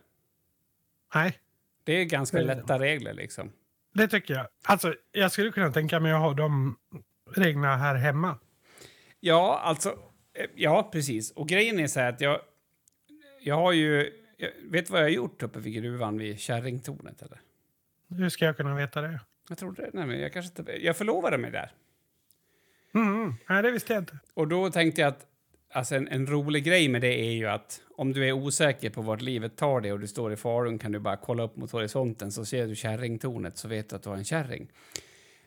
Nej, 1.15 1.39
Det 1.83 1.93
är 1.93 2.05
ganska 2.05 2.41
lätta 2.41 2.79
regler 2.79 3.13
liksom. 3.13 3.51
Det 3.95 4.07
tycker 4.07 4.33
jag. 4.33 4.47
Alltså, 4.63 4.95
jag 5.11 5.31
skulle 5.31 5.51
kunna 5.51 5.71
tänka 5.71 5.99
mig 5.99 6.11
att 6.11 6.19
ha 6.19 6.33
de 6.33 6.75
reglerna 7.35 7.75
här 7.75 7.95
hemma. 7.95 8.39
Ja, 9.19 9.59
alltså, 9.63 9.89
eh, 10.33 10.45
ja 10.55 10.89
precis. 10.91 11.31
Och 11.31 11.49
grejen 11.49 11.79
är 11.79 11.87
så 11.87 11.99
här 11.99 12.13
att 12.13 12.21
jag, 12.21 12.39
jag 13.41 13.55
har 13.55 13.71
ju, 13.71 14.11
jag 14.37 14.49
vet 14.63 14.89
vad 14.89 14.99
jag 14.99 15.05
har 15.05 15.09
gjort 15.09 15.43
uppe 15.43 15.59
vid 15.59 15.73
gruvan 15.73 16.17
vid 16.17 16.39
Kärringtornet 16.39 17.21
eller? 17.21 17.41
Hur 18.09 18.29
ska 18.29 18.45
jag 18.45 18.57
kunna 18.57 18.75
veta 18.75 19.01
det? 19.01 19.19
Jag 19.49 19.57
tror 19.57 19.71
det, 19.71 19.89
nej 19.93 20.05
men 20.05 20.19
jag 20.19 20.33
kanske 20.33 20.61
inte, 20.61 20.85
jag 20.85 20.97
förlovade 20.97 21.37
mig 21.37 21.51
där. 21.51 21.71
Mm, 22.93 23.15
mm. 23.15 23.33
Nej, 23.49 23.63
det 23.63 23.71
visste 23.71 23.93
jag 23.93 24.01
inte. 24.01 24.19
Och 24.33 24.47
då 24.47 24.71
tänkte 24.71 25.01
jag 25.01 25.07
att 25.07 25.25
alltså 25.75 25.95
en, 25.95 26.07
en 26.07 26.27
rolig 26.27 26.63
grej 26.63 26.87
med 26.89 27.01
det 27.01 27.19
är 27.19 27.31
ju 27.31 27.45
att 27.47 27.81
om 27.97 28.13
du 28.13 28.27
är 28.27 28.31
osäker 28.31 28.89
på 28.89 29.01
vart 29.01 29.21
livet 29.21 29.57
tar 29.57 29.81
dig 29.81 29.93
och 29.93 29.99
du 29.99 30.07
står 30.07 30.33
i 30.33 30.35
Falun 30.35 30.79
kan 30.79 30.91
du 30.91 30.99
bara 30.99 31.17
kolla 31.17 31.43
upp 31.43 31.55
mot 31.55 31.71
horisonten 31.71 32.31
så 32.31 32.45
ser 32.45 32.67
du 32.67 32.75
Kärringtornet 32.75 33.57
så 33.57 33.67
vet 33.67 33.89
du 33.89 33.95
att 33.95 34.03
du 34.03 34.09
har 34.09 34.17
en 34.17 34.25
kärring. 34.25 34.67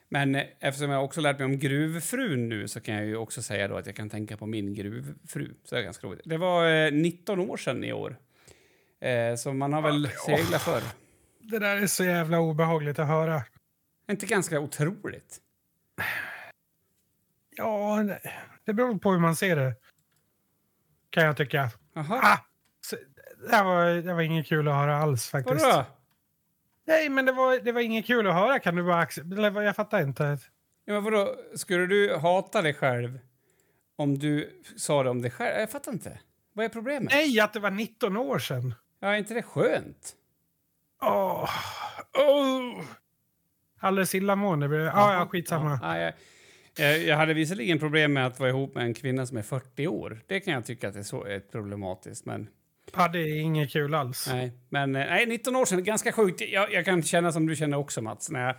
Men 0.09 0.35
eh, 0.35 0.43
eftersom 0.61 0.91
jag 0.91 1.05
också 1.05 1.21
lärt 1.21 1.39
mig 1.39 1.45
om 1.45 1.59
gruvfrun 1.59 2.49
nu 2.49 2.69
så 2.69 2.81
kan 2.81 2.95
jag 2.95 3.07
ju 3.07 3.17
också 3.17 3.43
säga 3.43 3.69
då 3.69 3.77
att 3.77 3.87
jag 3.87 3.97
kan 3.97 4.11
tänka 4.11 4.37
på 4.37 4.47
min 4.47 4.75
gruvfru. 4.75 5.55
Så 5.65 5.75
det 5.75 5.81
är 5.81 5.85
ganska 5.85 6.07
roligt. 6.07 6.23
Det 6.25 6.37
var 6.39 6.87
eh, 6.87 6.93
19 6.93 7.39
år 7.41 7.57
sedan 7.57 7.85
i 7.85 7.93
år. 7.93 8.17
Eh, 9.01 9.35
så 9.37 9.53
man 9.53 9.73
har 9.73 9.83
väl 9.83 10.09
seglat 10.27 10.63
förr. 10.63 10.83
Det 11.41 11.59
där 11.59 11.77
är 11.77 11.87
så 11.87 12.05
jävla 12.05 12.41
obehagligt 12.41 12.99
att 12.99 13.09
höra. 13.09 13.35
Är 14.07 14.11
inte 14.13 14.27
ganska 14.27 14.61
otroligt? 14.61 15.39
Ja, 17.57 18.03
det- 18.03 18.21
det 18.65 18.73
beror 18.75 18.99
på 18.99 19.13
hur 19.13 19.19
man 19.19 19.37
ser 19.37 19.57
det. 19.57 19.75
Kan 21.11 21.25
jag 21.25 21.37
tycka. 21.37 21.71
Jaha. 21.95 22.21
Ah, 22.23 22.39
så, 22.81 22.97
det, 23.49 23.57
här 23.57 23.65
var, 23.65 23.87
det 24.03 24.15
var 24.15 24.23
inget 24.23 24.47
kul 24.47 24.69
att 24.69 24.75
höra 24.75 24.97
alls 24.97 25.29
faktiskt. 25.29 25.65
Vadå? 25.65 25.85
Nej, 26.87 27.09
men 27.09 27.25
det 27.25 27.33
var, 27.33 27.59
det 27.61 27.73
var 27.73 27.81
inget 27.81 28.07
kul 28.07 28.27
att 28.27 28.35
höra. 28.35 28.59
Kan 28.59 28.75
du 28.77 28.83
bara 28.83 29.05
acce- 29.05 29.33
eller 29.39 29.51
vad- 29.51 29.65
Jag 29.65 29.77
fattar 29.77 30.03
inte. 30.03 30.39
Ja, 30.85 30.93
men 30.93 31.05
vadå? 31.05 31.35
Skulle 31.57 31.87
du 31.87 32.17
hata 32.17 32.63
dig 32.63 32.75
själv 32.75 33.19
om 33.97 34.19
du 34.19 34.63
sa 34.77 35.03
det 35.03 35.11
om 35.11 35.23
dig 35.23 35.31
själv? 35.31 35.61
Jag 35.61 35.71
fattar 35.71 35.93
inte. 35.93 36.19
Vad 36.53 36.65
är 36.65 36.69
problemet? 36.69 37.13
Nej, 37.13 37.41
att 37.41 37.53
det 37.53 37.61
var 37.61 37.71
19 37.71 38.17
år 38.17 38.39
sedan. 38.39 38.75
Ja, 39.01 39.09
är 39.09 39.17
inte 39.19 39.35
det 39.35 39.43
skönt? 39.43 40.13
Åh. 41.03 41.51
Oh. 42.15 42.83
Alldeles 43.81 44.15
illamående 44.15 44.69
det. 44.69 44.77
Ja, 44.85 45.15
ja, 45.15 45.27
skitsamma. 45.27 45.79
Ja, 45.83 45.99
jag, 45.99 46.13
jag, 46.79 47.03
jag 47.03 47.17
hade 47.17 47.35
visserligen 47.35 47.79
problem 47.79 48.13
med 48.13 48.27
att 48.27 48.41
vara 48.41 48.51
ihop 48.51 48.75
med 48.75 48.85
en 48.85 48.95
kvinna 48.95 49.27
som 49.27 49.37
är 49.37 49.43
40 49.43 49.87
år. 49.87 50.21
Det 50.27 50.41
kan 50.41 50.55
jag 50.55 50.65
tycka 50.65 50.89
att 50.89 50.95
det 50.95 51.01
är, 51.01 51.05
så, 51.05 51.25
är 51.25 51.41
problematiskt. 51.41 52.25
Men, 52.27 52.49
Ja, 52.97 53.09
det 53.09 53.19
är 53.19 53.41
inget 53.41 53.71
kul 53.73 53.95
alls. 53.95 54.29
nej. 54.33 54.53
men 54.69 54.97
eh, 54.97 55.07
nej, 55.07 55.27
19 55.27 55.57
år 55.57 55.65
sedan, 55.65 55.85
ganska 55.85 56.13
sjukt. 56.13 56.41
Jag, 56.41 56.73
jag 56.73 56.85
kan 56.85 57.03
känna 57.03 57.33
som 57.33 57.47
du 57.47 57.57
känner 57.57 57.77
också, 57.77 58.03
Mats, 58.03 58.31
när 58.31 58.47
jag 58.47 58.55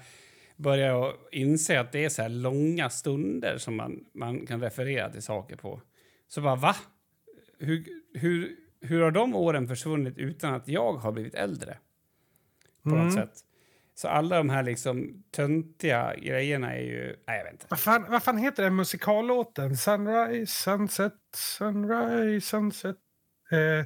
börjar 0.57 1.13
inse 1.31 1.79
att 1.79 1.91
det 1.91 2.05
är 2.05 2.09
så 2.09 2.21
här 2.21 2.29
långa 2.29 2.89
stunder 2.89 3.57
som 3.57 3.75
man, 3.75 4.05
man 4.13 4.45
kan 4.45 4.61
referera 4.61 5.09
till 5.09 5.21
saker 5.21 5.55
på. 5.55 5.81
Så 6.27 6.41
bara, 6.41 6.55
va? 6.55 6.75
Hur, 7.59 7.85
hur, 8.13 8.55
hur 8.81 9.01
har 9.01 9.11
de 9.11 9.35
åren 9.35 9.67
försvunnit 9.67 10.17
utan 10.17 10.53
att 10.53 10.67
jag 10.67 10.93
har 10.93 11.11
blivit 11.11 11.35
äldre? 11.35 11.77
På 12.83 12.89
något 12.89 12.99
Mm. 12.99 13.11
sätt. 13.11 13.33
Så 14.01 14.07
alla 14.07 14.37
de 14.37 14.49
här 14.49 14.63
liksom 14.63 15.23
töntiga 15.31 16.15
grejerna 16.15 16.73
är 16.75 16.81
ju... 16.81 17.15
Nej, 17.27 17.37
jag 17.37 17.43
vet 17.43 17.53
inte. 17.53 17.65
Vad 17.69 17.79
fan, 17.79 18.05
vad 18.09 18.23
fan 18.23 18.37
heter 18.37 18.63
den 18.63 18.75
musikallåten? 18.75 19.77
Sunrise, 19.77 20.53
sunset, 20.53 21.13
sunrise, 21.35 22.47
sunset. 22.47 22.95
Eh, 23.51 23.85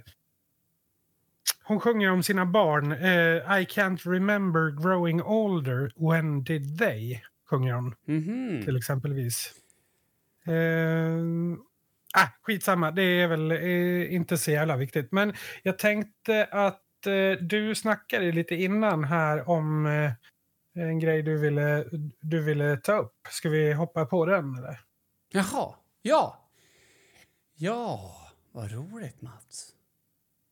hon 1.64 1.80
sjunger 1.80 2.12
om 2.12 2.24
sina 2.24 2.46
barn. 2.46 2.92
Eh, 2.92 3.62
I 3.62 3.66
can't 3.66 4.12
remember 4.12 4.84
growing 4.84 5.22
older. 5.24 5.92
When 6.12 6.44
did 6.44 6.80
they? 6.80 7.22
Sjunger 7.50 7.74
hon 7.74 7.96
Mhm. 8.06 8.62
till 8.66 8.78
exempelvis. 8.78 9.54
Eh, 10.48 11.24
ah, 12.14 12.28
skitsamma, 12.42 12.92
det 12.92 13.02
är 13.04 13.28
väl 13.28 13.52
eh, 13.52 14.14
inte 14.14 14.38
så 14.38 14.52
jävla 14.52 14.78
viktigt. 14.78 15.12
Men 15.12 15.34
jag 15.64 15.78
tänkte 15.80 16.48
att 16.52 16.83
eh, 17.08 17.32
du 17.32 17.76
snackade 17.76 18.32
lite 18.32 18.56
innan 18.56 19.04
här 19.04 19.50
om 19.50 19.86
eh, 19.86 20.12
en 20.76 21.00
grej 21.00 21.24
du 21.24 21.38
ville, 21.38 21.86
du 22.22 22.44
ville 22.44 22.78
ta 22.78 22.98
upp. 22.98 23.28
Ska 23.30 23.50
vi 23.50 23.74
hoppa 23.74 24.06
på 24.06 24.26
den? 24.26 24.56
Eller? 24.56 24.80
Jaha, 25.32 25.76
ja. 26.02 26.50
Ja, 27.56 28.16
vad 28.52 28.72
roligt 28.72 29.22
Mats. 29.22 29.70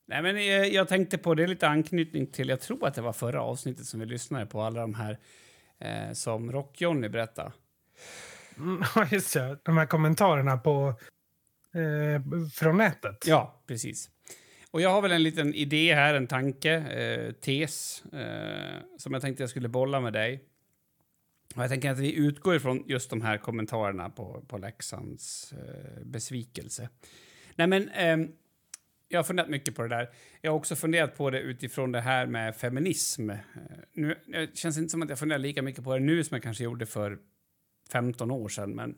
Nej, 0.08 0.22
men 0.22 0.46
jag, 0.46 0.74
jag 0.74 0.88
tänkte 0.88 1.18
på 1.18 1.36
det 1.36 1.44
är 1.44 1.48
lite 1.48 1.68
anknytning 1.68 2.28
till, 2.28 2.50
jag 2.50 2.62
tror 2.62 2.88
att 2.88 2.94
det 2.94 3.02
var 3.02 3.14
förra 3.14 3.42
avsnittet 3.42 3.86
som 3.86 4.00
vi 4.00 4.06
lyssnade 4.06 4.46
på, 4.46 4.62
alla 4.62 4.82
de 4.82 4.94
här 4.94 5.20
eh, 5.80 6.14
som 6.14 6.52
Rock-Johnny 6.52 7.10
berättade. 7.10 7.52
Mm, 8.58 8.84
just 9.12 9.34
det. 9.34 9.60
De 9.64 9.78
här 9.78 9.86
kommentarerna 9.86 10.58
på, 10.58 10.88
eh, 11.74 12.50
från 12.54 12.78
nätet. 12.78 13.28
Ja, 13.28 13.64
precis. 13.68 14.10
Och 14.72 14.82
jag 14.82 14.90
har 14.90 15.02
väl 15.02 15.12
en 15.12 15.24
liten 15.24 15.54
idé 15.54 15.94
här, 15.96 16.14
en 16.14 16.28
tanke, 16.28 16.74
eh, 16.74 17.32
tes, 17.32 18.04
eh, 18.06 18.80
som 18.98 19.14
jag 19.14 19.22
tänkte 19.22 19.44
jag 19.44 19.50
skulle 19.50 19.68
bolla 19.68 20.00
med 20.00 20.14
dig. 20.14 20.44
Och 21.56 21.64
jag 21.64 21.70
tänker 21.70 21.92
att 21.92 22.00
vi 22.00 22.16
utgår 22.16 22.56
ifrån 22.56 22.84
just 22.88 23.10
de 23.10 23.22
här 23.22 23.38
kommentarerna 23.38 24.10
på, 24.10 24.46
på 24.48 24.58
Leksands 24.58 25.54
eh, 25.54 26.04
besvikelse. 26.06 26.90
Nej, 27.56 27.68
men 27.68 27.90
eh, 27.90 28.18
jag 29.08 29.20
har 29.20 29.24
funderat 29.24 29.50
mycket 29.50 29.76
på 29.76 29.82
det 29.82 29.88
där. 29.88 30.10
Jag 30.42 30.52
har 30.52 30.58
också 30.58 30.76
funderat 30.76 31.18
på 31.18 31.30
det 31.30 31.40
utifrån 31.40 31.92
det 31.92 32.02
här 32.02 32.26
med 32.26 32.56
feminism. 32.56 33.30
Eh, 33.30 33.38
nu, 33.94 34.16
det 34.28 34.58
känns 34.58 34.78
inte 34.78 34.90
som 34.90 35.02
att 35.02 35.10
jag 35.10 35.20
funderar 35.20 35.40
lika 35.40 35.62
mycket 35.62 35.84
på 35.84 35.94
det 35.94 36.00
nu 36.00 36.24
som 36.24 36.36
jag 36.36 36.44
kanske 36.44 36.64
gjorde 36.64 36.86
för 36.86 37.18
15 37.92 38.32
år 38.32 38.50
sedan. 38.50 38.76
Men, 38.76 38.98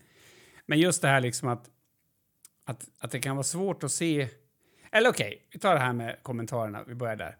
men 0.65 0.79
just 0.79 1.01
det 1.01 1.07
här 1.07 1.21
liksom 1.21 1.49
att, 1.49 1.69
att, 2.65 2.89
att 2.99 3.11
det 3.11 3.19
kan 3.19 3.35
vara 3.35 3.43
svårt 3.43 3.83
att 3.83 3.91
se... 3.91 4.27
Eller 4.95 5.09
okej, 5.09 5.27
okay, 5.27 5.39
vi 5.51 5.59
tar 5.59 5.73
det 5.73 5.79
här 5.79 5.93
med 5.93 6.17
kommentarerna. 6.21 6.83
Vi 6.87 6.95
börjar 6.95 7.15
där. 7.15 7.37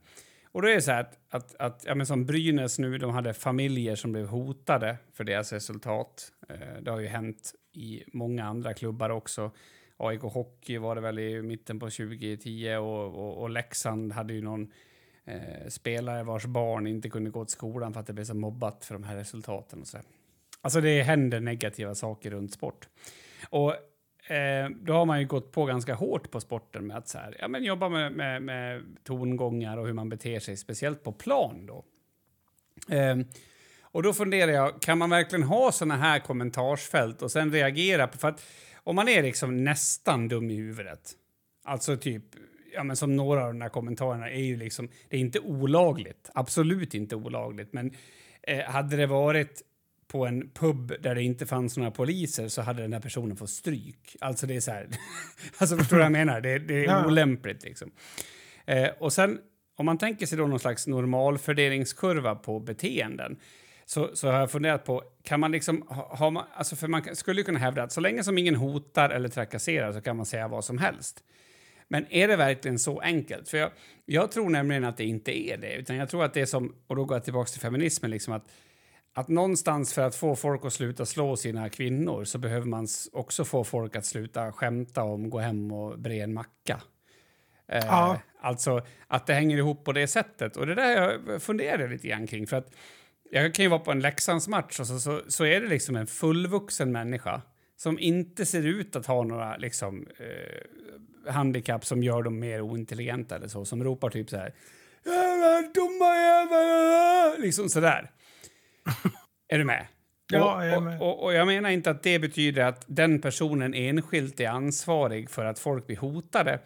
Och 0.51 0.61
då 0.61 0.67
är 0.67 0.75
det 0.75 0.81
så 0.81 0.91
här 0.91 0.99
att, 1.01 1.19
att, 1.29 1.55
att 1.55 1.85
ja, 1.87 1.95
men 1.95 2.05
som 2.05 2.25
Brynäs 2.25 2.79
nu, 2.79 2.97
de 2.97 3.11
hade 3.11 3.33
familjer 3.33 3.95
som 3.95 4.11
blev 4.11 4.27
hotade 4.27 4.97
för 5.13 5.23
deras 5.23 5.53
resultat. 5.53 6.31
Eh, 6.49 6.81
det 6.81 6.91
har 6.91 6.99
ju 6.99 7.07
hänt 7.07 7.53
i 7.73 8.03
många 8.13 8.45
andra 8.45 8.73
klubbar 8.73 9.09
också. 9.09 9.51
AIK 9.97 10.21
Hockey 10.21 10.77
var 10.77 10.95
det 10.95 11.01
väl 11.01 11.19
i 11.19 11.41
mitten 11.41 11.79
på 11.79 11.85
2010 11.85 12.75
och, 12.75 13.05
och, 13.05 13.41
och 13.41 13.49
Leksand 13.49 14.11
hade 14.11 14.33
ju 14.33 14.41
någon 14.41 14.71
eh, 15.25 15.67
spelare 15.67 16.23
vars 16.23 16.45
barn 16.45 16.87
inte 16.87 17.09
kunde 17.09 17.29
gå 17.29 17.45
till 17.45 17.53
skolan 17.53 17.93
för 17.93 17.99
att 17.99 18.07
det 18.07 18.13
blev 18.13 18.25
så 18.25 18.35
mobbat 18.35 18.85
för 18.85 18.93
de 18.93 19.03
här 19.03 19.15
resultaten 19.15 19.81
och 19.81 19.87
så. 19.87 19.97
Alltså 20.61 20.81
det 20.81 21.01
händer 21.01 21.39
negativa 21.39 21.95
saker 21.95 22.31
runt 22.31 22.53
sport. 22.53 22.87
Och 23.49 23.75
eh, 24.27 24.69
då 24.81 24.93
har 24.93 25.05
man 25.05 25.19
ju 25.19 25.27
gått 25.27 25.51
på 25.51 25.65
ganska 25.65 25.93
hårt 25.93 26.31
på 26.31 26.39
sporten 26.39 26.87
med 26.87 26.97
att 26.97 27.07
så 27.07 27.17
här, 27.17 27.37
ja, 27.39 27.47
men 27.47 27.63
jobba 27.63 27.89
med, 27.89 28.11
med, 28.11 28.41
med 28.41 28.83
tongångar 29.03 29.77
och 29.77 29.85
hur 29.85 29.93
man 29.93 30.09
beter 30.09 30.39
sig, 30.39 30.57
speciellt 30.57 31.03
på 31.03 31.11
plan 31.11 31.65
då. 31.65 31.85
Eh, 32.95 33.17
och 33.81 34.03
då 34.03 34.13
funderar 34.13 34.51
jag, 34.51 34.81
kan 34.81 34.97
man 34.97 35.09
verkligen 35.09 35.43
ha 35.43 35.71
såna 35.71 35.97
här 35.97 36.19
kommentarsfält 36.19 37.21
och 37.21 37.31
sen 37.31 37.51
reagera 37.51 38.07
på... 38.07 38.17
För 38.17 38.27
att 38.27 38.45
om 38.75 38.95
man 38.95 39.07
är 39.07 39.23
liksom 39.23 39.63
nästan 39.63 40.27
dum 40.27 40.51
i 40.51 40.55
huvudet, 40.55 41.11
alltså 41.63 41.97
typ 41.97 42.23
ja, 42.73 42.83
men 42.83 42.95
som 42.95 43.15
några 43.15 43.45
av 43.45 43.47
de 43.47 43.61
här 43.61 43.69
kommentarerna 43.69 44.29
är 44.29 44.41
ju 44.41 44.57
liksom, 44.57 44.89
det 45.09 45.17
är 45.17 45.21
inte 45.21 45.39
olagligt, 45.39 46.29
absolut 46.33 46.93
inte 46.93 47.15
olagligt, 47.15 47.73
men 47.73 47.91
eh, 48.41 48.65
hade 48.65 48.97
det 48.97 49.07
varit 49.07 49.61
på 50.13 50.25
en 50.25 50.49
pub 50.49 50.93
där 50.99 51.15
det 51.15 51.23
inte 51.23 51.45
fanns 51.45 51.77
några 51.77 51.91
poliser 51.91 52.47
så 52.47 52.61
hade 52.61 52.81
den 52.81 52.93
här 52.93 52.99
personen 52.99 53.37
fått 53.37 53.49
stryk. 53.49 54.15
Alltså 54.21 54.47
det 54.47 54.55
är 54.55 54.59
så 54.59 54.71
här, 54.71 54.87
alltså 55.57 55.77
förstår 55.77 55.95
du 55.95 55.99
vad 55.99 56.05
jag 56.05 56.11
menar? 56.11 56.41
Det, 56.41 56.59
det 56.59 56.79
är 56.79 56.83
ja. 56.83 57.05
olämpligt 57.05 57.63
liksom. 57.63 57.91
Eh, 58.65 58.89
och 58.99 59.13
sen 59.13 59.39
om 59.75 59.85
man 59.85 59.97
tänker 59.97 60.25
sig 60.25 60.37
då 60.37 60.47
någon 60.47 60.59
slags 60.59 60.87
normalfördelningskurva 60.87 62.35
på 62.35 62.59
beteenden 62.59 63.37
så, 63.85 64.15
så 64.15 64.27
har 64.27 64.39
jag 64.39 64.51
funderat 64.51 64.85
på, 64.85 65.03
kan 65.23 65.39
man 65.39 65.51
liksom 65.51 65.81
ha, 65.87 66.15
ha 66.15 66.29
man, 66.29 66.43
alltså 66.53 66.75
för 66.75 66.87
man 66.87 67.15
skulle 67.15 67.43
kunna 67.43 67.59
hävda 67.59 67.83
att 67.83 67.91
så 67.91 68.01
länge 68.01 68.23
som 68.23 68.37
ingen 68.37 68.55
hotar 68.55 69.09
eller 69.09 69.29
trakasserar 69.29 69.91
så 69.93 70.01
kan 70.01 70.17
man 70.17 70.25
säga 70.25 70.47
vad 70.47 70.65
som 70.65 70.77
helst. 70.77 71.23
Men 71.87 72.05
är 72.09 72.27
det 72.27 72.35
verkligen 72.35 72.79
så 72.79 72.99
enkelt? 72.99 73.49
För 73.49 73.57
jag, 73.57 73.71
jag 74.05 74.31
tror 74.31 74.49
nämligen 74.49 74.83
att 74.83 74.97
det 74.97 75.05
inte 75.05 75.37
är 75.37 75.57
det, 75.57 75.75
utan 75.75 75.95
jag 75.95 76.09
tror 76.09 76.23
att 76.23 76.33
det 76.33 76.41
är 76.41 76.45
som, 76.45 76.75
och 76.87 76.95
då 76.95 77.05
går 77.05 77.15
jag 77.15 77.23
tillbaka 77.23 77.49
till 77.49 77.61
feminismen, 77.61 78.11
liksom 78.11 78.33
att 78.33 78.45
att 79.13 79.27
någonstans 79.27 79.93
för 79.93 80.01
att 80.01 80.15
få 80.15 80.35
folk 80.35 80.65
att 80.65 80.73
sluta 80.73 81.05
slå 81.05 81.35
sina 81.35 81.69
kvinnor 81.69 82.23
så 82.23 82.37
behöver 82.37 82.67
man 82.67 82.87
också 83.11 83.45
få 83.45 83.63
folk 83.63 83.95
att 83.95 84.05
sluta 84.05 84.51
skämta 84.51 85.03
om 85.03 85.29
gå 85.29 85.39
hem 85.39 85.71
och 85.71 85.99
bre 85.99 86.19
en 86.19 86.33
macka. 86.33 86.81
Eh, 87.67 87.85
ja. 87.85 88.19
Alltså 88.41 88.81
att 89.07 89.27
det 89.27 89.33
hänger 89.33 89.57
ihop 89.57 89.85
på 89.85 89.91
det 89.91 90.07
sättet. 90.07 90.57
Och 90.57 90.67
det 90.67 90.75
där 90.75 91.01
jag 91.01 91.41
funderar 91.41 91.89
lite 91.89 92.07
grann 92.07 92.27
kring. 92.27 92.47
För 92.47 92.57
att 92.57 92.73
jag 93.31 93.53
kan 93.53 93.63
ju 93.63 93.69
vara 93.69 93.79
på 93.79 93.91
en 93.91 93.99
Leksandsmatch 93.99 94.79
och 94.79 94.87
så, 94.87 94.99
så, 94.99 95.21
så 95.27 95.45
är 95.45 95.61
det 95.61 95.67
liksom 95.67 95.95
en 95.95 96.07
fullvuxen 96.07 96.91
människa 96.91 97.41
som 97.75 97.99
inte 97.99 98.45
ser 98.45 98.65
ut 98.65 98.95
att 98.95 99.05
ha 99.05 99.23
några 99.23 99.57
liksom, 99.57 100.07
eh, 100.17 101.31
handikapp 101.33 101.85
som 101.85 102.03
gör 102.03 102.23
dem 102.23 102.39
mer 102.39 102.61
ointelligenta 102.61 103.35
eller 103.35 103.47
så, 103.47 103.65
som 103.65 103.83
ropar 103.83 104.09
typ 104.09 104.29
så 104.29 104.37
här 104.37 104.53
dumma 105.73 106.15
jävel! 106.15 107.41
Liksom 107.41 107.69
sådär. 107.69 108.11
Är 109.47 109.57
du 109.57 109.63
med? 109.63 109.87
Ja, 110.27 110.65
jag 110.65 110.75
är 110.75 110.81
med. 110.81 111.01
Och, 111.01 111.07
och, 111.07 111.23
och, 111.23 111.33
jag 111.33 111.47
menar 111.47 111.69
inte 111.69 111.91
att 111.91 112.03
det 112.03 112.19
betyder 112.19 112.65
att 112.65 112.85
den 112.87 113.21
personen 113.21 113.73
enskilt 113.73 114.39
är 114.39 114.47
ansvarig 114.47 115.29
för 115.29 115.45
att 115.45 115.59
folk 115.59 115.87
blir 115.87 115.97
hotade. 115.97 116.59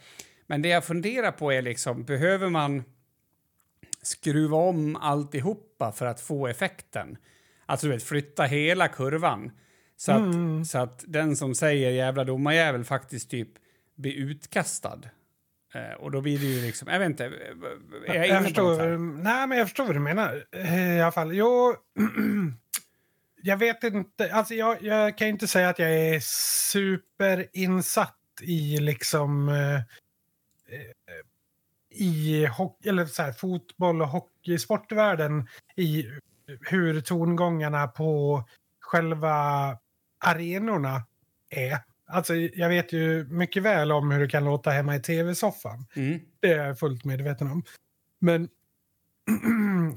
Men 0.47 0.61
det 0.61 0.69
jag 0.69 0.85
funderar 0.85 1.31
på 1.31 1.53
är 1.53 1.61
liksom, 1.61 2.03
behöver 2.03 2.49
man 2.49 2.83
skruva 4.01 4.57
om 4.57 4.95
alltihopa 4.95 5.91
för 5.91 6.05
att 6.05 6.21
få 6.21 6.47
effekten? 6.47 7.17
Alltså 7.65 7.87
du 7.87 7.93
vet, 7.93 8.03
flytta 8.03 8.43
hela 8.43 8.87
kurvan. 8.87 9.51
Så 9.97 10.11
att, 10.11 10.19
mm. 10.19 10.65
så 10.65 10.77
att 10.77 11.03
den 11.07 11.35
som 11.35 11.55
säger 11.55 11.91
jävla 11.91 12.23
domarjävel 12.23 12.83
faktiskt 12.83 13.31
typ 13.31 13.49
blir 13.95 14.13
utkastad. 14.13 14.99
Eh, 15.73 15.93
och 15.93 16.11
då 16.11 16.21
blir 16.21 16.39
det 16.39 16.45
ju 16.45 16.61
liksom, 16.61 16.87
jag 16.87 16.99
vet 16.99 17.09
inte. 17.09 17.25
Är 17.25 18.13
jag, 18.15 18.27
jag 18.27 18.43
förstår, 18.43 18.97
nej, 19.23 19.47
men 19.47 19.57
jag 19.57 19.67
förstår 19.67 19.85
vad 19.85 19.95
du 19.95 19.99
menar 19.99 20.45
eh, 20.51 20.97
i 20.97 21.01
alla 21.01 21.11
fall. 21.11 21.35
Jo, 21.35 21.75
jag 23.41 23.57
vet 23.57 23.83
inte, 23.83 24.33
alltså 24.33 24.53
jag, 24.53 24.83
jag 24.83 25.17
kan 25.17 25.27
inte 25.27 25.47
säga 25.47 25.69
att 25.69 25.79
jag 25.79 25.93
är 25.93 26.19
superinsatt 26.63 28.13
i 28.41 28.77
liksom 28.77 29.49
eh, 29.49 29.75
eh 29.75 29.81
i 31.89 32.45
hockey, 32.45 32.89
eller 32.89 33.05
så 33.05 33.21
här, 33.21 33.31
fotboll 33.31 34.01
och 34.01 34.07
hockeysportvärlden 34.07 35.47
i 35.75 36.05
hur 36.61 37.01
tongångarna 37.01 37.87
på 37.87 38.43
själva 38.79 39.77
arenorna 40.19 41.03
är. 41.49 41.79
Alltså, 42.09 42.35
jag 42.35 42.69
vet 42.69 42.93
ju 42.93 43.25
mycket 43.29 43.63
väl 43.63 43.91
om 43.91 44.11
hur 44.11 44.19
det 44.19 44.27
kan 44.27 44.45
låta 44.45 44.69
hemma 44.69 44.95
i 44.95 44.99
tv-soffan. 44.99 45.85
Mm. 45.95 46.19
Det 46.39 46.47
är 46.51 46.67
jag 46.67 46.79
fullt 46.79 47.05
medveten 47.05 47.47
om. 47.47 47.63
Men... 48.19 48.49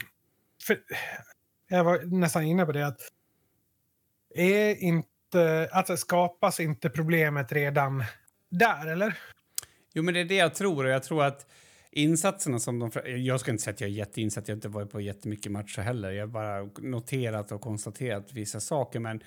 jag 1.69 1.85
var 1.85 1.99
nästan 2.21 2.45
inne 2.45 2.67
på 2.67 2.73
det 2.73 2.87
att... 2.87 3.01
Är 4.35 4.75
inte... 4.75 5.69
Alltså 5.73 5.97
skapas 5.97 6.61
inte 6.61 6.91
problemet 6.91 7.53
redan 7.53 8.05
där, 8.51 8.87
eller? 8.87 9.19
Jo, 9.93 10.03
men 10.03 10.15
det 10.15 10.21
är 10.21 10.25
det 10.25 10.37
jag 10.37 10.55
tror. 10.55 10.85
Och 10.85 10.91
jag 10.91 11.03
tror 11.03 11.25
att 11.25 11.47
insatserna 11.91 12.59
som 12.59 12.79
de... 12.79 12.91
Jag 13.05 13.41
ska 13.41 13.51
inte 13.51 13.63
säga 13.63 13.75
att 13.75 13.81
jag 13.81 13.91
är 13.91 13.95
jätteinsatt, 13.95 14.49
jag 14.49 14.53
har 14.53 14.57
inte 14.57 14.69
varit 14.69 14.91
på 14.91 15.01
jättemycket 15.01 15.53
matcher 15.53 15.83
heller. 15.83 16.11
Jag 16.11 16.23
har 16.23 16.33
bara 16.33 16.71
noterat 16.89 17.53
och 17.53 17.61
konstaterat 17.61 18.33
vissa 18.33 18.61
saker. 18.61 19.01
Men 19.01 19.23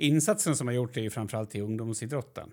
insatsen 0.00 0.56
som 0.56 0.66
har 0.66 0.74
gjort 0.74 0.96
är 0.96 1.00
ju 1.00 1.10
framförallt 1.10 1.54
i 1.54 1.60
ungdomsidrotten. 1.60 2.50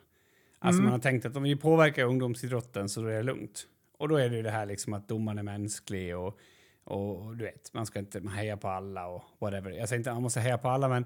Alltså 0.60 0.80
mm. 0.80 0.84
man 0.84 0.92
har 0.92 1.00
tänkt 1.00 1.26
att 1.26 1.36
om 1.36 1.44
vi 1.44 1.56
påverkar 1.56 2.04
ungdomsidrotten 2.04 2.90
så 2.90 3.02
då 3.02 3.08
är 3.08 3.14
det 3.14 3.24
lugnt. 3.24 3.68
Och 3.98 4.10
då 4.10 4.16
är 4.16 4.30
det 4.30 4.36
ju 4.36 4.44
det 4.44 4.52
här 4.52 4.66
liksom 4.66 4.94
att 4.94 5.08
domaren 5.08 5.38
är 5.38 5.44
mänsklig 5.44 6.18
och, 6.18 6.40
och 6.84 7.38
du 7.38 7.46
vet, 7.46 7.74
man 7.74 7.86
ska 7.86 8.00
inte 8.00 8.30
heja 8.30 8.58
på 8.58 8.68
alla 8.68 9.08
och 9.08 9.24
whatever. 9.40 9.72
Jag 9.72 9.90
säger 9.90 10.00
inte 10.00 10.10
att 10.10 10.16
man 10.16 10.24
måste 10.24 10.40
heja 10.40 10.58
på 10.58 10.70
alla, 10.70 10.88
men 10.88 11.06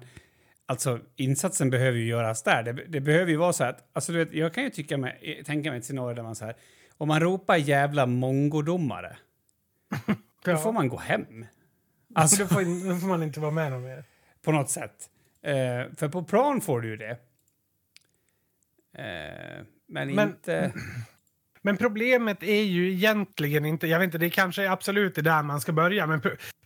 alltså 0.66 1.00
insatsen 1.16 1.70
behöver 1.70 1.98
ju 1.98 2.06
göras 2.06 2.42
där. 2.42 2.62
Det, 2.62 2.72
det 2.72 3.00
behöver 3.00 3.30
ju 3.30 3.36
vara 3.36 3.52
så 3.52 3.64
att, 3.64 3.90
alltså 3.92 4.12
du 4.12 4.18
vet, 4.18 4.32
jag 4.32 4.54
kan 4.54 4.64
ju 4.64 4.70
tycka 4.70 4.98
mig, 4.98 5.42
tänka 5.46 5.70
mig 5.70 5.78
ett 5.78 5.84
scenario 5.84 6.14
där 6.14 6.22
man 6.22 6.34
så 6.34 6.44
här, 6.44 6.56
om 6.96 7.08
man 7.08 7.20
ropar 7.20 7.56
jävla 7.56 8.06
mongodomare, 8.06 9.16
ja. 10.06 10.14
då 10.44 10.56
får 10.56 10.72
man 10.72 10.88
gå 10.88 10.96
hem. 10.96 11.46
Alltså, 12.14 12.42
då, 12.42 12.48
får, 12.48 12.88
då 12.88 13.00
får 13.00 13.08
man 13.08 13.22
inte 13.22 13.40
vara 13.40 13.50
med 13.50 13.72
någon 13.72 13.82
mer. 13.82 14.04
På 14.42 14.52
något 14.52 14.70
sätt. 14.70 15.10
Eh, 15.42 15.94
för 15.96 16.08
på 16.08 16.22
plan 16.22 16.60
får 16.60 16.80
du 16.80 16.88
ju 16.88 16.96
det. 16.96 17.10
Eh, 18.98 19.64
men, 19.88 20.14
men, 20.14 20.28
inte... 20.28 20.72
Men 21.64 21.76
problemet 21.76 22.42
är 22.42 22.62
ju 22.62 22.92
egentligen 22.92 23.64
inte... 23.64 23.86
Jag 23.86 23.98
vet 23.98 24.04
inte, 24.04 24.18
det 24.18 24.30
kanske 24.30 24.62
är 24.62 24.70
absolut 24.70 25.18
är 25.18 25.22
där 25.22 25.42
man 25.42 25.60
ska 25.60 25.72
börja. 25.72 26.06
Men 26.06 26.20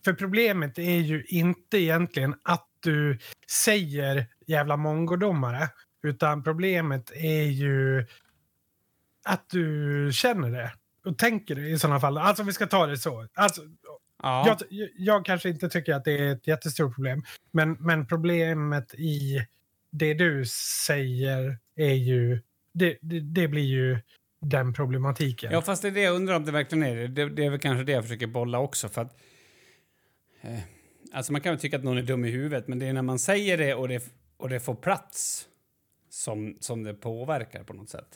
för 0.04 0.12
problemet 0.12 0.78
är 0.78 0.98
ju 0.98 1.24
inte 1.24 1.78
egentligen 1.78 2.34
att 2.42 2.68
du 2.80 3.18
säger 3.50 4.26
jävla 4.46 4.76
mongodomare. 4.76 5.68
Utan 6.02 6.42
problemet 6.42 7.10
är 7.14 7.42
ju 7.42 8.06
att 9.24 9.48
du 9.48 10.10
känner 10.12 10.50
det 10.50 10.72
och 11.04 11.18
tänker 11.18 11.54
det 11.54 11.68
i 11.68 11.78
sådana 11.78 12.00
fall. 12.00 12.18
Alltså 12.18 12.42
vi 12.42 12.52
ska 12.52 12.66
ta 12.66 12.86
det 12.86 12.96
så. 12.96 13.28
Alltså, 13.34 13.62
Ja. 14.22 14.58
Jag, 14.70 14.88
jag, 14.96 15.24
kanske 15.24 15.48
inte 15.48 15.68
tycker 15.68 15.94
att 15.94 16.04
det 16.04 16.18
är 16.18 16.32
ett 16.32 16.46
jättestort 16.46 16.94
problem. 16.94 17.22
Men, 17.50 17.72
men 17.72 18.06
problemet 18.06 18.94
i 18.94 19.46
det 19.90 20.14
du 20.14 20.44
säger 20.86 21.58
är 21.76 21.94
ju... 21.94 22.42
Det, 22.72 22.98
det, 23.00 23.20
det, 23.20 23.48
blir 23.48 23.64
ju 23.64 23.98
den 24.40 24.72
problematiken. 24.72 25.52
Ja, 25.52 25.62
fast 25.62 25.82
det 25.82 25.88
är 25.88 25.92
det 25.92 26.00
jag 26.00 26.14
undrar 26.14 26.36
om 26.36 26.44
det 26.44 26.52
verkligen 26.52 26.84
är 26.84 26.96
det. 26.96 27.08
Det, 27.08 27.28
det 27.28 27.44
är 27.44 27.50
väl 27.50 27.60
kanske 27.60 27.84
det 27.84 27.92
jag 27.92 28.04
försöker 28.04 28.26
bolla 28.26 28.58
också. 28.58 28.88
För 28.88 29.02
att, 29.02 29.16
eh, 30.40 30.58
alltså 31.12 31.32
man 31.32 31.40
kan 31.40 31.52
väl 31.52 31.60
tycka 31.60 31.76
att 31.76 31.84
någon 31.84 31.98
är 31.98 32.02
dum 32.02 32.24
i 32.24 32.30
huvudet, 32.30 32.68
men 32.68 32.78
det 32.78 32.86
är 32.86 32.92
när 32.92 33.02
man 33.02 33.18
säger 33.18 33.58
det 33.58 33.74
och 33.74 33.88
det, 33.88 34.12
och 34.36 34.48
det 34.48 34.60
får 34.60 34.74
plats 34.74 35.48
som, 36.10 36.56
som 36.60 36.82
det 36.82 36.94
påverkar 36.94 37.64
på 37.64 37.72
något 37.72 37.90
sätt. 37.90 38.08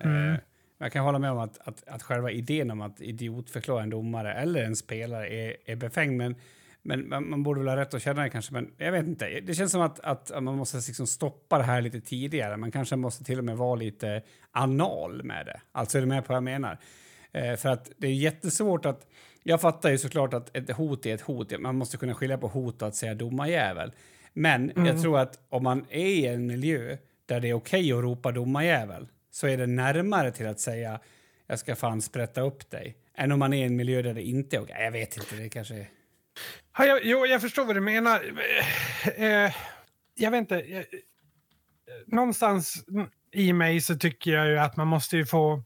Mm. 0.00 0.32
Eh, 0.32 0.38
Jag 0.78 0.92
kan 0.92 1.04
hålla 1.04 1.18
med 1.18 1.30
om 1.30 1.38
att, 1.38 1.58
att, 1.58 1.88
att 1.88 2.02
själva 2.02 2.30
idén 2.30 2.70
om 2.70 2.80
att 2.80 3.00
idiotförklara 3.00 3.82
en 3.82 3.90
domare 3.90 4.34
eller 4.34 4.64
en 4.64 4.76
spelare 4.76 5.28
är, 5.28 5.56
är 5.64 5.76
befängd. 5.76 6.16
Men, 6.16 6.34
men 6.82 7.08
man, 7.08 7.30
man 7.30 7.42
borde 7.42 7.60
väl 7.60 7.68
ha 7.68 7.76
rätt 7.76 7.94
att 7.94 8.02
känna 8.02 8.22
det 8.22 8.30
kanske. 8.30 8.52
Men 8.52 8.70
jag 8.76 8.92
vet 8.92 9.06
inte. 9.06 9.40
Det 9.40 9.54
känns 9.54 9.72
som 9.72 9.80
att, 9.80 10.00
att 10.00 10.42
man 10.42 10.56
måste 10.56 10.76
liksom 10.76 11.06
stoppa 11.06 11.58
det 11.58 11.64
här 11.64 11.80
lite 11.80 12.00
tidigare. 12.00 12.56
Man 12.56 12.70
kanske 12.70 12.96
måste 12.96 13.24
till 13.24 13.38
och 13.38 13.44
med 13.44 13.56
vara 13.56 13.74
lite 13.74 14.22
anal 14.52 15.22
med 15.22 15.46
det. 15.46 15.60
Alltså 15.72 15.98
är 15.98 16.02
du 16.02 16.08
med 16.08 16.24
på 16.24 16.28
vad 16.28 16.36
jag 16.36 16.44
menar? 16.44 16.78
Eh, 17.32 17.56
för 17.56 17.68
att 17.68 17.90
det 17.96 18.06
är 18.06 18.14
jättesvårt 18.14 18.86
att... 18.86 19.06
Jag 19.42 19.60
fattar 19.60 19.90
ju 19.90 19.98
såklart 19.98 20.34
att 20.34 20.56
ett 20.56 20.70
hot 20.70 21.06
är 21.06 21.14
ett 21.14 21.20
hot. 21.20 21.60
Man 21.60 21.76
måste 21.76 21.96
kunna 21.96 22.14
skilja 22.14 22.38
på 22.38 22.48
hot 22.48 22.82
och 22.82 22.88
att 22.88 22.94
säga 22.94 23.14
domarjävel. 23.14 23.92
Men 24.32 24.70
mm. 24.70 24.86
jag 24.86 25.02
tror 25.02 25.18
att 25.18 25.38
om 25.48 25.62
man 25.62 25.84
är 25.90 26.06
i 26.06 26.26
en 26.26 26.46
miljö 26.46 26.96
där 27.26 27.40
det 27.40 27.48
är 27.48 27.54
okej 27.54 27.80
okay 27.80 27.98
att 27.98 28.04
ropa 28.04 28.32
domarjävel 28.32 29.08
så 29.30 29.46
är 29.46 29.56
det 29.56 29.66
närmare 29.66 30.32
till 30.32 30.46
att 30.46 30.60
säga 30.60 31.00
jag 31.46 31.58
ska 31.58 31.76
fan 31.76 32.02
sprätta 32.02 32.40
upp 32.40 32.70
dig 32.70 32.96
än 33.14 33.32
om 33.32 33.38
man 33.38 33.52
är 33.52 33.62
i 33.62 33.66
en 33.66 33.76
miljö 33.76 34.02
där 34.02 34.14
det 34.14 34.22
inte 34.22 34.56
är 34.56 34.60
okej. 34.60 34.76
Jag 34.78 34.90
vet 34.90 35.16
inte, 35.16 35.36
det 35.36 35.48
kanske 35.48 35.74
är... 35.74 35.90
Ja, 36.78 36.84
jag, 36.84 37.00
jo, 37.02 37.26
jag 37.26 37.40
förstår 37.40 37.64
vad 37.64 37.76
du 37.76 37.80
menar. 37.80 38.24
Eh, 39.16 39.24
eh 39.24 39.54
jag 40.14 40.30
vet 40.30 40.38
inte. 40.38 40.54
Jag, 40.54 40.84
någonstans 42.06 42.84
i 43.32 43.52
mig 43.52 43.80
så 43.80 43.96
tycker 43.96 44.30
jag 44.30 44.48
ju 44.48 44.58
att 44.58 44.76
man 44.76 44.86
måste 44.86 45.16
ju 45.16 45.26
få 45.26 45.62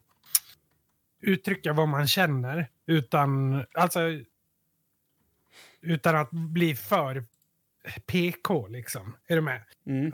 uttrycka 1.21 1.73
vad 1.73 1.87
man 1.87 2.07
känner 2.07 2.69
utan, 2.87 3.63
alltså, 3.73 3.99
utan 5.81 6.15
att 6.15 6.31
bli 6.31 6.75
för 6.75 7.25
PK, 8.05 8.67
liksom. 8.67 9.15
Är 9.27 9.35
du 9.35 9.41
med? 9.41 9.61
Mm. 9.85 10.13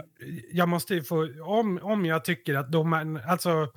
Jag 0.51 0.69
måste 0.69 0.95
ju 0.95 1.03
få... 1.03 1.43
Om, 1.43 1.79
om 1.81 2.05
jag 2.05 2.25
tycker 2.25 2.55
att 2.55 2.71
domaren 2.71 3.21
alltså, 3.27 3.71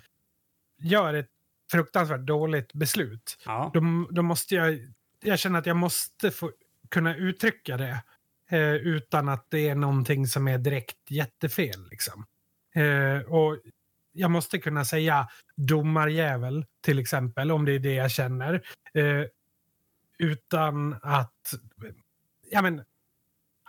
gör 0.78 1.14
ett 1.14 1.30
fruktansvärt 1.70 2.26
dåligt 2.26 2.72
beslut, 2.72 3.38
ja. 3.46 3.70
då, 3.74 3.80
då 4.10 4.22
måste 4.22 4.54
jag... 4.54 4.78
Jag 5.24 5.38
känner 5.38 5.58
att 5.58 5.66
jag 5.66 5.76
måste 5.76 6.30
få 6.30 6.52
kunna 6.88 7.16
uttrycka 7.16 7.76
det 7.76 8.02
eh, 8.48 8.74
utan 8.74 9.28
att 9.28 9.46
det 9.50 9.68
är 9.68 9.74
någonting 9.74 10.26
som 10.26 10.48
är 10.48 10.58
direkt 10.58 11.10
jättefel. 11.10 11.88
Liksom. 11.90 12.26
Eh, 12.74 13.32
och 13.32 13.58
jag 14.12 14.30
måste 14.30 14.58
kunna 14.58 14.84
säga 14.84 15.28
domarjävel, 15.56 16.66
till 16.80 16.98
exempel, 16.98 17.52
om 17.52 17.64
det 17.64 17.72
är 17.72 17.78
det 17.78 17.94
jag 17.94 18.10
känner. 18.10 18.62
Eh, 18.94 19.24
utan 20.18 20.96
att... 21.02 21.54
Ja, 22.50 22.62
men, 22.62 22.84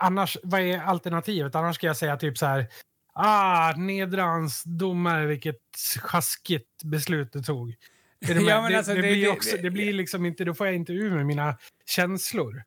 annars, 0.04 0.38
vad 0.44 0.62
är 0.62 0.80
alternativet? 0.80 1.56
Annars 1.56 1.76
ska 1.76 1.88
jag 1.88 1.98
säga 1.98 2.18
typ 2.18 2.38
så 2.38 2.46
här... 2.46 2.68
Ah, 3.16 3.74
nedrans 3.78 4.64
domare, 4.66 5.26
vilket 5.26 5.62
sjaskigt 6.02 6.84
beslut 6.84 7.34
du 7.34 7.42
tog. 7.42 7.76
Det, 8.20 8.34
ja, 8.34 8.70
det, 8.70 8.78
alltså, 8.78 8.94
det, 8.94 9.02
det, 9.02 9.12
blir 9.12 9.32
också, 9.32 9.58
det 9.58 9.70
blir 9.70 9.94
liksom 9.94 10.26
inte, 10.26 10.44
då 10.44 10.54
får 10.54 10.68
jag 10.68 10.76
inte 10.76 10.94
ur 10.94 11.16
med 11.16 11.26
mina 11.26 11.58
känslor. 11.86 12.64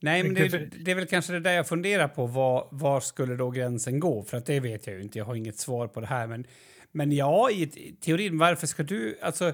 Nej, 0.00 0.22
men 0.22 0.34
det, 0.34 0.48
det, 0.84 0.90
är 0.90 0.94
väl 0.94 1.06
kanske 1.06 1.32
det 1.32 1.40
där 1.40 1.52
jag 1.52 1.68
funderar 1.68 2.08
på. 2.08 2.26
Var, 2.26 2.68
var 2.70 3.00
skulle 3.00 3.36
då 3.36 3.50
gränsen 3.50 4.00
gå? 4.00 4.22
För 4.22 4.36
att 4.36 4.46
det 4.46 4.60
vet 4.60 4.86
jag 4.86 4.96
ju 4.96 5.02
inte. 5.02 5.18
Jag 5.18 5.24
har 5.24 5.34
inget 5.34 5.58
svar 5.58 5.86
på 5.86 6.00
det 6.00 6.06
här. 6.06 6.26
Men, 6.26 6.46
men 6.92 7.12
ja, 7.12 7.50
i 7.50 7.66
teorin, 8.00 8.38
varför 8.38 8.66
ska 8.66 8.82
du... 8.82 9.18
Alltså, 9.22 9.52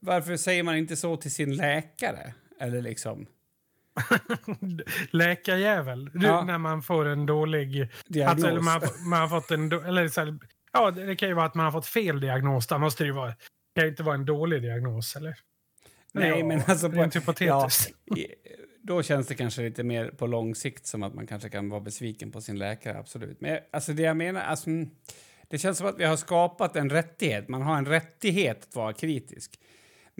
varför 0.00 0.36
säger 0.36 0.62
man 0.62 0.76
inte 0.76 0.96
så 0.96 1.16
till 1.16 1.34
sin 1.34 1.56
läkare? 1.56 2.34
Eller 2.60 2.82
liksom... 2.82 3.26
Läkarjävel. 5.10 6.10
Ja. 6.14 6.44
När 6.44 6.58
man 6.58 6.82
får 6.82 7.04
en 7.04 7.26
dålig... 7.26 7.88
Diagnos. 8.06 8.32
Alltså, 8.32 8.48
eller 8.48 8.60
man, 8.60 8.80
man, 9.06 9.20
har 9.20 9.28
fått 9.28 9.50
en... 9.50 9.72
Eller 9.72 10.08
så 10.08 10.20
här, 10.20 10.38
ja, 10.72 10.90
det 10.90 11.16
kan 11.16 11.28
ju 11.28 11.34
vara 11.34 11.46
att 11.46 11.54
man 11.54 11.64
har 11.64 11.72
fått 11.72 11.86
fel 11.86 12.20
diagnos. 12.20 12.66
Då 12.66 12.78
måste 12.78 13.02
det 13.04 13.06
ju 13.06 13.12
vara... 13.12 13.28
Det 13.28 13.80
kan 13.80 13.84
ju 13.84 13.90
inte 13.90 14.02
vara 14.02 14.14
en 14.14 14.24
dålig 14.24 14.62
diagnos, 14.62 15.16
eller? 15.16 15.36
Nej, 16.12 16.38
ja, 16.38 16.44
men 16.44 16.62
alltså... 16.66 16.88
Rent 16.88 17.16
hypotetiskt. 17.16 17.94
Ja, 18.04 18.16
då 18.82 19.02
känns 19.02 19.26
det 19.26 19.34
kanske 19.34 19.62
lite 19.62 19.82
mer 19.82 20.08
på 20.10 20.26
lång 20.26 20.54
sikt 20.54 20.86
som 20.86 21.02
att 21.02 21.14
man 21.14 21.26
kanske 21.26 21.48
kan 21.48 21.68
vara 21.68 21.80
besviken 21.80 22.32
på 22.32 22.40
sin 22.40 22.58
läkare, 22.58 22.98
absolut. 22.98 23.40
Men 23.40 23.58
alltså 23.72 23.92
det 23.92 24.02
jag 24.02 24.16
menar, 24.16 24.40
alltså, 24.40 24.70
det 25.48 25.58
känns 25.58 25.78
som 25.78 25.86
att 25.86 25.98
vi 25.98 26.04
har 26.04 26.16
skapat 26.16 26.76
en 26.76 26.90
rättighet. 26.90 27.48
Man 27.48 27.62
har 27.62 27.78
en 27.78 27.86
rättighet 27.86 28.64
att 28.68 28.74
vara 28.74 28.92
kritisk. 28.92 29.58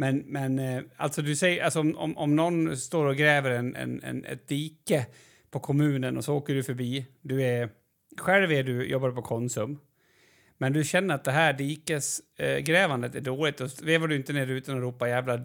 Men, 0.02 0.18
men 0.26 0.58
eh, 0.58 0.82
alltså 0.96 1.22
du 1.22 1.36
säger, 1.36 1.64
alltså 1.64 1.80
om, 1.80 2.18
om 2.18 2.36
någon 2.36 2.76
står 2.76 3.06
och 3.06 3.16
gräver 3.16 3.50
en, 3.50 3.76
en, 3.76 4.02
en, 4.02 4.24
ett 4.24 4.48
dike 4.48 5.06
på 5.50 5.60
kommunen 5.60 6.16
och 6.16 6.24
så 6.24 6.34
åker 6.34 6.54
du 6.54 6.62
förbi. 6.62 7.06
Du 7.20 7.42
är, 7.42 7.68
själv 8.18 8.52
är 8.52 8.62
du, 8.62 8.86
jobbar 8.86 9.10
på 9.10 9.22
Konsum. 9.22 9.78
Men 10.58 10.72
du 10.72 10.84
känner 10.84 11.14
att 11.14 11.24
det 11.24 11.30
här 11.30 11.52
dikesgrävandet 11.52 13.14
är 13.14 13.20
dåligt 13.20 13.60
och 13.60 13.70
vevar 13.82 14.08
du 14.08 14.16
inte 14.16 14.32
ner 14.32 14.46
utan 14.46 14.76
att 14.76 14.82
ropa 14.82 15.08
jävla 15.08 15.36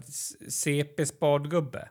CP-spadgubbe. 0.48 1.88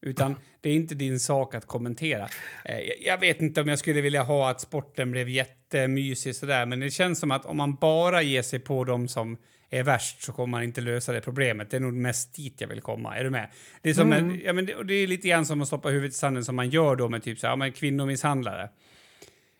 Utan 0.00 0.36
det 0.60 0.70
är 0.70 0.74
inte 0.74 0.94
din 0.94 1.20
sak 1.20 1.54
att 1.54 1.66
kommentera. 1.66 2.28
Eh, 2.64 2.78
jag 3.00 3.20
vet 3.20 3.40
inte 3.40 3.60
om 3.60 3.68
jag 3.68 3.78
skulle 3.78 4.00
vilja 4.00 4.22
ha 4.22 4.50
att 4.50 4.60
sporten 4.60 5.10
blev 5.10 5.28
jättemysig 5.28 6.36
sådär, 6.36 6.66
men 6.66 6.80
det 6.80 6.90
känns 6.90 7.18
som 7.18 7.30
att 7.30 7.46
om 7.46 7.56
man 7.56 7.74
bara 7.74 8.22
ger 8.22 8.42
sig 8.42 8.58
på 8.58 8.84
dem 8.84 9.08
som 9.08 9.38
är 9.70 9.82
värst 9.82 10.22
så 10.22 10.32
kommer 10.32 10.50
man 10.50 10.62
inte 10.62 10.80
lösa 10.80 11.12
det 11.12 11.20
problemet. 11.20 11.70
Det 11.70 11.76
är 11.76 11.80
nog 11.80 11.92
mest 11.92 12.34
dit 12.34 12.60
jag 12.60 12.68
vill 12.68 12.80
komma. 12.80 13.16
Är 13.16 13.24
du 13.24 13.30
med? 13.30 13.48
Det 13.82 13.90
är, 13.90 13.94
som 13.94 14.12
mm. 14.12 14.30
en, 14.30 14.40
ja, 14.44 14.52
men 14.52 14.66
det, 14.66 14.82
det, 14.82 14.94
är 14.94 15.06
lite 15.06 15.28
grann 15.28 15.46
som 15.46 15.62
att 15.62 15.66
stoppa 15.66 15.88
huvudet 15.88 16.12
i 16.12 16.16
sanden 16.16 16.44
som 16.44 16.56
man 16.56 16.70
gör 16.70 16.96
då 16.96 17.08
med 17.08 17.22
typ 17.22 17.38
så 17.38 17.46
här, 17.46 17.52
ja, 17.52 17.56
men 17.56 17.72
kvinnomisshandlare. 17.72 18.68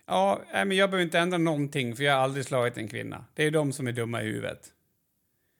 Ja, 0.06 0.42
men 0.52 0.72
jag 0.72 0.90
behöver 0.90 1.04
inte 1.04 1.18
ändra 1.18 1.38
någonting 1.38 1.96
för 1.96 2.04
jag 2.04 2.12
har 2.14 2.20
aldrig 2.20 2.44
slagit 2.44 2.76
en 2.76 2.88
kvinna. 2.88 3.24
Det 3.34 3.44
är 3.44 3.50
de 3.50 3.72
som 3.72 3.86
är 3.86 3.92
dumma 3.92 4.22
i 4.22 4.24
huvudet. 4.24 4.72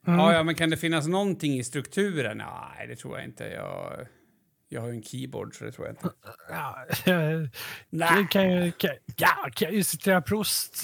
Mm. 0.07 0.21
Ja, 0.21 0.33
ja, 0.33 0.43
men 0.43 0.55
kan 0.55 0.71
det 0.71 0.77
finnas 0.77 1.07
någonting 1.07 1.59
i 1.59 1.65
strukturen? 1.65 2.39
Nej, 2.39 2.87
det 2.87 2.97
tror 2.97 3.19
jag 3.19 3.25
inte. 3.25 3.45
Jag... 3.45 4.07
Jag 4.68 4.81
har 4.81 4.88
ju 4.88 4.94
en 4.94 5.02
keyboard 5.02 5.59
så 5.59 5.64
det 5.64 5.72
tror 5.72 5.87
jag 5.87 5.92
inte. 5.92 6.11
Ja, 6.50 6.87
Nej. 7.90 8.26
Kan, 8.31 8.50
jag, 8.50 8.78
kan, 8.78 8.90
ja, 9.16 9.50
kan 9.54 9.74
ju 9.74 9.85
citera 9.85 10.22
Proust. 10.22 10.83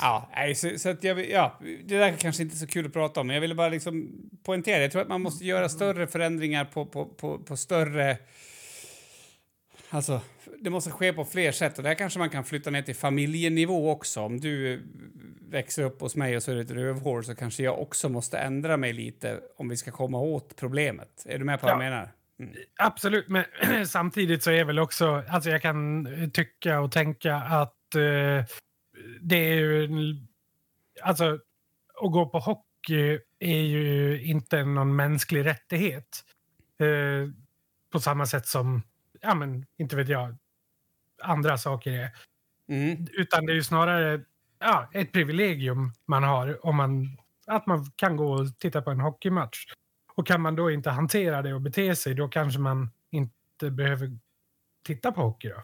ja, 0.00 0.30
så, 0.56 0.78
så, 0.78 0.88
att 0.88 1.04
jag, 1.04 1.30
ja, 1.30 1.58
det 1.60 1.98
där 1.98 2.12
är 2.12 2.16
kanske 2.16 2.42
inte 2.42 2.56
så 2.56 2.66
kul 2.66 2.86
att 2.86 2.92
prata 2.92 3.20
om, 3.20 3.26
men 3.26 3.34
jag 3.34 3.40
ville 3.40 3.54
bara 3.54 3.68
liksom 3.68 4.12
poängtera. 4.44 4.82
Jag 4.82 4.92
tror 4.92 5.02
att 5.02 5.08
man 5.08 5.20
måste 5.20 5.44
göra 5.44 5.68
större 5.68 6.06
förändringar 6.06 6.64
på, 6.64 6.86
på, 6.86 7.06
på, 7.06 7.38
på 7.38 7.56
större... 7.56 8.16
Alltså, 9.90 10.20
det 10.58 10.70
måste 10.70 10.90
ske 10.90 11.12
på 11.12 11.24
fler 11.24 11.52
sätt. 11.52 11.78
Och 11.78 11.84
där 11.84 11.94
kanske 11.94 12.18
man 12.18 12.30
kan 12.30 12.44
flytta 12.44 12.70
ner 12.70 12.82
till 12.82 12.96
familjenivå 12.96 13.90
också. 13.90 14.20
Om 14.20 14.40
du 14.40 14.82
växer 15.50 15.82
upp 15.82 16.00
hos 16.00 16.16
mig 16.16 16.36
och 16.36 16.42
så 16.42 16.50
är 16.50 16.54
det 16.54 16.60
ett 16.60 16.70
rövhål 16.70 17.24
så 17.24 17.34
kanske 17.34 17.62
jag 17.62 17.80
också 17.80 18.08
måste 18.08 18.38
ändra 18.38 18.76
mig 18.76 18.92
lite 18.92 19.40
om 19.56 19.68
vi 19.68 19.76
ska 19.76 19.90
komma 19.90 20.18
åt 20.18 20.56
problemet. 20.56 21.26
Är 21.26 21.38
du 21.38 21.44
med 21.44 21.60
på 21.60 21.66
vad 21.66 21.72
jag 21.72 21.78
menar? 21.78 22.12
Mm. 22.40 22.54
Absolut, 22.76 23.28
men 23.28 23.44
samtidigt 23.86 24.42
så 24.42 24.50
är 24.50 24.64
väl 24.64 24.78
också, 24.78 25.22
alltså 25.28 25.50
jag 25.50 25.62
kan 25.62 26.06
tycka 26.32 26.80
och 26.80 26.92
tänka 26.92 27.36
att 27.36 27.94
eh, 27.94 28.44
det 29.20 29.36
är 29.36 29.54
ju, 29.54 29.88
alltså 31.02 31.38
att 32.02 32.12
gå 32.12 32.26
på 32.28 32.38
hockey 32.38 33.18
är 33.38 33.60
ju 33.62 34.20
inte 34.22 34.64
någon 34.64 34.96
mänsklig 34.96 35.44
rättighet. 35.44 36.24
Eh, 36.78 37.30
på 37.92 38.00
samma 38.00 38.26
sätt 38.26 38.46
som, 38.46 38.82
ja 39.20 39.34
men 39.34 39.66
inte 39.76 39.96
vet 39.96 40.08
jag, 40.08 40.36
andra 41.22 41.58
saker 41.58 41.92
är. 41.92 42.10
Mm. 42.68 43.06
Utan 43.12 43.46
det 43.46 43.52
är 43.52 43.54
ju 43.54 43.62
snarare 43.62 44.24
ja, 44.58 44.90
ett 44.92 45.12
privilegium 45.12 45.92
man 46.06 46.22
har 46.22 46.66
om 46.66 46.76
man, 46.76 47.18
att 47.46 47.66
man 47.66 47.86
kan 47.96 48.16
gå 48.16 48.32
och 48.32 48.58
titta 48.58 48.82
på 48.82 48.90
en 48.90 49.00
hockeymatch. 49.00 49.66
Och 50.14 50.26
kan 50.26 50.40
man 50.40 50.56
då 50.56 50.70
inte 50.70 50.90
hantera 50.90 51.42
det 51.42 51.54
och 51.54 51.60
bete 51.60 51.96
sig, 51.96 52.14
då 52.14 52.28
kanske 52.28 52.60
man 52.60 52.90
inte 53.10 53.70
behöver 53.70 54.18
titta 54.84 55.12
på 55.12 55.20
hockey. 55.22 55.48
Då. 55.48 55.62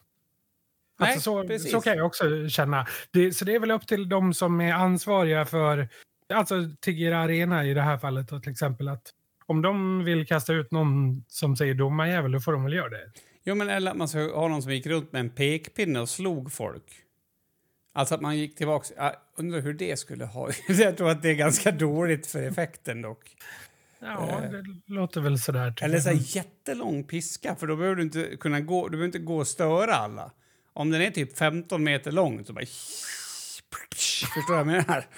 Nej, 1.01 1.13
alltså 1.13 1.21
så, 1.59 1.59
så 1.59 1.81
kan 1.81 1.97
jag 1.97 2.07
också 2.07 2.49
känna. 2.49 2.87
Det, 3.11 3.33
så 3.33 3.45
det 3.45 3.55
är 3.55 3.61
väl 3.61 3.71
upp 3.71 3.87
till 3.87 4.09
de 4.09 4.35
som 4.35 4.61
är 4.61 4.73
ansvariga 4.73 5.45
för, 5.45 5.89
alltså 6.35 6.55
Tigger 6.81 7.13
Arena 7.13 7.65
i 7.65 7.75
det 7.75 7.83
här 7.83 7.99
fallet 7.99 8.29
då, 8.29 8.41
till 8.41 8.53
exempel, 8.53 8.89
att 8.89 9.13
om 9.47 9.63
de 9.63 10.05
vill 10.05 10.27
kasta 10.27 10.53
ut 10.53 10.71
någon 10.71 11.25
som 11.29 11.57
säger 11.57 11.75
domarjävel, 11.75 12.33
då 12.33 12.41
får 12.41 12.53
de 12.53 12.65
väl 12.65 12.73
göra 12.73 12.89
det. 12.89 13.13
Jo, 13.45 13.55
men 13.55 13.69
eller 13.69 13.91
att 13.91 13.97
man 13.97 14.09
ska 14.09 14.19
ha 14.19 14.49
någon 14.49 14.63
som 14.63 14.73
gick 14.73 14.87
runt 14.87 15.13
med 15.13 15.21
en 15.21 15.31
pekpinne 15.31 16.01
och 16.01 16.09
slog 16.09 16.53
folk. 16.53 17.03
Alltså 17.93 18.15
att 18.15 18.21
man 18.21 18.39
gick 18.39 18.57
tillbaka. 18.57 18.95
Jag 18.97 19.13
undrar 19.37 19.61
hur 19.61 19.75
det 19.75 19.99
skulle 19.99 20.25
ha... 20.25 20.51
jag 20.69 20.97
tror 20.97 21.11
att 21.11 21.23
det 21.23 21.31
är 21.31 21.35
ganska 21.35 21.73
dåligt 21.73 22.27
för 22.27 22.43
effekten 22.43 23.03
dock. 23.03 23.37
Ja, 24.01 24.43
det 24.51 24.95
låter 24.95 25.21
väl 25.21 25.39
sådär. 25.39 25.75
Eller 25.81 26.01
så 26.01 26.09
här 26.09 26.37
jättelång 26.37 27.05
piska, 27.05 27.57
för 27.57 27.67
då 27.67 27.77
behöver 27.77 27.97
du 27.97 28.03
inte 28.03 28.37
kunna 28.41 28.61
gå, 28.61 28.85
du 28.85 28.91
behöver 28.91 29.07
inte 29.07 29.19
gå 29.19 29.37
och 29.37 29.47
störa 29.47 29.95
alla. 29.95 30.33
Om 30.73 30.91
den 30.91 31.03
är 31.03 31.11
typ 31.11 31.39
15 31.39 31.85
meter 31.85 32.13
lång 32.13 32.45
så 32.45 32.53
bara... 32.53 32.65
Förstår 33.97 34.47
du 34.47 34.53
vad 34.53 34.61
jag 34.61 34.67
menar? 34.67 35.05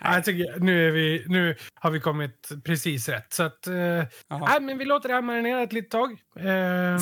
Ja, 0.00 0.14
jag 0.14 0.24
tycker, 0.24 0.60
nu, 0.60 0.88
är 0.88 0.92
vi, 0.92 1.24
nu 1.26 1.56
har 1.74 1.90
vi 1.90 2.00
kommit 2.00 2.48
precis 2.64 3.08
rätt. 3.08 3.32
Så 3.32 3.42
att, 3.42 3.66
eh, 3.66 3.74
nej, 3.74 4.60
men 4.60 4.78
vi 4.78 4.84
låter 4.84 5.08
det 5.08 5.14
här 5.14 5.22
marinera 5.22 5.62
ett 5.62 5.72
litet 5.72 5.90
tag. 5.90 6.10
Eh, 6.36 6.98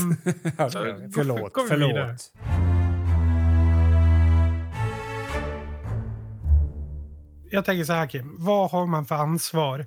förlåt. 1.15 1.53
Går, 1.53 1.69
förlåt. 1.69 2.33
Jag 7.51 7.65
tänker 7.65 7.85
så 7.85 7.93
här, 7.93 8.07
Kim. 8.07 8.37
Vad 8.39 8.71
har 8.71 8.87
man 8.87 9.07
för 9.07 9.15
ansvar 9.15 9.87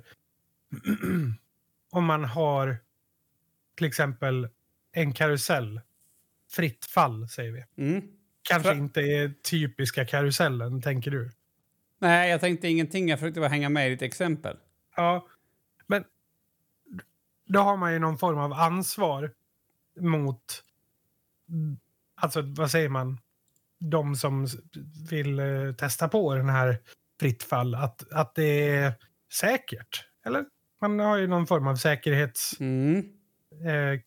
om 1.90 2.04
man 2.04 2.24
har 2.24 2.76
till 3.76 3.86
exempel 3.86 4.48
en 4.92 5.12
karusell, 5.12 5.80
fritt 6.50 6.84
fall 6.84 7.28
säger 7.28 7.52
vi. 7.52 7.84
Mm. 7.84 8.02
Kanske 8.42 8.68
Fra- 8.68 8.76
inte 8.78 9.00
är 9.00 9.28
typiska 9.28 10.06
karusellen, 10.06 10.82
tänker 10.82 11.10
du? 11.10 11.30
Nej, 11.98 12.30
jag 12.30 12.40
tänkte 12.40 12.68
ingenting. 12.68 13.08
Jag 13.08 13.18
försökte 13.18 13.40
bara 13.40 13.48
hänga 13.48 13.68
med 13.68 13.86
i 13.86 13.90
ditt 13.90 14.02
exempel. 14.02 14.56
Ja, 14.96 15.28
men 15.86 16.04
då 17.46 17.60
har 17.60 17.76
man 17.76 17.92
ju 17.92 17.98
någon 17.98 18.18
form 18.18 18.38
av 18.38 18.52
ansvar 18.52 19.32
mot, 20.00 20.64
alltså 22.14 22.42
vad 22.42 22.70
säger 22.70 22.88
man, 22.88 23.18
de 23.78 24.16
som 24.16 24.46
vill 25.10 25.38
eh, 25.38 25.72
testa 25.72 26.08
på 26.08 26.34
den 26.34 26.48
här 26.48 26.78
fritt 27.20 27.42
fall, 27.42 27.74
att, 27.74 28.12
att 28.12 28.34
det 28.34 28.68
är 28.70 28.92
säkert. 29.32 30.04
Eller? 30.24 30.44
Man 30.80 30.98
har 30.98 31.16
ju 31.16 31.26
någon 31.26 31.46
form 31.46 31.66
av 31.66 31.76
säkerhetskrav. 31.76 32.60
Mm. 32.60 32.98
Eh, 33.66 34.00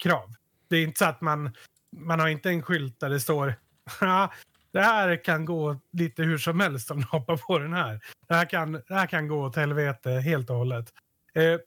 det 0.70 0.78
är 0.78 0.84
inte 0.84 1.00
så 1.00 1.06
att 1.06 1.22
man, 1.22 1.56
man 1.98 2.20
har 2.20 2.28
inte 2.28 2.50
en 2.50 2.62
skylt 2.62 3.00
där 3.00 3.10
det 3.10 3.20
står 3.20 3.54
"Ja, 4.02 4.32
det 4.74 4.82
här 4.82 5.24
kan 5.24 5.46
gå 5.46 5.80
lite 5.92 6.24
hur 6.24 6.38
som 6.38 6.60
helst 6.60 6.92
om 6.92 7.00
du 7.00 7.06
hoppar 7.06 7.38
på 7.38 7.60
den 7.60 7.74
här. 7.74 8.00
Det 8.28 8.34
här 8.34 8.46
kan, 8.46 8.72
det 8.72 8.94
här 8.94 9.08
kan 9.08 9.28
gå 9.28 9.46
åt 9.46 9.56
helvete 9.56 10.10
helt 10.10 10.50
och 10.50 10.56
hållet. 10.56 10.86
Eh, 11.34 11.60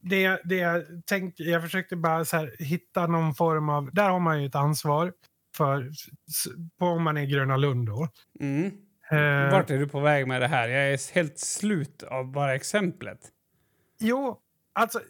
det, 0.00 0.40
det 0.44 0.56
jag 0.56 0.84
tänkte, 1.06 1.42
jag 1.42 1.62
försökte 1.62 1.96
bara 1.96 2.24
här, 2.32 2.56
hitta 2.58 3.06
någon 3.06 3.34
form 3.34 3.68
av, 3.68 3.90
där 3.92 4.10
har 4.10 4.20
man 4.20 4.40
ju 4.40 4.46
ett 4.46 4.54
ansvar 4.54 5.12
för, 5.56 5.90
på 6.78 6.86
om 6.86 7.02
man 7.02 7.16
är 7.16 7.24
Gröna 7.24 7.56
Lund 7.56 7.86
då. 7.86 8.08
Mm. 8.40 8.66
Eh, 9.10 9.52
Vart 9.52 9.70
är 9.70 9.78
du 9.78 9.88
på 9.88 10.00
väg 10.00 10.26
med 10.28 10.40
det 10.40 10.48
här? 10.48 10.68
Jag 10.68 10.92
är 10.92 11.14
helt 11.14 11.38
slut 11.38 12.02
av 12.02 12.32
bara 12.32 12.54
exemplet. 12.54 13.18
Jo, 14.02 14.38
alltså... 14.72 15.00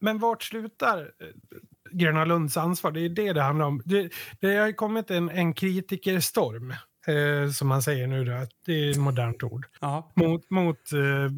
Men 0.00 0.18
vart 0.18 0.42
slutar 0.42 0.98
eh, 0.98 1.26
Gröna 1.90 2.24
Lunds 2.24 2.56
ansvar? 2.56 2.90
Det 2.92 3.00
är 3.00 3.08
det 3.08 3.32
det 3.32 3.42
handlar 3.42 3.66
om. 3.66 3.82
Det, 3.84 4.12
det 4.40 4.56
har 4.56 4.66
ju 4.66 4.72
kommit 4.72 5.10
en, 5.10 5.28
en 5.30 5.54
kritikerstorm, 5.54 6.70
eh, 7.06 7.50
som 7.50 7.68
man 7.68 7.82
säger 7.82 8.06
nu. 8.06 8.24
Då, 8.24 8.46
det 8.66 8.72
är 8.72 8.90
ett 8.90 8.96
modernt 8.96 9.42
ord. 9.42 9.66
Ja. 9.80 10.12
Mot, 10.14 10.50
mot 10.50 10.92
eh, 10.92 11.30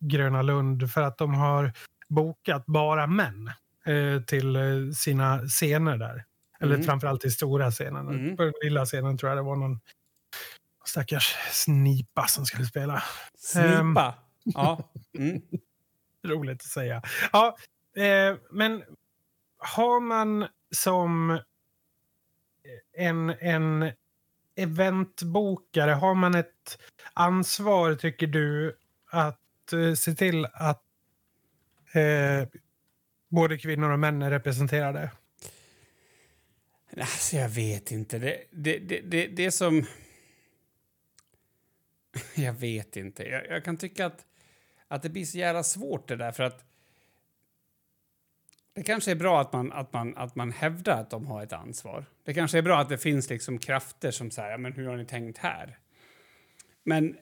Gröna 0.00 0.42
Lund 0.42 0.92
för 0.92 1.02
att 1.02 1.18
de 1.18 1.34
har 1.34 1.72
bokat 2.08 2.66
bara 2.66 3.06
män 3.06 3.50
eh, 3.86 4.22
till 4.22 4.56
eh, 4.56 4.62
sina 4.96 5.38
scener 5.38 5.96
där. 5.96 6.24
Eller 6.60 6.74
Mm. 6.74 6.86
framförallt 6.86 7.20
till 7.20 7.32
stora 7.32 7.70
scenen. 7.70 8.08
Mm. 8.08 8.36
På 8.36 8.42
den 8.42 8.52
lilla 8.62 8.84
scenen 8.86 9.18
tror 9.18 9.30
jag 9.30 9.38
det 9.38 9.42
var 9.42 9.56
någon 9.56 9.80
stackars 10.84 11.36
snipa 11.50 12.26
som 12.26 12.46
skulle 12.46 12.64
spela. 12.64 13.02
Snipa. 13.38 14.14
Ja. 14.54 14.90
Mm. 15.18 15.42
roligt 16.26 16.60
att 16.60 16.62
säga. 16.62 17.02
Ja, 17.32 17.56
eh, 17.96 18.36
men 18.50 18.84
har 19.58 20.00
man 20.00 20.46
som 20.70 21.40
en, 22.92 23.30
en 23.30 23.92
eventbokare, 24.56 25.90
har 25.90 26.14
man 26.14 26.34
ett 26.34 26.78
ansvar, 27.12 27.94
tycker 27.94 28.26
du, 28.26 28.76
att 29.06 29.72
eh, 29.72 29.94
se 29.94 30.14
till 30.14 30.46
att 30.52 30.82
eh, 31.92 32.48
både 33.28 33.58
kvinnor 33.58 33.90
och 33.90 33.98
män 33.98 34.22
är 34.22 34.30
representerade? 34.30 35.10
Alltså, 36.96 37.36
jag 37.36 37.48
vet 37.48 37.90
inte. 37.90 38.18
Det, 38.18 38.44
det, 38.50 38.78
det, 38.78 39.00
det, 39.00 39.26
det 39.26 39.46
är 39.46 39.50
som... 39.50 39.86
Jag 42.34 42.52
vet 42.52 42.96
inte. 42.96 43.22
Jag, 43.22 43.46
jag 43.46 43.64
kan 43.64 43.76
tycka 43.76 44.06
att, 44.06 44.24
att 44.88 45.02
det 45.02 45.08
blir 45.08 45.24
så 45.24 45.38
jävla 45.38 45.62
svårt 45.62 46.08
det 46.08 46.16
där 46.16 46.32
för 46.32 46.42
att 46.44 46.64
det 48.74 48.82
kanske 48.82 49.10
är 49.10 49.14
bra 49.14 49.40
att 49.40 49.52
man, 49.52 49.72
att, 49.72 49.92
man, 49.92 50.16
att 50.16 50.36
man 50.36 50.52
hävdar 50.52 51.00
att 51.00 51.10
de 51.10 51.26
har 51.26 51.42
ett 51.42 51.52
ansvar. 51.52 52.04
Det 52.24 52.34
kanske 52.34 52.58
är 52.58 52.62
bra 52.62 52.78
att 52.78 52.88
det 52.88 52.98
finns 52.98 53.30
liksom 53.30 53.58
krafter 53.58 54.10
som 54.10 54.30
säger 54.30 54.50
ja, 54.50 54.58
men 54.58 54.72
hur 54.72 54.86
har 54.86 54.96
ni 54.96 55.04
tänkt 55.04 55.38
här? 55.38 55.78
Men 56.84 57.16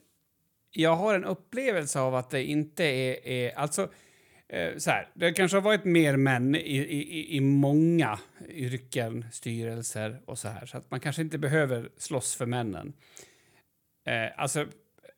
jag 0.71 0.95
har 0.95 1.15
en 1.15 1.25
upplevelse 1.25 1.99
av 1.99 2.15
att 2.15 2.29
det 2.29 2.43
inte 2.43 2.83
är... 2.83 3.27
är 3.27 3.57
alltså, 3.57 3.89
eh, 4.49 4.77
så 4.77 4.91
här, 4.91 5.09
det 5.13 5.33
kanske 5.33 5.57
har 5.57 5.61
varit 5.61 5.85
mer 5.85 6.17
män 6.17 6.55
i, 6.55 6.77
i, 6.77 7.35
i 7.37 7.39
många 7.39 8.19
yrken, 8.49 9.25
styrelser 9.31 10.21
och 10.25 10.37
så 10.37 10.47
här. 10.47 10.65
Så 10.65 10.77
att 10.77 10.91
man 10.91 10.99
kanske 10.99 11.21
inte 11.21 11.37
behöver 11.37 11.89
slåss 11.97 12.35
för 12.35 12.45
männen. 12.45 12.93
Eh, 14.05 14.41
alltså, 14.41 14.65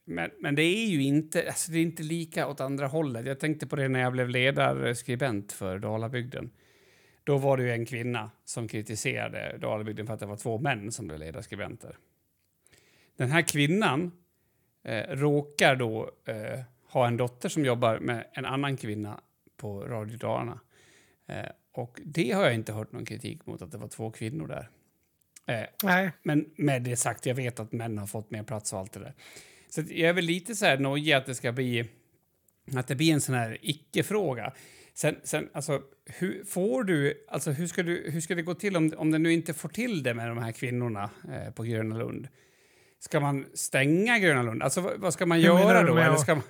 men, 0.10 0.32
men 0.40 0.56
det 0.56 0.62
är 0.62 0.88
ju 0.88 1.04
inte, 1.04 1.48
alltså 1.48 1.72
det 1.72 1.78
är 1.78 1.82
inte 1.82 2.04
lika 2.04 2.48
åt 2.48 2.62
andra 2.62 2.88
hållet. 2.88 3.26
Jag 3.26 3.40
tänkte 3.40 3.68
på 3.68 3.76
det 3.76 3.88
när 3.88 4.00
jag 4.00 4.12
blev 4.12 4.30
ledarskribent 4.30 5.52
för 5.52 5.80
Dalabygden. 5.80 6.52
Då 7.24 7.38
var 7.38 7.58
det 7.58 7.64
ju 7.64 7.72
en 7.72 7.86
kvinna 7.86 8.32
som 8.46 8.68
kritiserade 8.68 9.58
Dalabygden 9.58 10.08
för 10.08 10.14
att 10.14 10.20
det 10.20 10.26
var 10.26 10.38
två 10.38 10.58
män 10.58 10.92
som 10.92 11.08
blev 11.08 11.20
ledarskribenter. 11.20 11.98
Den 13.18 13.32
här 13.32 13.42
kvinnan 13.42 14.12
eh, 14.84 15.16
råkar 15.16 15.76
då 15.76 16.12
eh, 16.26 16.60
ha 16.84 17.08
en 17.08 17.18
dotter 17.18 17.50
som 17.50 17.66
jobbar 17.66 18.00
med 18.00 18.28
en 18.34 18.46
annan 18.46 18.78
kvinna 18.78 19.20
på 19.58 19.82
Radio 19.82 20.18
Dalarna. 20.18 20.60
Eh, 21.28 21.50
och 21.72 22.00
det 22.06 22.32
har 22.32 22.44
jag 22.44 22.54
inte 22.54 22.74
hört 22.74 22.92
någon 22.92 23.06
kritik 23.06 23.46
mot 23.46 23.62
att 23.62 23.72
det 23.72 23.78
var 23.78 23.88
två 23.88 24.12
kvinnor 24.12 24.48
där. 24.48 24.70
Eh, 25.46 25.66
Nej, 25.84 26.12
men 26.24 26.50
med 26.56 26.82
det 26.82 26.96
sagt, 26.96 27.26
jag 27.26 27.36
vet 27.36 27.60
att 27.60 27.72
män 27.72 27.98
har 27.98 28.08
fått 28.08 28.32
mer 28.32 28.44
plats 28.44 28.74
och 28.74 28.80
allt 28.80 28.94
det 28.94 29.00
där. 29.00 29.14
Så 29.70 29.82
att 29.82 29.90
jag 29.90 30.10
är 30.10 30.14
väl 30.14 30.26
lite 30.26 30.56
så 30.56 30.66
här 30.66 30.78
nojig 30.78 31.14
att 31.14 31.26
det 31.26 31.36
ska 31.36 31.52
bli 31.52 31.90
att 32.76 32.88
det 32.88 32.96
blir 32.96 33.14
en 33.14 33.22
sån 33.22 33.36
här 33.36 33.58
icke-fråga. 33.62 34.54
Sen, 34.94 35.16
sen, 35.24 35.50
alltså, 35.54 35.82
hur 36.06 36.44
får 36.46 36.84
du, 36.84 37.26
alltså 37.30 37.52
hur 37.52 37.68
ska, 37.68 37.84
du, 37.84 38.10
hur 38.14 38.22
ska 38.22 38.36
det 38.36 38.42
gå 38.42 38.54
till 38.54 38.76
om, 38.78 38.94
om 38.98 39.12
det 39.12 39.18
nu 39.20 39.34
inte 39.34 39.54
får 39.54 39.70
till 39.70 40.04
det 40.04 40.14
med 40.14 40.28
de 40.30 40.38
här 40.38 40.52
kvinnorna 40.52 41.10
eh, 41.34 41.54
på 41.54 41.64
Gröna 41.64 41.98
Lund? 41.98 42.28
Ska 43.00 43.20
man 43.20 43.46
stänga 43.54 44.20
Gröna 44.20 44.44
Lund? 44.44 44.64
Alltså 44.64 44.82
vad, 44.82 45.00
vad 45.00 45.14
ska 45.14 45.26
man 45.26 45.38
Hur 45.38 45.46
göra 45.46 45.82
du 45.82 45.88
då? 45.88 45.98
Eller 45.98 46.10
att- 46.10 46.20
ska 46.20 46.36
man, 46.36 46.44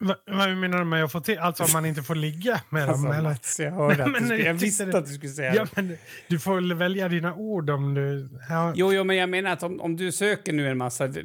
Va- 0.00 0.16
vad 0.26 0.56
menar 0.56 0.78
du 0.78 0.84
med 0.84 1.04
att 1.04 1.12
få 1.12 1.20
till? 1.20 1.38
Alltså 1.38 1.64
om 1.64 1.68
man 1.72 1.86
inte 1.86 2.02
får 2.02 2.14
ligga 2.14 2.60
med 2.70 2.88
alltså, 2.88 3.02
dem? 3.06 3.12
Eller? 3.12 3.28
Mats, 3.30 3.60
jag 3.60 3.70
hörde 3.72 4.04
att 4.04 4.10
Men 4.10 4.22
du 4.22 4.28
skulle, 4.28 4.44
jag 4.44 4.54
visste 4.54 4.84
det- 4.84 4.98
att 4.98 5.06
du 5.06 5.12
skulle 5.14 5.32
säga 5.32 5.54
Ja, 5.54 5.64
det. 5.64 5.70
men 5.82 5.96
du 6.28 6.38
får 6.38 6.54
väl 6.54 6.74
välja 6.74 7.08
dina 7.08 7.34
ord 7.34 7.70
om 7.70 7.94
du... 7.94 8.28
Ja, 8.48 8.72
Jo, 8.76 8.92
jo, 8.92 9.04
men 9.04 9.16
jag 9.16 9.28
menar 9.28 9.50
att 9.50 9.62
om, 9.62 9.80
om 9.80 9.96
du 9.96 10.12
söker 10.12 10.52
nu 10.52 10.68
en 10.68 10.78
massa... 10.78 11.06
Det, 11.08 11.22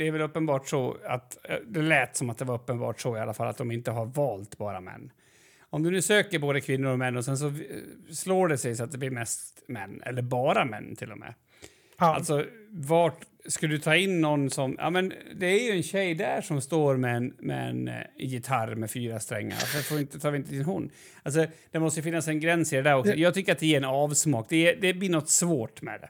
det, 0.00 0.06
är 0.08 0.12
väl 0.12 0.20
uppenbart 0.20 0.68
så 0.68 0.96
att... 1.06 1.38
eh, 1.48 1.56
Det 1.66 1.82
lät 1.82 2.16
som 2.16 2.30
att 2.30 2.38
det 2.38 2.44
var 2.44 2.54
uppenbart 2.54 3.00
så 3.00 3.16
i 3.16 3.20
alla 3.20 3.34
fall 3.34 3.48
att 3.48 3.58
de 3.58 3.70
inte 3.70 3.90
har 3.90 4.06
valt 4.06 4.58
bara 4.58 4.80
män. 4.80 5.12
Om 5.70 5.82
du 5.82 5.90
nu 5.90 6.02
söker 6.02 6.38
både 6.38 6.60
kvinnor 6.60 6.90
och 6.90 6.98
män 6.98 7.16
och 7.16 7.24
sen 7.24 7.38
så 7.38 7.46
eh, 7.46 7.52
slår 8.12 8.48
det 8.48 8.58
sig 8.58 8.76
så 8.76 8.84
att 8.84 8.92
det 8.92 8.98
blir 8.98 9.10
mest 9.10 9.62
män, 9.68 10.02
eller 10.06 10.22
bara 10.22 10.64
män 10.64 10.96
till 10.96 11.12
och 11.12 11.18
med. 11.18 11.34
ja. 11.98 12.14
Alltså, 12.14 12.44
vart 12.70 13.20
skulle 13.46 13.74
du 13.74 13.78
ta 13.78 13.96
in 13.96 14.20
någon 14.20 14.50
som... 14.50 14.76
Ja, 14.78 14.90
men 14.90 15.12
det 15.36 15.46
är 15.46 15.64
ju 15.70 15.76
en 15.76 15.82
tjej 15.82 16.14
där 16.14 16.40
som 16.40 16.60
står 16.60 16.96
med 16.96 17.16
en, 17.16 17.34
med 17.38 17.70
en 17.70 17.88
eh, 17.88 17.94
gitarr 18.18 18.74
med 18.74 18.90
fyra 18.90 19.20
strängar. 19.20 19.50
Varför 19.56 19.78
får 19.82 20.00
inte, 20.00 20.18
tar 20.20 20.30
vi 20.30 20.38
inte 20.38 20.54
in 20.56 20.64
hon? 20.64 20.90
Alltså, 21.22 21.46
det 21.70 21.78
måste 21.80 22.00
ju 22.00 22.04
finnas 22.04 22.28
en 22.28 22.40
gräns 22.40 22.72
i 22.72 22.76
det 22.76 22.82
där 22.82 22.96
också. 22.96 23.14
Jag 23.14 23.34
tycker 23.34 23.52
att 23.52 23.58
det 23.58 23.66
ger 23.66 23.76
en 23.76 23.84
avsmak. 23.84 24.46
Det, 24.48 24.68
är, 24.70 24.76
det 24.80 24.94
blir 24.94 25.10
något 25.10 25.28
svårt 25.30 25.82
med 25.82 26.00
det. 26.00 26.08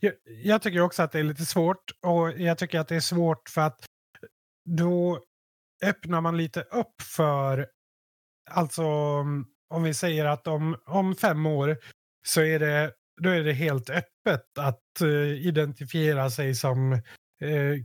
Jag, 0.00 0.12
jag 0.26 0.62
tycker 0.62 0.80
också 0.80 1.02
att 1.02 1.12
det 1.12 1.18
är 1.18 1.22
lite 1.22 1.44
svårt 1.46 1.84
och 2.06 2.32
jag 2.38 2.58
tycker 2.58 2.80
att 2.80 2.88
det 2.88 2.96
är 2.96 3.00
svårt 3.00 3.48
för 3.48 3.60
att 3.60 3.84
då 4.68 5.20
öppnar 5.84 6.20
man 6.20 6.36
lite 6.36 6.60
upp 6.60 7.02
för, 7.02 7.66
alltså 8.50 8.84
om 9.70 9.82
vi 9.82 9.94
säger 9.94 10.24
att 10.24 10.46
om, 10.46 10.76
om 10.86 11.14
fem 11.16 11.46
år 11.46 11.76
så 12.26 12.40
är 12.40 12.58
det, 12.58 12.92
då 13.22 13.30
är 13.30 13.44
det 13.44 13.52
helt 13.52 13.90
öppet 13.90 14.58
att 14.58 15.00
eh, 15.00 15.46
identifiera 15.46 16.30
sig 16.30 16.54
som 16.54 16.92
uh, 17.42 17.76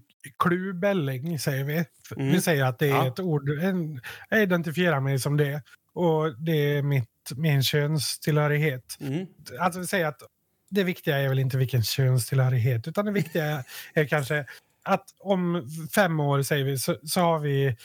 klubälling, 0.43 1.39
säger 1.39 1.63
vi. 1.63 1.73
Mm. 2.15 2.31
Vi 2.31 2.41
säger 2.41 2.65
att 2.65 2.79
det 2.79 2.85
är 2.85 2.89
Ja. 2.89 3.07
ett 3.07 3.19
ord, 3.19 3.49
en, 3.49 4.01
jag 4.29 4.41
identifierar 4.43 4.99
mig 4.99 5.19
som 5.19 5.37
det 5.37 5.61
och 5.93 6.43
det 6.43 6.77
är 6.77 6.81
mitt, 6.81 7.07
min 7.35 7.63
könstillhörighet 7.63 8.83
Mm. 8.99 9.27
alltså 9.59 9.79
vi 9.79 9.87
säger 9.87 10.05
att 10.05 10.21
det 10.69 10.83
viktiga 10.83 11.17
är 11.17 11.29
väl 11.29 11.39
inte 11.39 11.57
vilken 11.57 11.83
könstillhörighet 11.83 12.87
utan 12.87 13.05
det 13.05 13.11
viktiga 13.11 13.63
är 13.93 14.05
kanske 14.05 14.45
att 14.83 15.05
om 15.19 15.69
fem 15.95 16.19
år 16.19 16.41
säger 16.41 16.65
vi 16.65 16.77
så, 16.77 16.97
så 17.03 17.21
har 17.21 17.39
vi 17.39 17.77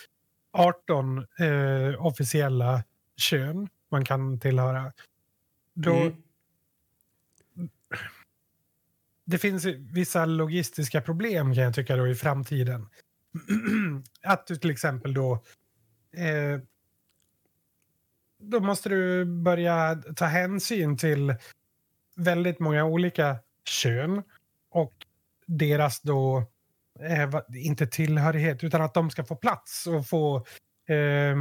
18 0.52 1.18
eh, 1.18 2.06
officiella 2.06 2.84
kön 3.16 3.68
man 3.90 4.04
kan 4.04 4.40
tillhöra. 4.40 4.92
Då, 5.74 6.12
Mm. 7.56 7.68
Det 9.24 9.38
finns 9.38 9.64
vissa 9.64 10.24
logistiska 10.24 11.00
problem 11.00 11.54
kan 11.54 11.64
jag 11.64 11.74
tycka 11.74 11.96
då 11.96 12.08
i 12.08 12.14
framtiden. 12.14 12.88
att 14.22 14.46
du 14.46 14.56
till 14.56 14.70
exempel 14.70 15.14
då 15.14 15.32
eh, 16.12 16.60
då 18.38 18.60
måste 18.60 18.88
du 18.88 19.24
börja 19.24 19.94
ta 20.16 20.24
hänsyn 20.24 20.96
till 20.96 21.34
väldigt 22.14 22.60
många 22.60 22.84
olika 22.84 23.36
kön 23.64 24.22
och 24.70 24.94
deras 25.46 26.00
då, 26.00 26.38
eh, 27.00 27.30
inte 27.56 27.86
tillhörighet, 27.86 28.64
utan 28.64 28.82
att 28.82 28.94
de 28.94 29.10
ska 29.10 29.24
få 29.24 29.36
plats 29.36 29.86
och 29.86 30.06
få 30.06 30.36
eh, 30.88 31.36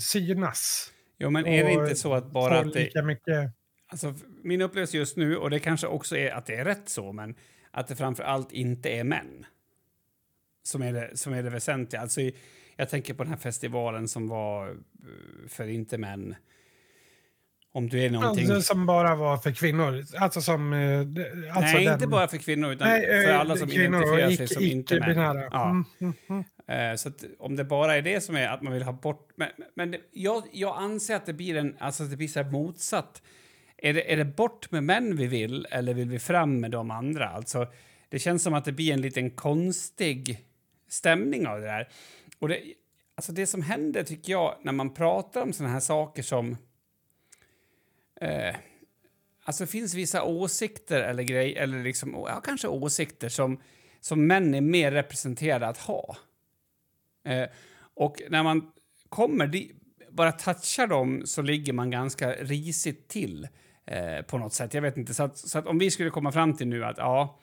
synas. 0.00 0.92
Jo, 1.18 1.30
men 1.30 1.46
är 1.46 1.64
det 1.64 1.72
inte 1.72 1.96
så 1.96 2.14
att 2.14 2.32
bara 2.32 2.58
att 2.58 2.72
det... 2.72 2.78
lika 2.78 3.02
mycket... 3.02 3.52
Alltså, 3.88 4.14
min 4.42 4.62
upplevelse 4.62 4.96
just 4.96 5.16
nu, 5.16 5.36
och 5.36 5.50
det 5.50 5.58
kanske 5.58 5.86
också 5.86 6.16
är 6.16 6.30
att 6.30 6.46
det 6.46 6.54
är 6.54 6.64
rätt 6.64 6.88
så, 6.88 7.12
men 7.12 7.34
att 7.70 7.88
det 7.88 7.96
framför 7.96 8.22
allt 8.22 8.52
inte 8.52 8.90
är 8.90 9.04
män 9.04 9.46
som 10.66 10.82
är 10.82 10.92
det, 10.92 11.16
som 11.16 11.32
är 11.32 11.42
det 11.42 11.50
väsentliga. 11.50 12.02
Alltså, 12.02 12.20
jag 12.76 12.88
tänker 12.88 13.14
på 13.14 13.22
den 13.22 13.32
här 13.32 13.38
festivalen 13.38 14.08
som 14.08 14.28
var 14.28 14.68
eh, 14.68 15.48
för 15.48 15.68
inte 15.68 15.98
män. 15.98 16.34
Om 17.76 17.88
du 17.88 18.04
är 18.04 18.10
någonting... 18.10 18.50
Alltså, 18.50 18.74
som 18.74 18.86
bara 18.86 19.14
var 19.14 19.36
för 19.36 19.50
kvinnor. 19.50 20.04
Alltså 20.18 20.40
som... 20.40 20.72
eh, 20.72 20.98
Alltså 21.00 21.76
Nej, 21.76 21.84
den- 21.84 21.94
inte 21.94 22.06
bara 22.06 22.28
för 22.28 22.36
kvinnor, 22.36 22.72
utan 22.72 22.88
Nej, 22.88 23.06
för 23.06 23.30
eh, 23.30 23.40
alla 23.40 23.56
som 23.56 23.70
identifierar 23.70 24.30
sig 24.30 24.48
som 24.48 24.62
inte 24.64 25.00
män. 25.00 25.16
Ja. 25.16 25.70
Mm, 25.70 25.84
mm, 26.00 26.14
mm. 26.66 26.90
Eh, 26.92 26.96
Så 26.96 27.10
om 27.38 27.56
det 27.56 27.64
bara 27.64 27.96
är 27.96 28.02
det 28.02 28.20
som 28.20 28.36
är 28.36 28.48
att 28.48 28.62
man 28.62 28.72
vill 28.72 28.82
ha 28.82 28.92
bort... 28.92 29.28
Men, 29.36 29.48
men 29.74 29.90
det, 29.90 29.98
jag, 30.12 30.42
jag 30.52 30.76
anser 30.78 31.16
att 31.16 31.26
det 31.26 31.32
blir, 31.32 31.56
en, 31.56 31.76
alltså 31.78 32.04
det 32.04 32.16
blir 32.16 32.28
så 32.28 32.42
här 32.42 32.50
motsatt. 32.50 33.22
Är 33.78 33.92
det, 33.94 34.12
är 34.12 34.16
det 34.16 34.24
bort 34.24 34.70
med 34.70 34.84
män 34.84 35.16
vi 35.16 35.26
vill 35.26 35.66
eller 35.70 35.94
vill 35.94 36.08
vi 36.08 36.18
fram 36.18 36.60
med 36.60 36.70
de 36.70 36.90
andra? 36.90 37.28
Alltså, 37.28 37.66
det 38.08 38.18
känns 38.18 38.42
som 38.42 38.54
att 38.54 38.64
det 38.64 38.72
blir 38.72 38.92
en 38.92 39.00
liten 39.00 39.30
konstig 39.30 40.44
stämning 40.88 41.46
av 41.46 41.60
det 41.60 41.66
där. 41.66 41.88
Och 42.38 42.48
det, 42.48 42.60
alltså 43.14 43.32
det 43.32 43.46
som 43.46 43.62
händer, 43.62 44.02
tycker 44.02 44.32
jag, 44.32 44.54
när 44.62 44.72
man 44.72 44.94
pratar 44.94 45.42
om 45.42 45.52
såna 45.52 45.68
här 45.68 45.80
saker 45.80 46.22
som... 46.22 46.56
Eh, 48.20 48.54
alltså 49.44 49.64
det 49.64 49.70
finns 49.70 49.94
vissa 49.94 50.22
åsikter 50.22 51.02
eller 51.02 51.22
grejer, 51.22 51.62
eller 51.62 51.82
liksom, 51.82 52.10
ja, 52.12 52.40
kanske 52.44 52.68
åsikter 52.68 53.28
som, 53.28 53.60
som 54.00 54.26
män 54.26 54.54
är 54.54 54.60
mer 54.60 54.92
representerade 54.92 55.66
att 55.66 55.78
ha. 55.78 56.16
Eh, 57.24 57.48
och 57.94 58.22
när 58.28 58.42
man 58.42 58.72
kommer 59.08 59.46
di- 59.46 59.72
bara 60.10 60.32
touchar 60.32 60.86
dem 60.86 61.22
så 61.26 61.42
ligger 61.42 61.72
man 61.72 61.90
ganska 61.90 62.32
risigt 62.32 63.08
till 63.08 63.48
eh, 63.86 64.22
på 64.22 64.38
något 64.38 64.52
sätt. 64.52 64.74
Jag 64.74 64.82
vet 64.82 64.96
inte, 64.96 65.14
så 65.14 65.22
att, 65.22 65.38
så 65.38 65.58
att 65.58 65.66
om 65.66 65.78
vi 65.78 65.90
skulle 65.90 66.10
komma 66.10 66.32
fram 66.32 66.56
till 66.56 66.68
nu 66.68 66.84
att 66.84 66.98
ja, 66.98 67.40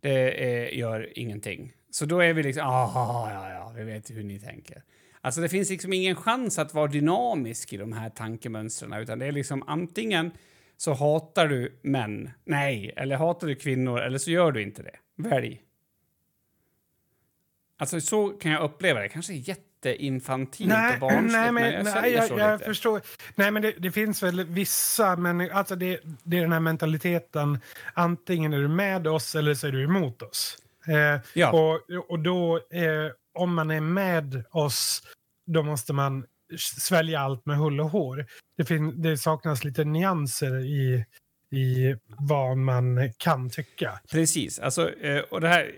det 0.00 0.30
eh, 0.44 0.78
gör 0.78 1.18
ingenting. 1.18 1.72
Så 1.90 2.06
då 2.06 2.20
är 2.20 2.32
vi 2.34 2.42
liksom, 2.42 2.66
ah, 2.66 3.30
ja, 3.32 3.50
ja, 3.50 3.72
vi 3.76 3.84
vet 3.84 4.10
hur 4.10 4.22
ni 4.24 4.40
tänker. 4.40 4.82
Alltså 5.24 5.40
det 5.40 5.48
finns 5.48 5.70
liksom 5.70 5.92
ingen 5.92 6.16
chans 6.16 6.58
att 6.58 6.74
vara 6.74 6.86
dynamisk 6.86 7.72
i 7.72 7.76
de 7.76 7.92
här 7.92 8.10
tankemönstren, 8.10 8.92
utan 8.92 9.18
det 9.18 9.26
är 9.26 9.32
liksom 9.32 9.62
antingen 9.66 10.30
så 10.76 10.92
hatar 10.92 11.48
du 11.48 11.78
män, 11.82 12.30
nej, 12.44 12.92
eller 12.96 13.16
hatar 13.16 13.46
du 13.46 13.54
kvinnor, 13.54 14.00
eller 14.00 14.18
så 14.18 14.30
gör 14.30 14.52
du 14.52 14.62
inte 14.62 14.82
det. 14.82 14.96
Välj. 15.16 15.60
Alltså 17.78 18.00
så 18.00 18.28
kan 18.28 18.52
jag 18.52 18.62
uppleva 18.62 19.00
det. 19.00 19.08
Kanske 19.08 19.32
jätteinfantilt 19.32 20.72
och 20.72 21.00
barnsligt, 21.00 21.32
nej, 21.32 21.52
men, 21.52 21.72
jag 21.72 21.84
nej, 21.84 21.92
känner 21.94 22.08
jag, 22.08 22.28
så 22.28 22.38
jag 22.38 22.52
lite. 22.52 22.64
förstår. 22.64 23.00
Nej, 23.34 23.50
men 23.50 23.62
det, 23.62 23.74
det 23.78 23.90
finns 23.92 24.22
väl 24.22 24.44
vissa, 24.44 25.16
men 25.16 25.50
alltså 25.50 25.76
det, 25.76 26.00
det 26.22 26.36
är 26.36 26.40
den 26.40 26.52
här 26.52 26.60
mentaliteten. 26.60 27.58
Antingen 27.94 28.52
är 28.52 28.58
du 28.58 28.68
med 28.68 29.06
oss 29.06 29.34
eller 29.34 29.54
så 29.54 29.66
är 29.66 29.72
du 29.72 29.84
emot 29.84 30.22
oss. 30.22 30.58
Eh, 30.88 31.20
Ja. 31.32 31.52
och, 31.52 31.90
och 32.10 32.18
då, 32.18 32.56
eh, 32.56 33.10
om 33.34 33.54
man 33.54 33.70
är 33.70 33.80
med 33.80 34.44
oss, 34.50 35.02
då 35.46 35.62
måste 35.62 35.92
man 35.92 36.26
svälja 36.58 37.20
allt 37.20 37.46
med 37.46 37.56
hull 37.56 37.80
och 37.80 37.90
hår. 37.90 38.26
Det, 38.56 38.64
fin, 38.64 39.02
det 39.02 39.16
saknas 39.16 39.64
lite 39.64 39.84
nyanser 39.84 40.58
i, 40.58 41.04
i 41.50 41.96
vad 42.06 42.56
man 42.56 43.12
kan 43.18 43.50
tycka. 43.50 44.00
Precis. 44.10 44.58
Alltså, 44.58 44.94
eh, 44.94 45.22
och 45.30 45.40
det 45.40 45.48
här, 45.48 45.72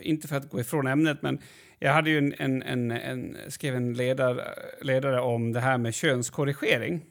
inte 0.00 0.28
för 0.28 0.36
att 0.36 0.50
gå 0.50 0.60
ifrån 0.60 0.86
ämnet, 0.86 1.22
men 1.22 1.38
jag 1.78 1.92
hade 1.92 2.10
ju 2.10 2.18
en, 2.18 2.34
en, 2.38 2.62
en, 2.62 2.90
en, 2.90 3.36
skrev 3.48 3.74
en 3.74 3.94
ledare, 3.94 4.44
ledare 4.82 5.20
om 5.20 5.52
det 5.52 5.60
här 5.60 5.78
med 5.78 5.94
könskorrigering. 5.94 7.04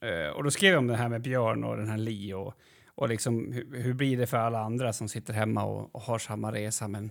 Eh, 0.00 0.28
och 0.28 0.44
då 0.44 0.50
skrev 0.50 0.72
jag 0.72 0.78
om 0.78 0.86
det 0.86 0.96
här 0.96 1.08
med 1.08 1.22
Björn 1.22 1.64
och 1.64 1.76
den 1.76 1.88
här 1.88 1.98
Li 1.98 2.32
och, 2.32 2.54
och 2.86 3.08
liksom, 3.08 3.52
hur, 3.52 3.82
hur 3.82 3.94
blir 3.94 4.16
det 4.16 4.26
för 4.26 4.36
alla 4.36 4.58
andra 4.58 4.92
som 4.92 5.08
sitter 5.08 5.32
hemma 5.32 5.64
och, 5.64 5.94
och 5.94 6.02
har 6.02 6.18
samma 6.18 6.52
resa 6.52 6.88
men 6.88 7.10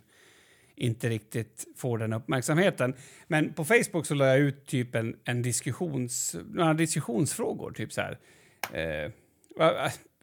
inte 0.76 1.10
riktigt 1.10 1.66
får 1.76 1.98
den 1.98 2.14
uppmärksamheten. 2.14 2.94
Men 3.28 3.54
på 3.54 3.66
Facebook 3.66 4.06
så 4.06 4.14
la 4.16 4.28
jag 4.28 4.40
ut 4.40 4.66
typ 4.66 4.96
en, 4.96 5.16
en 5.24 5.42
diskussions, 5.42 6.36
några 6.46 6.74
diskussionsfrågor. 6.74 7.72
Typ 7.72 7.94
så 7.94 8.02
här. 8.02 8.20
Eh, 8.74 9.12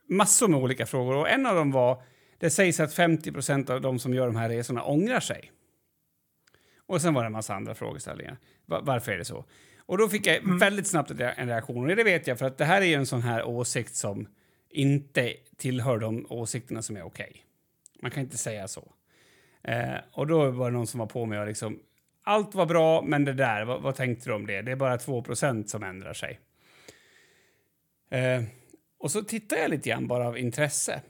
massor 0.08 0.48
med 0.48 0.60
olika 0.60 0.86
frågor. 0.86 1.14
Och 1.16 1.28
en 1.30 1.46
av 1.46 1.54
dem 1.56 1.70
var, 1.70 2.02
det 2.38 2.50
sägs 2.50 2.80
att 2.80 2.96
50% 2.96 3.70
av 3.70 3.80
de 3.80 3.98
som 3.98 4.14
gör 4.14 4.26
de 4.26 4.36
här 4.36 4.48
resorna 4.48 4.84
ångrar 4.84 5.20
sig. 5.20 5.52
Och 6.86 7.02
sen 7.02 7.14
var 7.14 7.22
det 7.22 7.26
en 7.26 7.32
massa 7.32 7.54
andra 7.54 7.74
frågeställningar. 7.74 8.38
Va- 8.66 8.80
varför 8.84 9.12
är 9.12 9.18
det 9.18 9.24
så? 9.24 9.44
Och 9.78 9.98
då 9.98 10.08
fick 10.08 10.26
jag 10.26 10.58
väldigt 10.60 10.86
snabbt 10.86 11.10
en 11.10 11.18
re- 11.18 11.34
en 11.36 11.48
reaktion. 11.48 11.90
Och 11.90 11.96
det 11.96 12.04
vet 12.04 12.26
jag 12.26 12.38
för 12.38 12.46
att 12.46 12.58
det 12.58 12.64
här 12.64 12.80
är 12.82 12.86
ju 12.86 12.94
en 12.94 13.06
sån 13.06 13.22
här 13.22 13.44
åsikt 13.44 13.94
som 13.94 14.28
inte 14.70 15.34
tillhör 15.56 15.98
de 15.98 16.26
åsikterna 16.30 16.82
som 16.82 16.96
är 16.96 17.02
okej. 17.02 17.44
Man 18.02 18.10
kan 18.10 18.22
inte 18.22 18.38
säga 18.38 18.68
så. 18.68 18.92
Eh, 19.62 19.96
och 20.12 20.26
då 20.26 20.50
var 20.50 20.70
det 20.70 20.76
någon 20.76 20.86
som 20.86 21.00
var 21.00 21.06
på 21.06 21.26
mig 21.26 21.38
och 21.40 21.46
liksom, 21.46 21.78
allt 22.22 22.54
var 22.54 22.66
bra, 22.66 23.02
men 23.02 23.24
det 23.24 23.32
där, 23.32 23.64
vad, 23.64 23.82
vad 23.82 23.94
tänkte 23.94 24.30
du 24.30 24.34
om 24.34 24.46
det? 24.46 24.62
Det 24.62 24.72
är 24.72 24.76
bara 24.76 24.96
2% 24.96 25.66
som 25.66 25.82
ändrar 25.82 26.12
sig. 26.12 26.40
Eh, 28.10 28.42
och 28.98 29.10
så 29.10 29.22
tittade 29.22 29.60
jag 29.62 29.70
lite 29.70 29.88
grann 29.88 30.06
bara 30.06 30.28
av 30.28 30.38
intresse. 30.38 31.02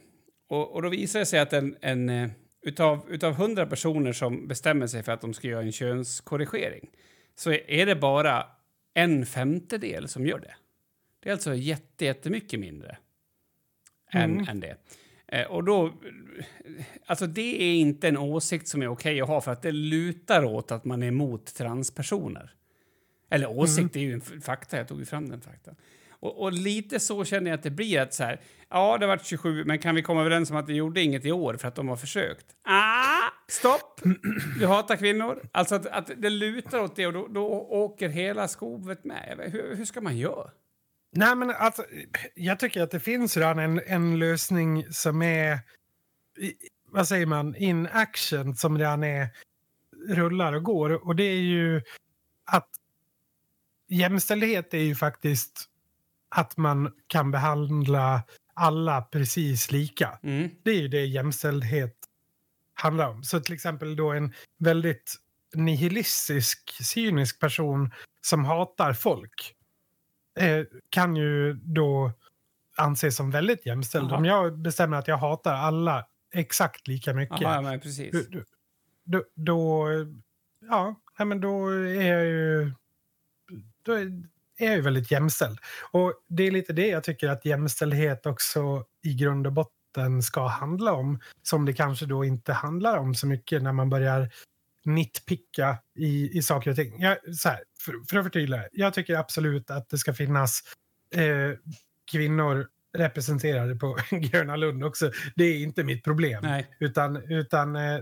Och, 0.47 0.71
och 0.73 0.81
då 0.81 0.89
visade 0.89 1.21
det 1.21 1.25
sig 1.25 1.39
att 1.39 1.53
en, 1.53 1.77
en 1.81 2.09
eh, 2.09 2.29
utav, 2.61 3.05
utav 3.09 3.31
100 3.31 3.65
personer 3.65 4.13
som 4.13 4.47
bestämmer 4.47 4.87
sig 4.87 5.03
för 5.03 5.11
att 5.11 5.21
de 5.21 5.33
ska 5.33 5.47
göra 5.47 5.61
en 5.63 5.71
könskorrigering 5.71 6.89
så 7.35 7.51
är, 7.51 7.85
det 7.85 7.95
bara 7.95 8.45
en 8.93 9.25
femtedel 9.25 10.07
som 10.07 10.25
gör 10.25 10.39
det. 10.39 10.55
Det 11.19 11.29
är 11.29 11.33
alltså 11.33 11.55
jätte, 11.55 12.05
jättemycket 12.05 12.59
mindre 12.59 12.97
än, 14.11 14.31
Mm. 14.31 14.49
än 14.49 14.59
det. 14.59 14.77
Eh, 15.31 15.47
och 15.47 15.63
då, 15.63 15.93
alltså 17.05 17.27
det 17.27 17.63
är 17.63 17.73
inte 17.73 18.07
en 18.07 18.17
åsikt 18.17 18.67
som 18.67 18.81
är 18.81 18.87
okej 18.87 19.21
att 19.21 19.27
ha 19.27 19.41
för 19.41 19.51
att 19.51 19.61
det 19.61 19.71
lutar 19.71 20.43
åt 20.43 20.71
att 20.71 20.85
man 20.85 21.03
är 21.03 21.07
emot 21.07 21.45
transpersoner. 21.55 22.53
Eller 23.29 23.49
åsikt 23.49 23.95
är 23.95 23.99
ju 23.99 24.13
en 24.13 24.21
fakta, 24.21 24.77
jag 24.77 24.87
tog 24.87 25.07
fram 25.07 25.29
den 25.29 25.41
faktan. 25.41 25.75
Och, 26.09 26.41
och 26.41 26.51
lite 26.51 26.99
så 26.99 27.25
känner 27.25 27.51
jag 27.51 27.57
att 27.57 27.63
det 27.63 27.69
blir 27.69 27.99
att 27.99 28.13
så 28.13 28.23
här, 28.23 28.41
ja 28.69 28.97
det 28.97 29.05
har 29.05 29.07
varit 29.07 29.25
27, 29.25 29.65
men 29.65 29.79
kan 29.79 29.95
vi 29.95 30.01
komma 30.01 30.21
överens 30.21 30.51
om 30.51 30.57
att 30.57 30.67
det 30.67 30.73
gjorde 30.73 31.01
inget 31.01 31.25
i 31.25 31.31
år 31.31 31.53
för 31.53 31.67
att 31.67 31.75
de 31.75 31.87
har 31.87 31.95
försökt? 31.95 32.45
Ah, 32.63 33.29
stopp! 33.47 34.01
Du 34.59 34.67
hatar 34.67 34.95
kvinnor. 34.95 35.49
Alltså 35.51 35.75
att, 35.75 35.85
att 35.87 36.11
det 36.17 36.29
lutar 36.29 36.79
åt 36.79 36.95
det 36.95 37.07
och 37.07 37.13
då, 37.13 37.27
då 37.27 37.47
åker 37.69 38.09
hela 38.09 38.47
skovet 38.47 39.03
med. 39.03 39.49
Hur, 39.51 39.75
hur 39.75 39.85
ska 39.85 40.01
man 40.01 40.17
göra? 40.17 40.49
Nej, 41.11 41.35
men 41.35 41.49
alltså, 41.49 41.85
jag 42.35 42.59
tycker 42.59 42.81
att 42.81 42.91
det 42.91 42.99
finns 42.99 43.37
redan 43.37 43.59
en, 43.59 43.81
en 43.87 44.19
lösning 44.19 44.93
som 44.93 45.21
är, 45.21 45.59
vad 46.85 47.07
säger 47.07 47.25
man, 47.25 47.55
in 47.55 47.87
action, 47.91 48.55
som 48.55 48.77
redan 48.77 49.03
är, 49.03 49.27
rullar 50.07 50.53
och 50.53 50.63
går. 50.63 51.07
Och 51.07 51.15
det 51.15 51.23
är 51.23 51.41
ju 51.41 51.81
att 52.45 52.69
jämställdhet 53.87 54.73
är 54.73 54.77
ju 54.77 54.95
faktiskt 54.95 55.69
att 56.29 56.57
man 56.57 56.93
kan 57.07 57.31
behandla 57.31 58.23
alla 58.53 59.01
precis 59.01 59.71
lika. 59.71 60.19
Mm. 60.23 60.49
Det 60.63 60.71
är 60.71 60.81
ju 60.81 60.87
det 60.87 61.05
jämställdhet 61.05 61.95
handlar 62.73 63.09
om. 63.09 63.23
Så 63.23 63.39
till 63.39 63.53
exempel 63.53 63.95
då 63.95 64.11
en 64.11 64.33
väldigt 64.57 65.15
nihilistisk, 65.55 66.83
cynisk 66.83 67.39
person 67.39 67.93
som 68.21 68.45
hatar 68.45 68.93
folk 68.93 69.55
eh, 70.41 70.65
kan 70.89 71.15
ju 71.15 71.53
då 71.53 72.11
anses 72.77 73.15
som 73.15 73.31
väldigt 73.31 73.65
jämställd. 73.65 74.11
Jaha. 74.11 74.17
Om 74.17 74.25
jag 74.25 74.57
bestämmer 74.57 74.97
att 74.97 75.07
jag 75.07 75.17
hatar 75.17 75.53
alla 75.53 76.05
exakt 76.33 76.87
lika 76.87 77.13
mycket, 77.13 77.45
Aha, 77.45 77.61
men 77.61 77.79
precis. 77.79 78.27
då, 79.03 79.23
då, 79.35 79.87
ja, 80.69 80.95
nej, 81.19 81.25
men 81.25 81.41
då 81.41 81.69
är 81.69 82.13
jag 82.13 82.25
ju 82.25 82.73
då 83.83 83.93
är 83.93 84.23
är 84.61 84.75
ju 84.75 84.81
väldigt 84.81 85.11
jämställd. 85.11 85.59
Och 85.91 86.13
det 86.27 86.43
är 86.43 86.51
lite 86.51 86.73
det 86.73 86.87
jag 86.87 87.03
tycker 87.03 87.29
att 87.29 87.45
jämställdhet 87.45 88.25
också 88.25 88.85
i 89.03 89.13
grund 89.13 89.47
och 89.47 89.53
botten 89.53 90.21
ska 90.23 90.47
handla 90.47 90.93
om. 90.93 91.19
Som 91.43 91.65
det 91.65 91.73
kanske 91.73 92.05
då 92.05 92.25
inte 92.25 92.53
handlar 92.53 92.97
om 92.97 93.15
så 93.15 93.27
mycket 93.27 93.63
när 93.63 93.71
man 93.71 93.89
börjar 93.89 94.29
nitpicka 94.85 95.77
i, 95.95 96.37
i 96.37 96.41
saker 96.41 96.69
och 96.69 96.75
ting. 96.75 97.01
Jag, 97.01 97.35
så 97.35 97.49
här, 97.49 97.59
för, 97.79 97.93
för 98.09 98.17
att 98.17 98.25
förtydliga, 98.25 98.63
jag 98.71 98.93
tycker 98.93 99.15
absolut 99.15 99.71
att 99.71 99.89
det 99.89 99.97
ska 99.97 100.13
finnas 100.13 100.61
eh, 101.15 101.57
kvinnor 102.11 102.67
representerade 102.93 103.75
på 103.75 103.97
Gröna 104.11 104.55
Lund 104.55 104.83
också. 104.83 105.11
Det 105.35 105.43
är 105.43 105.57
inte 105.57 105.83
mitt 105.83 106.03
problem. 106.03 106.39
Nej. 106.43 106.67
Utan, 106.79 107.31
utan 107.31 107.75
eh, 107.75 107.99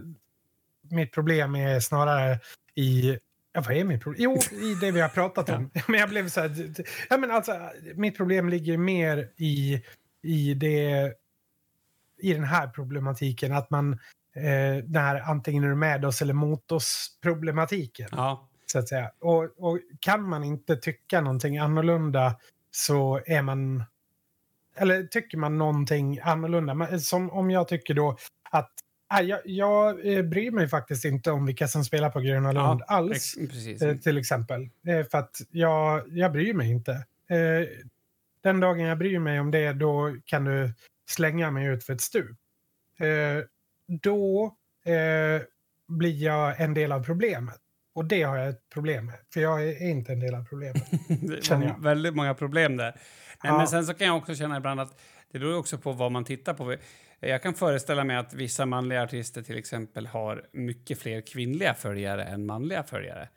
mitt 0.92 1.14
problem 1.14 1.56
är 1.56 1.80
snarare 1.80 2.40
i... 2.76 3.18
Ja, 3.52 3.62
vad 3.62 3.78
är 3.78 3.84
mitt 3.84 4.04
problem? 4.04 4.22
Jo, 4.24 4.58
i 4.62 4.76
det 4.82 4.92
vi 4.92 5.02
har 5.02 5.10
pratat 5.10 5.50
om. 5.56 5.72
Men 5.88 6.00
jag 6.00 6.10
blev 6.10 6.30
så 6.30 6.42
här... 6.42 6.74
Ja, 7.10 7.18
men 7.18 7.32
alltså, 7.32 7.72
mitt 7.96 8.18
problem 8.18 8.50
ligger 8.50 8.78
mer 8.78 9.30
i, 9.38 9.84
i, 10.22 10.54
det, 10.54 11.14
i 12.22 12.34
den 12.34 12.44
här 12.44 12.68
problematiken. 12.68 13.54
Att 13.54 13.70
man... 13.70 14.00
Eh, 14.40 14.84
den 14.84 15.04
här 15.04 15.22
antingen 15.22 15.64
är 15.64 15.68
du 15.68 15.76
med 15.76 16.06
oss 16.06 16.22
eller 16.22 16.34
mot 16.34 16.72
oss-problematiken. 16.72 18.10
Ja. 18.12 18.48
Så 18.66 18.80
att 18.80 18.88
säga. 18.90 19.12
Och, 19.20 19.44
och 19.44 19.80
kan 20.00 20.24
man 20.30 20.44
inte 20.44 20.76
tycka 20.76 21.22
någonting 21.22 21.58
annorlunda 21.58 22.36
så 22.72 23.22
är 23.26 23.42
man... 23.42 23.84
Eller 24.76 25.04
tycker 25.04 25.38
man 25.38 25.58
någonting 25.58 26.20
annorlunda. 26.24 27.00
Som 27.00 27.30
om 27.30 27.52
jag 27.52 27.68
tycker 27.68 27.94
då 27.94 28.18
att 28.52 28.72
jag, 29.24 29.40
jag 29.46 30.14
eh, 30.14 30.24
bryr 30.24 30.52
mig 30.52 30.68
faktiskt 30.68 31.06
inte 31.06 31.32
om 31.32 31.46
vilka 31.46 31.68
som 31.68 31.84
spelar 31.84 32.10
på 32.10 32.20
Gröna 32.20 32.52
Lund 32.52 32.82
Ja, 32.88 32.96
alls. 32.96 33.36
precis. 33.36 33.82
eh, 33.82 33.98
till 33.98 34.18
exempel. 34.18 34.70
Eh, 34.88 35.06
för 35.12 35.18
att 35.18 35.42
jag, 35.52 36.04
jag 36.10 36.32
bryr 36.32 36.54
mig 36.54 36.72
inte. 36.72 36.92
Eh, 37.30 37.68
den 38.44 38.60
dagen 38.60 38.80
jag 38.80 38.98
bryr 38.98 39.20
mig 39.20 39.40
om 39.40 39.52
det, 39.52 39.74
då 39.74 40.16
kan 40.26 40.44
du 40.46 40.74
slänga 41.10 41.52
mig 41.52 41.66
ut 41.68 41.84
för 41.84 41.94
ett 41.94 42.02
stup. 42.02 42.38
Då 44.02 44.46
eh, 44.86 45.42
blir 45.88 46.24
jag 46.24 46.62
en 46.62 46.74
del 46.74 46.92
av 46.92 47.04
problemet. 47.04 47.58
Och 47.94 48.06
det 48.06 48.24
har 48.24 48.38
jag 48.38 48.50
ett 48.50 48.70
problem 48.74 49.06
med. 49.06 49.16
För 49.34 49.42
jag 49.42 49.64
är 49.64 49.90
inte 49.90 50.12
en 50.12 50.20
del 50.20 50.36
av 50.36 50.46
problemet. 50.46 50.84
Det 51.08 51.50
jag. 51.50 51.84
väldigt 51.84 52.16
många 52.16 52.34
problem 52.34 52.78
där. 52.78 52.92
Nej, 52.92 52.96
Ja. 53.44 53.58
Men 53.58 53.68
sen 53.68 53.86
så 53.86 53.94
kan 53.94 54.08
jag 54.08 54.18
också 54.18 54.36
känna 54.36 54.58
ibland 54.58 54.80
att 54.80 55.00
det 55.32 55.40
beror 55.40 55.58
också 55.58 55.78
på 55.78 55.92
vad 55.92 56.12
man 56.12 56.24
tittar 56.24 56.54
på. 56.54 56.76
Jag 57.20 57.44
kan 57.44 57.54
föreställa 57.54 58.04
mig 58.04 58.18
att 58.18 58.34
vissa 58.34 58.66
manliga 58.66 59.04
artister 59.04 59.42
till 59.42 59.58
exempel 59.58 60.08
har 60.08 60.46
mycket 60.52 61.00
fler 61.00 61.22
kvinnliga 61.22 61.74
följare 61.74 62.24
än 62.24 62.46
manliga 62.46 62.84
följare. 62.84 63.30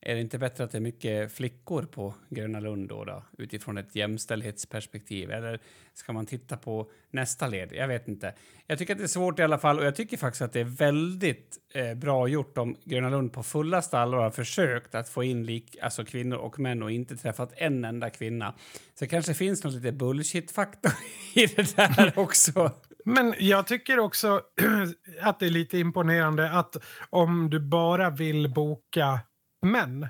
Är 0.00 0.14
det 0.14 0.20
inte 0.20 0.38
bättre 0.38 0.64
att 0.64 0.70
det 0.70 0.78
är 0.78 0.80
mycket 0.80 1.32
flickor 1.32 1.82
på 1.82 2.14
Gröna 2.28 2.60
Lund 2.60 2.88
då, 2.88 3.04
då 3.04 3.22
utifrån 3.38 3.78
ett 3.78 3.96
jämställdhetsperspektiv? 3.96 5.30
Eller 5.30 5.60
ska 5.94 6.12
man 6.12 6.26
titta 6.26 6.56
på 6.56 6.90
nästa 7.10 7.48
led? 7.48 7.72
Jag 7.72 7.88
vet 7.88 8.08
inte. 8.08 8.34
Jag 8.66 8.78
tycker 8.78 8.92
att 8.92 8.98
det 8.98 9.04
är 9.04 9.08
svårt 9.08 9.38
i 9.38 9.42
alla 9.42 9.58
fall 9.58 9.78
och 9.78 9.84
jag 9.84 9.96
tycker 9.96 10.16
faktiskt 10.16 10.42
att 10.42 10.52
det 10.52 10.60
är 10.60 10.64
väldigt 10.64 11.56
eh, 11.74 11.94
bra 11.94 12.28
gjort 12.28 12.58
om 12.58 12.76
Gröna 12.84 13.10
Lund 13.10 13.32
på 13.32 13.42
fullaste 13.42 13.98
allvar 13.98 14.22
har 14.22 14.30
försökt 14.30 14.94
att 14.94 15.08
få 15.08 15.24
in 15.24 15.46
lik, 15.46 15.76
alltså 15.82 16.04
kvinnor 16.04 16.36
och 16.36 16.58
män 16.58 16.82
och 16.82 16.90
inte 16.90 17.16
träffat 17.16 17.52
en 17.56 17.84
enda 17.84 18.10
kvinna. 18.10 18.54
Så 18.94 19.04
det 19.04 19.08
kanske 19.08 19.34
finns 19.34 19.64
något 19.64 19.72
lite 19.72 19.92
bullshit-faktor 19.92 20.92
i 21.34 21.46
det 21.46 21.76
där 21.76 22.12
också. 22.16 22.70
Men 23.04 23.34
jag 23.38 23.66
tycker 23.66 23.98
också 23.98 24.40
att 25.20 25.38
det 25.38 25.46
är 25.46 25.50
lite 25.50 25.78
imponerande 25.78 26.50
att 26.50 26.76
om 27.10 27.50
du 27.50 27.60
bara 27.60 28.10
vill 28.10 28.54
boka 28.54 29.20
män. 29.62 30.08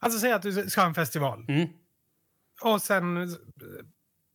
Alltså 0.00 0.18
säg 0.18 0.32
att 0.32 0.42
du 0.42 0.70
ska 0.70 0.80
ha 0.80 0.88
en 0.88 0.94
festival. 0.94 1.44
Mm. 1.48 1.68
Och 2.62 2.82
sen... 2.82 3.36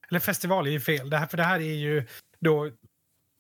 Eller 0.10 0.20
festival 0.20 0.68
är 0.68 0.72
ju 0.72 0.80
fel, 0.80 1.10
det 1.10 1.18
här, 1.18 1.28
för 1.28 1.38
det 1.38 1.44
här 1.44 1.60
är 1.60 1.74
ju 1.74 2.08
då 2.40 2.72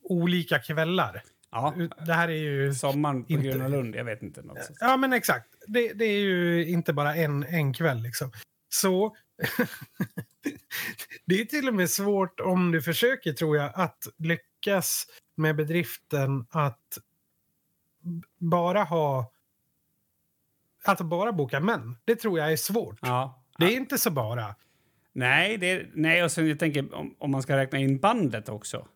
olika 0.03 0.59
kvällar. 0.59 1.23
Ja, 1.51 1.73
Det 2.05 2.13
här 2.13 2.27
är 2.27 2.33
ju... 2.33 2.73
sommaren 2.73 3.23
på 3.23 3.31
Inte- 3.31 3.47
Gröna 3.47 3.67
Lund, 3.67 3.95
jag 3.95 4.05
vet 4.05 4.23
inte. 4.23 4.41
Något 4.41 4.63
sånt. 4.63 4.77
Ja, 4.81 4.97
men 4.97 5.13
exakt. 5.13 5.47
Det, 5.67 5.93
det 5.93 6.05
är 6.05 6.19
ju 6.19 6.67
inte 6.67 6.93
bara 6.93 7.15
en, 7.15 7.43
en 7.43 7.73
kväll 7.73 8.01
liksom. 8.01 8.31
Så... 8.69 9.15
det 11.25 11.41
är 11.41 11.45
till 11.45 11.67
och 11.67 11.73
med 11.73 11.89
svårt 11.89 12.39
om 12.39 12.71
du 12.71 12.81
försöker, 12.81 13.33
tror 13.33 13.57
jag, 13.57 13.71
att 13.75 14.07
lyckas 14.17 15.07
med 15.35 15.55
bedriften 15.55 16.45
att 16.49 16.97
bara 18.37 18.83
ha... 18.83 19.31
Att 20.85 21.01
bara 21.01 21.31
boka 21.31 21.59
män. 21.59 21.97
Det 22.05 22.15
tror 22.15 22.39
jag 22.39 22.51
är 22.51 22.57
svårt. 22.57 22.99
Ja. 23.01 23.43
Det 23.57 23.65
är 23.65 23.77
inte 23.77 23.97
så 23.97 24.11
bara. 24.11 24.55
Nej, 25.13 25.57
det, 25.57 25.85
nej, 25.93 26.23
och 26.23 26.31
sen 26.31 26.49
jag 26.49 26.59
tänker 26.59 26.95
om, 26.95 27.15
om 27.19 27.31
man 27.31 27.41
ska 27.41 27.57
räkna 27.57 27.79
in 27.79 27.99
bandet 27.99 28.49
också. 28.49 28.87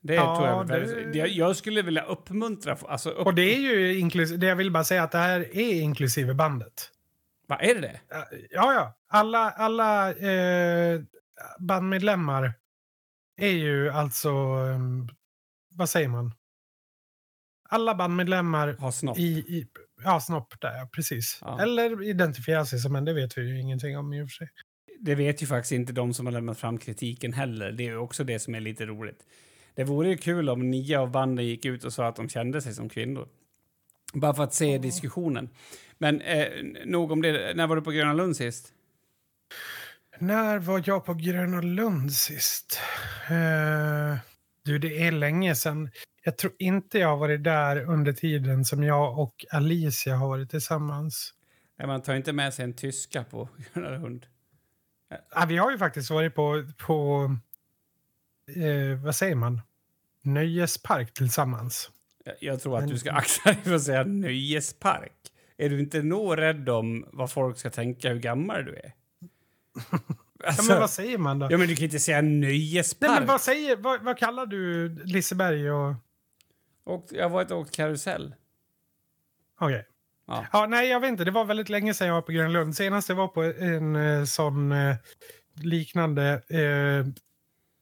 Det 0.00 0.14
Ja, 0.14 0.36
tror 0.36 0.48
jag, 0.48 0.66
det- 1.12 1.18
jag. 1.18 1.28
Jag 1.28 1.56
skulle 1.56 1.82
vilja 1.82 2.02
uppmuntra... 2.04 2.76
Alltså, 2.88 3.10
upp, 3.10 3.26
Och 3.26 3.34
det 3.34 3.54
är 3.54 3.58
ju 3.60 3.98
inklusive... 3.98 4.38
Det 4.40 4.46
jag 4.46 4.56
vill 4.56 4.70
bara 4.72 4.84
säga 4.84 5.02
att 5.02 5.10
det 5.12 5.18
här 5.18 5.40
är 5.56 5.80
inklusive 5.82 6.34
bandet. 6.34 6.90
Vad 7.46 7.60
är 7.62 7.74
det 7.74 7.80
det? 7.80 8.00
Ja, 8.50 8.72
ja. 8.74 8.98
Alla, 9.08 9.50
alla 9.50 10.12
eh, 10.14 11.00
bandmedlemmar 11.58 12.52
är 13.36 13.50
ju 13.52 13.90
alltså... 13.90 14.30
Um, 14.30 15.08
vad 15.74 15.88
säger 15.88 16.08
man? 16.08 16.32
Alla 17.68 17.94
bandmedlemmar 17.94 18.76
Har 18.78 18.90
snopp? 18.90 19.18
i... 19.18 19.22
i 19.38 19.66
ja, 20.04 20.20
snopp 20.20 20.60
där, 20.60 20.86
precis. 20.86 21.38
Ja. 21.40 21.60
Eller 21.62 22.02
identifierar 22.02 22.64
sig 22.64 22.78
som 22.78 22.96
en, 22.96 23.04
det 23.04 23.12
vet 23.12 23.38
vi 23.38 23.42
ju 23.42 23.60
ingenting 23.60 23.98
om 23.98 24.12
i 24.12 24.22
och 24.22 24.28
för 24.28 24.34
sig. 24.34 24.48
Det 25.00 25.14
vet 25.14 25.42
ju 25.42 25.46
faktiskt 25.46 25.72
inte 25.72 25.92
de 25.92 26.14
som 26.14 26.26
har 26.26 26.32
lämnat 26.32 26.58
fram 26.58 26.78
kritiken 26.78 27.32
heller. 27.32 27.72
Det 27.72 27.86
är 27.86 27.96
också 27.96 28.24
det 28.24 28.38
som 28.38 28.54
är 28.54 28.60
lite 28.60 28.86
roligt. 28.86 29.26
Det 29.74 29.84
vore 29.84 30.08
ju 30.08 30.16
kul 30.16 30.48
om 30.48 30.70
nio 30.70 30.98
av 30.98 31.10
banden 31.10 31.46
gick 31.46 31.64
ut 31.64 31.84
och 31.84 31.92
sa 31.92 32.06
att 32.06 32.16
de 32.16 32.28
kände 32.28 32.62
sig 32.62 32.74
som 32.74 32.88
kvinnor. 32.88 33.28
Bara 34.14 34.34
för 34.34 34.42
att 34.42 34.54
se 34.54 34.78
diskussionen. 34.78 35.48
Men 35.98 36.20
eh, 36.20 36.48
nog 36.84 37.10
om 37.10 37.22
det. 37.22 37.56
När 37.56 37.66
var 37.66 37.76
du 37.76 37.82
på 37.82 37.90
Gröna 37.90 38.12
Lund 38.12 38.36
sist? 38.36 38.72
När 40.18 40.58
var 40.58 40.82
jag 40.86 41.04
på 41.04 41.14
Gröna 41.14 41.60
Lund 41.60 42.12
sist? 42.12 42.80
Eh, 43.30 44.16
du, 44.64 44.78
det 44.78 45.06
är 45.06 45.12
länge 45.12 45.54
sedan. 45.54 45.90
Jag 46.24 46.38
tror 46.38 46.52
inte 46.58 46.98
jag 46.98 47.08
har 47.08 47.16
varit 47.16 47.44
där 47.44 47.84
under 47.84 48.12
tiden 48.12 48.64
som 48.64 48.82
jag 48.82 49.18
och 49.18 49.44
Alicia 49.50 50.16
har 50.16 50.28
varit 50.28 50.50
tillsammans. 50.50 51.34
Nej, 51.78 51.86
Man 51.88 52.02
tar 52.02 52.14
inte 52.14 52.32
med 52.32 52.54
sig 52.54 52.64
en 52.64 52.74
tyska 52.74 53.24
på 53.24 53.48
Gröna 53.74 53.90
Lund. 53.98 54.26
Ja, 55.34 55.44
vi 55.48 55.56
har 55.56 55.70
ju 55.70 55.78
faktiskt 55.78 56.10
varit 56.10 56.34
på, 56.34 56.64
på 56.78 57.24
eh, 58.56 58.98
vad 59.04 59.14
säger 59.14 59.34
man, 59.34 59.60
nöjespark 60.22 61.14
tillsammans. 61.14 61.90
Jag- 62.24 62.34
Jag 62.40 62.60
tror 62.60 62.76
att 62.76 62.82
Men- 62.82 62.90
du 62.90 62.98
ska 62.98 63.12
akta 63.12 63.52
dig 63.52 63.62
för 63.62 63.74
att 63.74 63.82
säga 63.82 64.04
nöjespark. 64.04 65.12
Är 65.56 65.68
du 65.70 65.80
inte 65.80 66.02
nog 66.02 66.38
rädd 66.38 66.68
om 66.68 67.06
vad 67.12 67.32
folk 67.32 67.58
ska 67.58 67.70
tänka 67.70 68.08
hur 68.08 68.18
gammal 68.18 68.64
du 68.64 68.74
är? 68.76 68.92
Ja, 70.42 70.48
Alltså, 70.48 70.72
men 70.72 70.80
vad 70.80 70.90
säger 70.90 71.18
man 71.18 71.38
då? 71.38 71.48
ja, 71.50 71.58
men 71.58 71.68
du 71.68 71.76
kan 71.76 71.84
inte 71.84 72.00
säga 72.00 72.22
nöjespark. 72.22 73.10
Nej, 73.10 73.20
men 73.20 73.28
vad, 73.28 73.40
säger, 73.40 73.76
vad, 73.76 74.02
vad 74.02 74.18
kallar 74.18 74.46
du 74.46 74.88
Liseberg 75.04 75.70
och... 75.70 75.94
och, 76.84 77.06
jag 77.10 77.22
har 77.22 77.30
varit 77.30 77.50
och 77.50 77.58
åkt 77.58 77.76
karusell. 77.76 78.34
Okej. 79.60 79.86
Ja. 80.26 80.46
Ja, 80.52 80.66
nej, 80.66 80.88
jag 80.88 81.00
vet 81.00 81.08
inte. 81.08 81.24
Det 81.24 81.30
var 81.30 81.44
väldigt 81.44 81.68
länge 81.68 81.94
sedan 81.94 82.06
jag 82.06 82.14
var 82.14 82.22
på 82.22 82.32
Gröna 82.32 82.48
Lund. 82.48 82.76
Senast 82.76 83.08
jag 83.08 83.16
var 83.16 83.28
på 83.28 83.42
en 83.42 83.96
eh, 83.96 84.24
sån 84.24 84.72
eh, 84.72 84.96
liknande 85.54 86.42
eh, 86.48 87.06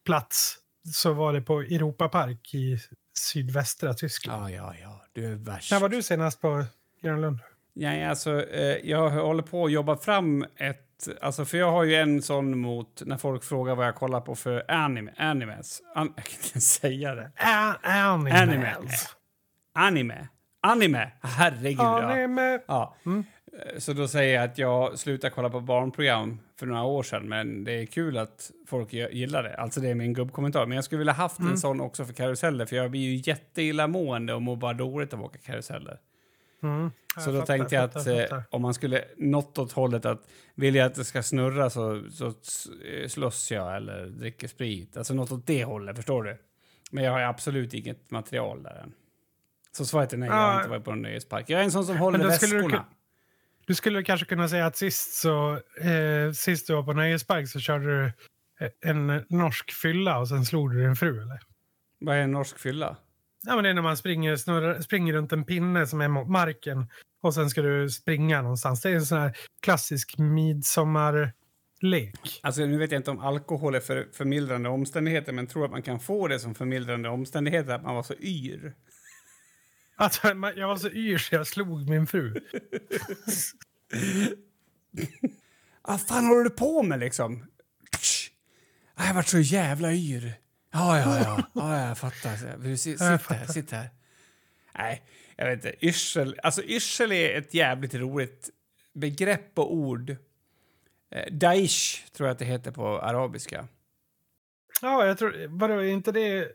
plats 0.07 0.57
så 0.93 1.13
var 1.13 1.33
det 1.33 1.43
på 1.43 1.61
Europapark 1.61 2.55
i 2.55 2.79
sydvästra 3.19 3.95
Tyskland. 3.95 4.43
Ja, 4.43 4.51
ja, 4.51 4.75
ja. 4.83 5.05
Du 5.13 5.33
är 5.33 5.35
värst. 5.35 5.73
När 5.73 5.81
var 5.81 5.89
du 5.89 6.03
senast 6.03 6.41
på 6.41 6.65
Gröna 7.03 7.19
Lund? 7.19 7.39
Ja, 7.73 8.09
alltså, 8.09 8.47
eh, 8.47 8.91
jag 8.91 9.11
håller 9.11 9.43
på 9.43 9.65
att 9.65 9.73
jobba 9.73 9.97
fram 9.97 10.47
ett... 10.57 10.87
Alltså, 11.21 11.45
för 11.45 11.59
jag 11.59 11.73
har 11.73 11.85
ju 11.85 11.95
en 11.95 12.23
sån 12.23 12.59
mot 12.59 13.03
när 13.07 13.17
folk 13.17 13.45
frågar 13.45 13.75
vad 13.75 13.87
jag 13.87 13.95
kollar 13.95 14.21
på 14.21 14.35
för 14.35 14.71
anime, 14.71 15.11
animes. 15.17 15.81
An, 15.95 16.13
jag 16.17 16.25
kan 16.25 16.39
inte 16.45 16.61
säga 16.61 17.15
det. 17.15 17.31
A- 17.37 17.75
Animals. 17.83 18.35
Anime. 18.41 18.75
Anime. 19.75 20.29
Anime. 20.63 21.11
Herregud, 21.23 21.79
ja. 21.81 22.03
Anime. 22.03 22.59
ja. 22.67 22.97
Mm. 23.07 23.25
Eh, 23.53 23.79
Så 23.79 23.93
då 23.93 24.09
säger 24.09 24.35
jag 24.35 24.45
att 24.45 24.59
jag 24.59 24.99
slutade 24.99 25.31
kolla 25.35 25.51
på 25.51 25.61
barnprogram 25.61 26.41
för 26.59 26.67
några 26.67 26.83
år 26.83 27.03
sedan, 27.03 27.29
men 27.29 27.65
det 27.65 27.73
är 27.73 27.87
kul 27.87 28.19
att 28.19 28.51
folk 28.67 28.93
gi- 28.93 29.13
gillar 29.13 29.43
det. 29.43 29.57
Alltså 29.57 29.81
det 29.81 29.89
är 29.89 29.95
min 29.95 30.13
gubbkommentar. 30.15 30.67
Men 30.67 30.75
jag 30.77 30.85
skulle 30.85 30.99
vilja 30.99 31.13
haft 31.13 31.39
Mm. 31.39 31.53
en 31.53 31.59
sån 31.59 31.81
också 31.81 32.05
för 32.05 32.13
karuseller, 32.13 32.67
för 32.67 32.77
jag 32.77 32.91
blir 32.91 33.01
ju 33.01 33.23
jätteillamående 33.31 34.35
och 34.35 34.43
mår 34.43 34.57
bara 34.57 34.73
dåligt 34.73 35.13
av 35.15 35.21
att 35.21 35.27
åka 35.27 35.39
karuseller. 35.39 35.99
Mm. 36.63 36.91
Så 37.19 37.33
då 37.33 37.43
tänkte 37.47 37.75
jag 37.75 37.85
att 37.85 37.93
fattar, 37.93 38.11
eh, 38.13 38.23
fattar. 38.23 38.43
om 38.51 38.63
man 38.63 38.75
skulle 38.75 39.05
något 39.17 39.59
åt 39.59 39.73
hållet 39.73 40.05
att 40.05 40.29
vill 40.55 40.75
jag 40.75 40.87
att 40.87 40.95
det 40.95 41.05
ska 41.05 41.23
snurra 41.23 41.71
så, 41.71 42.05
så 42.11 42.27
eh, 42.27 43.09
slåss 43.09 43.51
jag 43.51 43.77
eller 43.77 44.07
dricker 44.07 44.49
sprit. 44.49 44.97
Alltså 44.97 45.15
något 45.15 45.33
åt 45.33 45.47
det 45.47 45.65
hållet, 45.65 45.97
förstår 45.97 46.25
du? 46.25 46.39
Men 46.91 47.05
jag 47.05 47.13
har 47.13 47.21
absolut 47.21 47.75
inget 47.75 48.11
material 48.11 48.63
där 48.63 48.75
än. 48.75 48.93
Så 49.73 49.85
svaret 49.85 50.13
är 50.13 50.17
nej, 50.17 50.29
jag 50.29 50.37
har 50.37 50.55
Ah. 50.55 50.57
inte 50.59 50.71
varit 50.71 50.85
på 50.85 50.91
en 50.91 51.03
nöjespark. 51.03 51.45
Jag 51.51 51.61
är 51.61 51.65
en 51.65 51.71
sån 51.73 51.87
som 51.87 51.97
håller 51.97 52.19
du 52.19 52.27
väskorna. 52.27 52.69
kun- 52.77 52.85
Du 53.67 53.75
skulle 53.75 54.03
kanske 54.03 54.27
kunna 54.27 54.49
säga 54.49 54.67
att 54.67 54.77
sist, 54.77 55.15
så, 55.15 55.53
eh, 55.81 56.33
sist 56.35 56.67
du 56.67 56.75
var 56.75 56.83
på 56.83 56.93
nöjespark 56.93 57.49
så 57.49 57.61
körde 57.61 57.85
du 58.03 58.13
eh, 58.61 58.71
en 58.91 59.25
norsk 59.29 59.73
fylla 59.73 60.19
och 60.19 60.29
sen 60.29 60.45
slog 60.45 60.73
du 60.75 60.83
din 60.83 60.97
fru, 60.97 61.23
eller? 61.23 61.41
Vad 62.01 62.17
är 62.17 62.21
en 62.21 62.33
norsk 62.33 62.59
fylla? 62.59 62.97
Ja, 63.47 63.55
men 63.55 63.65
det 63.65 63.71
är 63.71 63.75
när 63.75 63.83
man 63.83 63.97
springer, 63.97 64.37
snurrar, 64.37 64.81
springer 64.81 65.13
runt 65.13 65.33
en 65.33 65.45
pinne 65.45 65.87
som 65.87 66.01
är 66.01 66.09
mot 66.09 66.29
marken 66.29 66.87
och 67.23 67.35
sen 67.35 67.51
ska 67.51 67.63
du 67.63 67.91
springa 67.91 68.43
någonstans. 68.43 68.81
Det 68.81 68.91
är 68.91 68.95
en 68.95 69.07
sån 69.07 69.19
här 69.19 69.37
klassisk 69.63 70.19
midsommarlek. 70.19 71.35
Alltså 72.43 72.67
nu 72.67 72.79
vet 72.79 72.93
jag 72.93 72.99
inte 72.99 73.11
om 73.11 73.21
alkohol 73.21 73.75
är 73.75 73.81
för 73.81 74.09
förmildrande 74.13 74.69
omständigheter, 74.69 75.33
men 75.33 75.47
tror 75.47 75.65
att 75.65 75.71
man 75.71 75.83
kan 75.83 76.01
få 76.01 76.29
det 76.29 76.39
som 76.39 76.55
förmildrande 76.55 77.09
omständigheter 77.09 77.73
att 77.73 77.83
man 77.83 77.95
var 77.95 78.03
så 78.03 78.15
yr. 78.15 78.75
Alltså, 79.97 80.29
jag 80.57 80.69
var 80.69 80.77
så 80.77 80.91
yr 80.91 81.19
så 81.19 81.35
jag 81.35 81.47
slog 81.47 81.89
min 81.89 82.07
fru. 82.07 82.35
Vad 85.83 86.01
fan 86.01 86.27
håller 86.27 86.45
du 86.45 86.51
på 86.51 86.83
med 86.83 87.01
liksom? 87.01 87.47
Tsch. 87.97 88.31
Jag 88.97 89.05
har 89.05 89.15
varit 89.15 89.29
så 89.29 89.39
jävla 89.39 89.93
yr. 89.93 90.35
Ja, 90.73 90.99
ja, 90.99 91.19
ja. 91.19 91.51
ja 91.55 91.89
jag 91.89 91.99
fattar. 91.99 92.57
Vill 92.57 92.71
du 92.71 92.77
si- 92.77 92.99
Sitt 92.99 93.01
här, 93.01 93.47
sitt 93.47 93.71
här. 93.71 93.91
Nej, 94.79 95.03
jag 95.37 95.47
vet 95.47 95.55
inte. 95.65 95.87
Yrsel, 95.87 96.41
alltså 96.43 96.63
yrsel 96.63 97.13
är 97.13 97.39
ett 97.39 97.55
jävligt 97.55 97.95
roligt 97.95 98.51
begrepp 98.93 99.59
och 99.59 99.75
ord. 99.75 100.17
Eh, 101.11 101.33
Daish 101.33 102.05
tror 102.13 102.29
jag 102.29 102.33
att 102.33 102.39
det 102.39 102.45
heter 102.45 102.71
på 102.71 103.01
arabiska. 103.01 103.69
Ja, 104.83 105.07
jag 105.07 105.19
tror... 105.19 105.47
Vadå, 105.49 105.85
inte 105.85 106.13
det... 106.13 106.53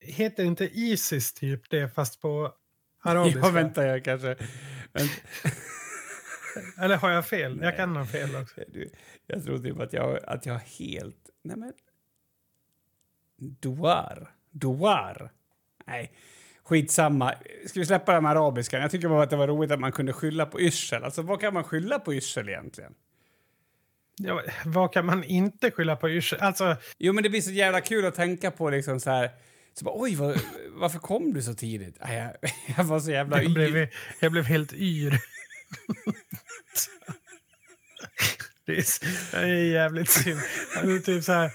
Heter 0.00 0.44
inte 0.44 0.64
Isis 0.64 1.32
typ 1.32 1.70
det, 1.70 1.88
fast 1.88 2.20
på 2.20 2.54
arabiska? 3.02 3.40
Ja, 3.40 3.50
vänta, 3.50 3.86
jag 3.86 4.04
kanske... 4.04 4.36
Vänt, 4.92 5.12
Eller 6.78 6.96
har 6.96 7.10
jag 7.10 7.26
fel? 7.26 7.56
Nej. 7.56 7.64
Jag 7.64 7.76
kan 7.76 7.96
ha 7.96 8.06
fel 8.06 8.36
också. 8.36 8.60
jag 9.26 9.44
tror 9.44 9.58
typ 9.58 9.80
att 9.80 9.92
jag, 9.92 10.24
att 10.24 10.46
jag 10.46 10.58
helt... 10.58 11.30
Nej, 11.44 11.56
men... 11.56 11.72
Douar. 13.42 14.30
Douar. 14.50 15.30
Nej, 15.86 16.12
skitsamma. 16.64 17.34
Ska 17.66 17.80
vi 17.80 17.86
släppa 17.86 18.14
den 18.14 18.26
arabiska? 18.26 18.78
Jag 18.78 18.90
tycker 18.90 19.08
bara 19.08 19.22
att 19.22 19.30
det 19.30 19.36
var 19.36 19.48
roligt 19.48 19.70
att 19.70 19.80
man 19.80 19.92
kunde 19.92 20.12
skylla 20.12 20.46
på 20.46 20.60
yrsel. 20.60 21.04
Alltså, 21.04 21.22
vad 21.22 21.40
kan 21.40 21.54
man 21.54 21.64
skylla 21.64 21.98
på 21.98 22.14
yrsel 22.14 22.48
egentligen? 22.48 22.94
Ja, 24.16 24.42
vad 24.64 24.92
kan 24.92 25.06
man 25.06 25.24
inte 25.24 25.70
skylla 25.70 25.96
på 25.96 26.10
yrsel? 26.10 26.40
Alltså, 26.40 26.76
Jo, 26.98 27.12
men 27.12 27.22
det 27.22 27.30
blir 27.30 27.40
så 27.40 27.50
jävla 27.50 27.80
kul 27.80 28.04
att 28.06 28.14
tänka 28.14 28.50
på 28.50 28.70
liksom 28.70 29.00
så 29.00 29.10
här... 29.10 29.30
Så 29.74 29.84
bara, 29.84 29.94
Oj, 29.98 30.14
vad, 30.14 30.40
varför 30.68 30.98
kom 30.98 31.34
du 31.34 31.42
så 31.42 31.54
tidigt? 31.54 31.96
Nej, 32.00 32.16
jag, 32.16 32.50
jag 32.76 32.84
var 32.84 33.00
så 33.00 33.10
jävla 33.10 33.42
jag 33.42 33.52
blev, 33.52 33.76
yr. 33.76 33.94
jag 34.20 34.32
blev 34.32 34.44
helt 34.44 34.72
yr. 34.72 35.20
det, 38.66 38.72
är, 38.72 39.40
det 39.40 39.52
är 39.52 39.72
jävligt 39.72 40.10
synd. 40.10 40.40
Alltså, 40.76 41.04
typ 41.04 41.24
så 41.24 41.32
här... 41.32 41.50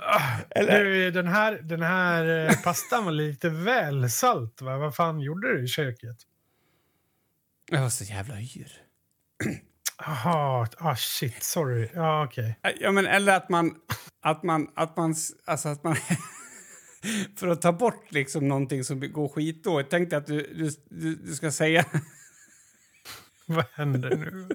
Ah, 0.00 0.38
Eller- 0.50 0.84
Du, 0.84 1.10
den 1.10 1.26
här, 1.26 1.52
den 1.62 1.82
här 1.82 2.48
eh, 2.48 2.62
pastan 2.62 3.04
var 3.04 3.12
lite 3.12 3.48
väl 3.48 4.10
salt. 4.10 4.62
Va? 4.62 4.78
Vad 4.78 4.94
fan 4.96 5.20
gjorde 5.20 5.52
du 5.56 5.64
i 5.64 5.68
köket? 5.68 6.16
Jag 7.70 7.80
var 7.82 7.88
så 7.88 8.04
jävla 8.04 8.40
yr. 8.40 8.72
Jaha, 9.98 10.68
ah, 10.78 10.96
shit, 10.96 11.42
sorry. 11.42 11.88
Ja, 11.94 12.24
okej. 12.24 12.58
Ja, 12.80 12.92
men 12.92 13.06
eller 13.06 13.36
att 13.36 13.48
man... 13.48 13.74
Att 14.20 14.42
man... 14.42 14.68
Att 14.76 14.96
man, 14.96 15.14
alltså 15.44 15.68
att 15.68 15.84
man 15.84 15.96
för 17.36 17.48
att 17.48 17.62
ta 17.62 17.72
bort 17.72 18.12
liksom 18.12 18.48
någonting 18.48 18.84
som 18.84 19.12
går 19.12 19.28
skitdåligt. 19.28 19.90
Tänk 19.90 20.10
dig 20.10 20.16
att 20.16 20.26
du, 20.26 20.70
du, 20.90 21.14
du 21.14 21.34
ska 21.34 21.50
säga... 21.50 21.84
Vad 23.46 23.64
händer 23.72 24.16
nu? 24.16 24.48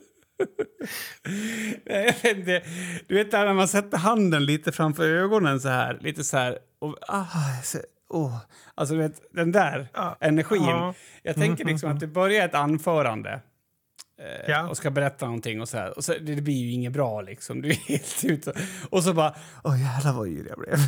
Inte. 2.23 2.61
Du 3.07 3.15
vet 3.15 3.31
där 3.31 3.45
när 3.45 3.53
man 3.53 3.67
sätter 3.67 3.97
handen 3.97 4.45
lite 4.45 4.71
framför 4.71 5.03
ögonen 5.07 5.59
så 5.61 5.69
här. 5.69 5.97
Lite 6.01 6.23
så 6.23 6.37
här. 6.37 6.57
Och, 6.79 6.97
ah, 7.07 7.25
så, 7.63 7.77
oh. 8.09 8.37
Alltså 8.75 8.95
du 8.95 9.01
vet, 9.01 9.21
den 9.33 9.51
där 9.51 9.87
Ja. 9.93 10.17
energin. 10.21 10.63
Ja. 10.63 10.93
Jag 11.23 11.35
tänker 11.35 11.65
liksom 11.65 11.91
att 11.91 11.99
du 11.99 12.07
börjar 12.07 12.45
ett 12.45 12.55
anförande. 12.55 13.31
eh, 14.19 14.49
Ja. 14.51 14.67
Och 14.69 14.77
ska 14.77 14.91
berätta 14.91 15.25
någonting 15.25 15.61
och 15.61 15.69
så 15.69 15.77
här. 15.77 15.97
Och 15.97 16.03
så, 16.03 16.11
det, 16.11 16.35
det 16.35 16.41
blir 16.41 16.53
ju 16.65 16.71
inget 16.71 16.93
bra 16.93 17.21
liksom. 17.21 17.61
Du 17.61 17.69
är 17.69 17.73
helt 17.75 18.23
ute. 18.25 18.53
Och 18.89 19.03
så 19.03 19.13
bara, 19.13 19.35
åh 19.63 19.81
jävlar 19.81 20.13
vad 20.13 20.27
yr 20.27 20.45
jag 20.49 20.57
blev. 20.59 20.77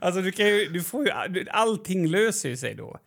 alltså 0.00 0.20
du 0.22 0.32
kan 0.32 0.46
ju, 0.46 0.68
du 0.68 0.82
får 0.82 1.04
ju, 1.06 1.10
allting 1.50 2.06
löser 2.06 2.48
ju 2.48 2.56
sig 2.56 2.74
då. 2.74 2.98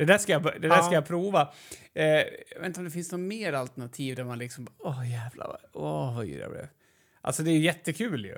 Det 0.00 0.06
där 0.06 0.18
ska 0.18 0.32
jag, 0.32 0.42
det 0.42 0.58
där 0.58 0.68
Ja. 0.68 0.82
ska 0.82 0.94
jag 0.94 1.06
prova. 1.06 1.52
Eh, 1.94 2.04
jag 2.04 2.58
vet 2.58 2.66
inte 2.66 2.80
om 2.80 2.84
det 2.84 2.90
finns 2.90 3.12
något 3.12 3.20
mer 3.20 3.52
alternativ 3.52 4.16
där 4.16 4.24
man 4.24 4.38
liksom, 4.38 4.68
åh 4.78 5.10
jävlar, 5.10 5.56
åh 5.72 6.16
vad 6.16 6.26
yr 6.26 6.40
jag 6.40 6.50
blev. 6.50 6.66
Alltså 7.20 7.42
det 7.42 7.50
är 7.50 7.58
jättekul 7.58 8.24
ju. 8.24 8.34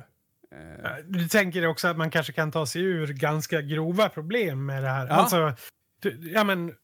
Eh, 0.53 0.97
Du 1.07 1.29
tänker 1.29 1.67
också 1.67 1.89
att 1.89 1.97
man 1.97 2.11
kanske 2.11 2.33
kan 2.33 2.51
ta 2.53 2.67
sig 2.67 2.83
ur 2.83 3.07
ganska 3.07 3.63
grova 3.63 4.09
problem 4.09 4.67
med 4.67 4.83
det 4.83 4.89
här. 4.89 5.07
Ja. 5.07 5.13
Alltså, 5.13 5.53
du, 6.01 6.33
ja 6.35 6.45
men, 6.45 6.75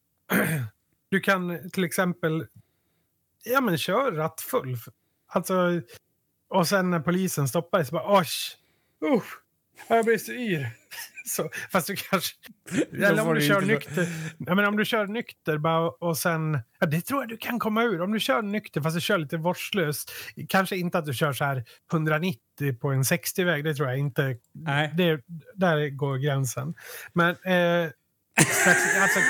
du 1.10 1.20
kan 1.20 1.70
till 1.70 1.84
exempel 1.84 2.46
ja, 3.44 3.60
men, 3.60 3.78
kör 3.78 4.12
rattfull. 4.12 4.76
Alltså, 5.26 5.80
och 6.48 6.68
sen 6.68 6.90
när 6.90 7.00
polisen 7.00 7.48
stoppar 7.48 7.78
dig 7.78 7.86
så 7.86 7.94
bara 7.94 8.18
oj, 8.18 8.26
usch, 9.14 9.38
jag 9.88 10.04
blir 10.04 10.18
så 10.18 10.32
yr. 10.32 10.68
Så, 11.28 11.50
fast 11.72 11.86
du 11.86 11.96
kanske... 11.96 12.36
Eller 12.92 13.28
om 13.28 13.34
du 13.34 13.40
kör 13.40 13.60
nykter. 13.60 14.08
Ja, 14.38 14.54
men 14.54 14.64
om 14.64 14.76
du 14.76 14.84
kör 14.84 15.06
nykter 15.06 15.58
bara, 15.58 15.88
och 15.88 16.18
sen... 16.18 16.58
Ja, 16.78 16.86
det 16.86 17.00
tror 17.00 17.22
jag 17.22 17.28
du 17.28 17.36
kan 17.36 17.58
komma 17.58 17.82
ur. 17.82 18.00
Om 18.00 18.12
du 18.12 18.20
kör 18.20 18.42
nykter 18.42 18.80
fast 18.80 18.96
du 18.96 19.00
kör 19.00 19.18
lite 19.18 19.36
vårdslöst. 19.36 20.12
Kanske 20.48 20.76
inte 20.76 20.98
att 20.98 21.06
du 21.06 21.14
kör 21.14 21.32
så 21.32 21.44
här 21.44 21.64
190 21.92 22.38
på 22.80 22.88
en 22.88 23.02
60-väg. 23.02 23.64
Det 23.64 23.74
tror 23.74 23.88
jag 23.88 23.98
inte. 23.98 24.36
Nej. 24.52 24.92
Det, 24.96 25.20
där 25.54 25.88
går 25.88 26.16
gränsen. 26.16 26.74
Men 27.12 27.30
eh, 27.30 27.90
strax, 28.40 28.78
alltså, 29.02 29.20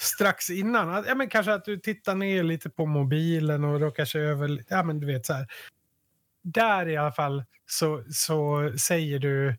strax 0.00 0.50
innan. 0.50 1.04
Ja, 1.08 1.14
men 1.14 1.28
kanske 1.28 1.54
att 1.54 1.64
du 1.64 1.78
tittar 1.78 2.14
ner 2.14 2.42
lite 2.42 2.70
på 2.70 2.86
mobilen 2.86 3.64
och 3.64 3.80
råkar 3.80 4.04
sig 4.04 4.22
över. 4.22 4.64
Ja, 4.68 4.82
men 4.82 5.00
du 5.00 5.06
vet 5.06 5.26
så 5.26 5.32
här. 5.32 5.46
Där 6.42 6.88
i 6.88 6.96
alla 6.96 7.12
fall 7.12 7.44
så, 7.66 8.04
så 8.10 8.72
säger 8.78 9.18
du 9.18 9.56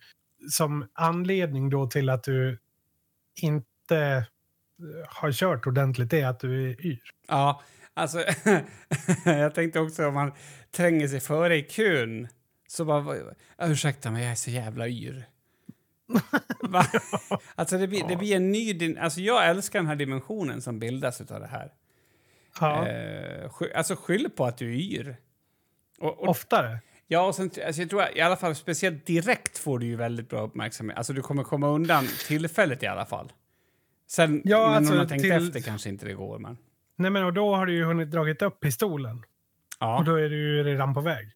som 0.49 0.87
anledning 0.93 1.69
då 1.69 1.87
till 1.87 2.09
att 2.09 2.23
du 2.23 2.59
inte 3.41 3.97
eh, 4.79 5.07
har 5.07 5.31
kört 5.31 5.67
ordentligt 5.67 6.13
är 6.13 6.25
att 6.27 6.39
du 6.39 6.71
är 6.71 6.85
yr. 6.85 6.99
Ja, 7.27 7.61
alltså 7.93 8.23
jag 9.25 9.55
tänkte 9.55 9.79
också 9.79 10.07
om 10.07 10.13
man 10.13 10.31
tränger 10.71 11.07
sig 11.07 11.19
före 11.19 11.55
i 11.55 11.63
kön 11.63 12.27
så 12.67 12.85
bara, 12.85 12.99
"Vad- 12.99 13.35
ja, 13.57 13.67
ursäkta 13.67 14.11
mig, 14.11 14.23
jag 14.23 14.31
är 14.31 14.35
så 14.35 14.49
jävla 14.51 14.87
yr. 14.87 15.25
Va? 16.61 16.85
Alltså 17.55 17.77
det 17.77 17.87
blir, 17.87 18.07
det 18.07 18.15
blir 18.15 18.35
en 18.35 18.51
ny, 18.51 18.95
alltså 18.97 19.21
jag 19.21 19.49
älskar 19.49 19.79
den 19.79 19.87
här 19.87 19.95
dimensionen 19.95 20.61
som 20.61 20.79
bildas 20.79 21.21
av 21.21 21.39
det 21.39 21.47
här. 21.47 21.73
Ja, 22.59 22.87
Eh, 22.87 23.51
alltså 23.75 23.95
skyll 23.95 24.29
på 24.29 24.45
att 24.45 24.57
du 24.57 24.71
är 24.73 24.77
yr. 24.79 25.17
Och, 25.99 26.19
och, 26.21 26.29
oftare. 26.29 26.79
Ja, 27.07 27.27
och 27.27 27.35
sen, 27.35 27.51
alltså 27.65 27.81
jag 27.81 27.89
tror 27.89 28.03
i 28.15 28.21
alla 28.21 28.35
fall 28.35 28.55
speciellt 28.55 29.05
direkt 29.05 29.57
får 29.57 29.79
du 29.79 29.85
ju 29.85 29.95
väldigt 29.95 30.29
bra 30.29 30.41
uppmärksamhet. 30.41 30.97
Alltså 30.97 31.13
du 31.13 31.21
kommer 31.21 31.43
komma 31.43 31.67
undan 31.67 32.07
tillfället 32.27 32.83
i 32.83 32.87
alla 32.87 33.05
fall. 33.05 33.31
Sen 34.07 34.41
Ja, 34.45 34.69
när 34.69 34.75
alltså, 34.75 34.91
någon 34.93 34.99
har 34.99 35.07
tänkt 35.07 35.21
till- 35.21 35.31
efter 35.31 35.59
kanske 35.61 35.89
inte 35.89 36.05
det 36.05 36.13
går, 36.13 36.39
men... 36.39 36.57
Nej, 36.97 37.11
men 37.11 37.23
och 37.23 37.33
då 37.33 37.55
har 37.55 37.65
du 37.65 37.73
ju 37.75 37.83
hunnit 37.83 38.11
dragit 38.11 38.41
upp 38.41 38.59
pistolen. 38.59 39.23
Ja. 39.79 39.97
Och 39.97 40.05
då 40.05 40.15
är 40.15 40.29
du 40.29 40.37
ju 40.37 40.63
redan 40.63 40.93
på 40.93 41.01
väg. 41.01 41.31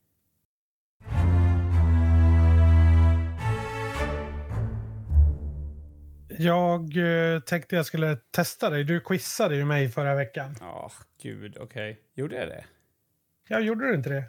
Jag 6.38 6.98
eh, 6.98 7.40
tänkte 7.40 7.76
jag 7.76 7.86
skulle 7.86 8.16
testa 8.32 8.70
dig. 8.70 8.84
Du 8.84 9.00
quizade 9.00 9.56
ju 9.56 9.66
mig 9.66 9.90
förra 9.90 10.16
veckan. 10.16 10.56
Ja, 10.60 10.92
gud, 11.22 11.58
okej. 11.60 12.00
Gjorde 12.16 12.36
jag 12.36 12.48
det? 12.48 12.66
Jag 13.48 13.62
gjorde 13.62 13.88
du 13.88 13.96
inte 13.96 14.10
det? 14.10 14.24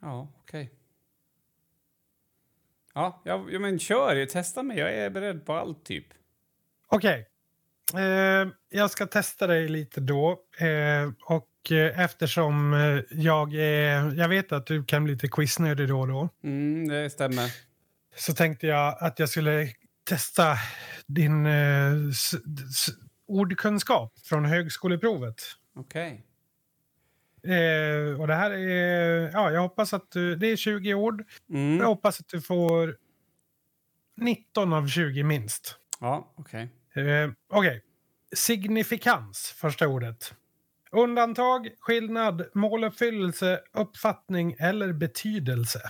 Ja, 0.00 0.32
okej. 0.42 0.72
Ja, 2.94 3.22
ja, 3.24 3.46
ja, 3.50 3.58
men 3.58 3.78
kör. 3.78 4.26
Testa 4.26 4.62
mig. 4.62 4.78
Jag 4.78 4.94
är 4.94 5.10
beredd 5.10 5.46
på 5.46 5.52
allt, 5.52 5.84
typ. 5.84 6.06
Okej. 6.88 7.28
Eh, 7.94 8.48
jag 8.68 8.90
ska 8.90 9.06
testa 9.06 9.46
dig 9.46 9.68
lite 9.68 10.00
då. 10.00 10.30
Eh, 10.58 11.12
och 11.24 11.72
eh, 11.72 12.00
eftersom 12.00 12.74
eh, 12.74 13.00
jag 13.10 13.54
är... 13.54 14.14
Jag 14.14 14.28
vet 14.28 14.52
att 14.52 14.66
du 14.66 14.84
kan 14.84 15.04
bli 15.04 15.12
lite 15.12 15.28
quiznödig 15.28 15.88
då 15.88 16.00
och 16.00 16.08
då. 16.08 16.28
Mm, 16.44 16.88
det 16.88 17.10
stämmer. 17.10 17.52
Så 18.16 18.34
tänkte 18.34 18.66
jag 18.66 18.96
att 19.00 19.18
jag 19.18 19.28
skulle 19.28 19.68
testa 20.04 20.56
din 21.06 21.46
eh, 21.46 21.92
ordkunskap 23.26 24.18
från 24.24 24.44
högskoleprovet. 24.44 25.42
Okej. 25.76 26.27
Eh, 27.42 28.20
och 28.20 28.26
det 28.26 28.34
här 28.34 28.50
är... 28.50 29.30
Ja, 29.32 29.50
jag 29.50 29.60
hoppas 29.60 29.94
att 29.94 30.10
du... 30.10 30.36
Det 30.36 30.46
är 30.46 30.56
20 30.56 30.94
ord. 30.94 31.24
Mm. 31.50 31.78
Jag 31.78 31.86
hoppas 31.86 32.20
att 32.20 32.28
du 32.28 32.40
får 32.40 32.96
19 34.16 34.72
av 34.72 34.88
20 34.88 35.22
minst. 35.22 35.76
Ja, 36.00 36.32
okej. 36.36 36.68
Eh, 36.94 37.30
Okej. 37.52 37.82
Signifikans, 38.36 39.54
första 39.56 39.88
ordet. 39.88 40.34
Undantag, 40.92 41.68
skillnad, 41.80 42.44
måluppfyllelse, 42.54 43.60
uppfattning 43.72 44.56
eller 44.58 44.92
betydelse. 44.92 45.80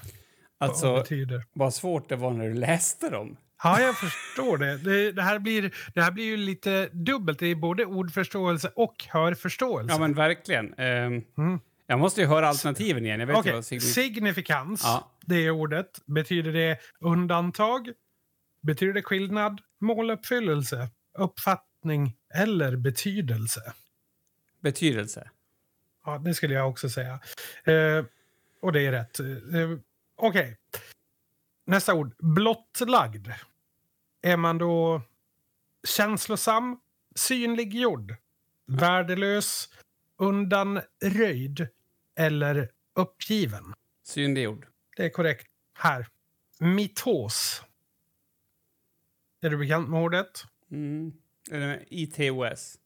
Vad 0.59 0.71
Alltså, 0.71 0.95
betyder. 0.95 1.45
vad 1.53 1.75
svårt 1.75 2.09
det 2.09 2.17
var 2.17 2.31
när 2.33 2.49
du 2.49 2.55
läste 2.55 3.11
dem. 3.11 3.37
Ja, 3.63 3.81
jag 3.81 3.99
förstår 3.99 4.59
det. 4.59 4.77
Det, 4.77 5.13
det, 5.13 5.23
här 5.23 5.39
blir, 5.39 5.75
det 5.95 6.03
här 6.03 6.11
blir 6.11 6.25
ju 6.25 6.37
lite 6.37 6.89
dubbelt. 6.93 7.39
Det 7.39 7.47
är 7.47 7.55
både 7.55 7.85
ordförståelse 7.85 8.73
och 8.77 8.95
hörförståelse. 9.09 9.93
Ja, 9.95 9.99
men 9.99 10.15
verkligen. 10.15 10.75
Ehm, 10.75 11.23
Mm. 11.39 11.61
Jag 11.91 11.99
måste 11.99 12.21
ju 12.21 12.27
höra 12.27 12.49
alternativen 12.49 13.05
igen. 13.05 13.21
Jag 13.21 13.27
vet 13.27 13.37
vad 13.37 13.45
signif- 13.47 13.81
signifikans, 13.81 14.81
Ja. 14.85 15.13
det 15.27 15.35
är 15.37 15.51
ordet. 15.51 16.01
Betyder 16.07 16.53
det 16.53 16.79
undantag? 17.01 17.89
Betyder 18.63 18.93
det 18.93 19.03
skillnad? 19.03 19.61
Måluppfyllelse? 19.81 20.89
Uppfattning 21.19 22.17
eller 22.35 22.77
betydelse? 22.77 23.73
Betydelse. 24.63 25.31
Ja, 26.07 26.19
det 26.19 26.35
skulle 26.35 26.55
jag 26.55 26.69
också 26.71 26.89
säga. 26.91 27.21
Eh, 27.65 28.05
och 28.63 28.73
det 28.73 28.87
är 28.87 28.93
rätt. 28.93 29.21
Eh, 29.21 29.27
Okej. 30.17 30.58
Nästa 31.69 31.95
ord. 31.95 32.15
Blottlagd. 32.19 33.29
Är 34.23 34.37
man 34.37 34.59
då 34.59 35.03
känslosam, 35.89 36.81
synliggjord, 37.15 38.15
värdelös, 38.67 39.69
undanröjd 40.17 41.69
eller 42.17 42.71
uppgiven? 42.95 43.75
Synliggjord. 44.03 44.67
Det 44.97 45.05
är 45.05 45.11
korrekt. 45.11 45.47
Här. 45.75 46.07
Mitos. 46.59 47.63
Är 49.41 49.51
du 49.51 49.57
bekant 49.57 49.89
med 49.89 50.01
ordet? 50.03 50.45
Mm. 50.71 51.13
Eller 51.51 51.85
ITOS. 51.89 52.79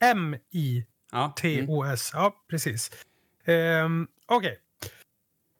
M-I-T-O-S. 0.00 0.90
Ja. 1.12 1.34
Mm. 1.42 1.96
Ja, 2.12 2.44
precis. 2.48 2.90
Um, 3.46 4.08
Okej. 4.26 4.60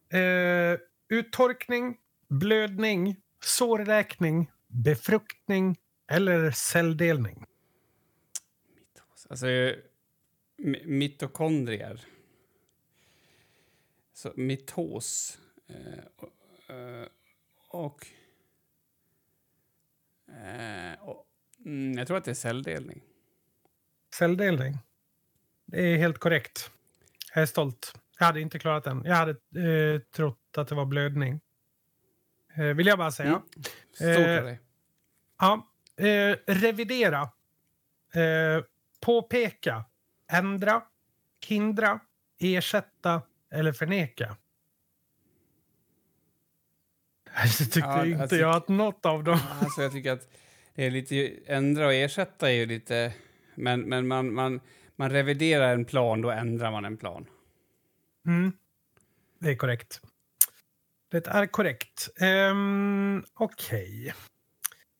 Eh, 0.08 0.78
uttorkning, 1.08 1.96
blödning, 2.30 3.16
sårläkning, 3.44 4.50
befruktning 4.66 5.76
eller 6.10 6.50
celldelning. 6.50 7.46
Alltså, 9.28 9.46
mi- 9.46 10.86
mitokondrier. 10.86 12.04
Så 14.12 14.32
mitos. 14.36 15.38
Eh, 15.68 16.04
och, 16.16 16.74
eh, 16.74 17.06
och, 17.68 18.06
eh, 20.28 21.02
och 21.02 21.26
mm, 21.64 21.98
jag 21.98 22.06
tror 22.06 22.16
att 22.16 22.24
det 22.24 22.30
är 22.30 22.34
celldelning. 22.34 23.02
Celldelning. 24.14 24.78
Det 25.66 25.80
är 25.82 25.96
helt 25.96 26.18
korrekt. 26.18 26.70
Jag 27.34 27.42
är 27.42 27.46
stolt. 27.46 27.94
Jag 28.18 28.26
hade 28.26 28.40
inte 28.40 28.58
klarat 28.58 28.84
den. 28.84 29.02
Jag 29.04 29.14
hade 29.16 29.30
eh, 29.56 30.00
trott 30.00 30.38
att 30.56 30.68
det 30.68 30.74
var 30.74 30.86
blödning. 30.86 31.40
Eh, 32.54 32.64
vill 32.64 32.86
jag 32.86 32.98
bara 32.98 33.10
säga. 33.10 33.42
Mm. 34.00 34.48
Eh. 34.48 34.56
Ja. 35.38 35.66
Eh, 35.96 36.36
revidera. 36.46 37.20
Eh, 38.14 38.64
påpeka. 39.00 39.84
Ändra. 40.32 40.82
Hindra. 41.46 42.00
Ersätta. 42.38 43.22
Eller 43.50 43.72
förneka. 43.72 44.36
Jag 47.42 47.56
tyckte 47.56 47.78
Ja, 47.78 48.06
inte 48.06 48.22
alltså- 48.22 48.36
jag 48.36 48.56
att 48.56 48.68
något 48.68 49.06
av 49.06 49.24
dem... 49.24 49.38
Alltså 49.60 49.82
jag 49.82 49.92
tycker 49.92 50.12
att 50.12 50.28
det 50.74 50.86
är 50.86 50.90
lite... 50.90 51.32
Ändra 51.46 51.86
och 51.86 51.94
ersätta 51.94 52.50
är 52.50 52.54
ju 52.54 52.66
lite... 52.66 53.14
Men, 53.54 53.80
men 53.80 54.08
man, 54.08 54.34
man, 54.34 54.60
man 54.96 55.10
reviderar 55.10 55.74
en 55.74 55.84
plan, 55.84 56.20
då 56.20 56.30
ändrar 56.30 56.70
man 56.70 56.84
en 56.84 56.96
plan. 56.96 57.26
Mm. 58.26 58.52
Det 59.38 59.50
är 59.50 59.56
korrekt. 59.56 60.00
Det 61.10 61.26
är 61.26 61.46
korrekt. 61.46 62.08
Um, 62.20 63.24
Okej. 63.34 64.14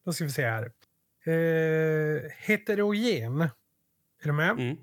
Då 0.04 0.12
ska 0.12 0.24
vi 0.24 0.30
se 0.30 0.46
här. 0.46 0.72
Eh, 1.24 2.30
heterogen. 2.38 3.40
Är 3.40 3.50
du 4.22 4.32
med? 4.32 4.50
Mm. 4.50 4.76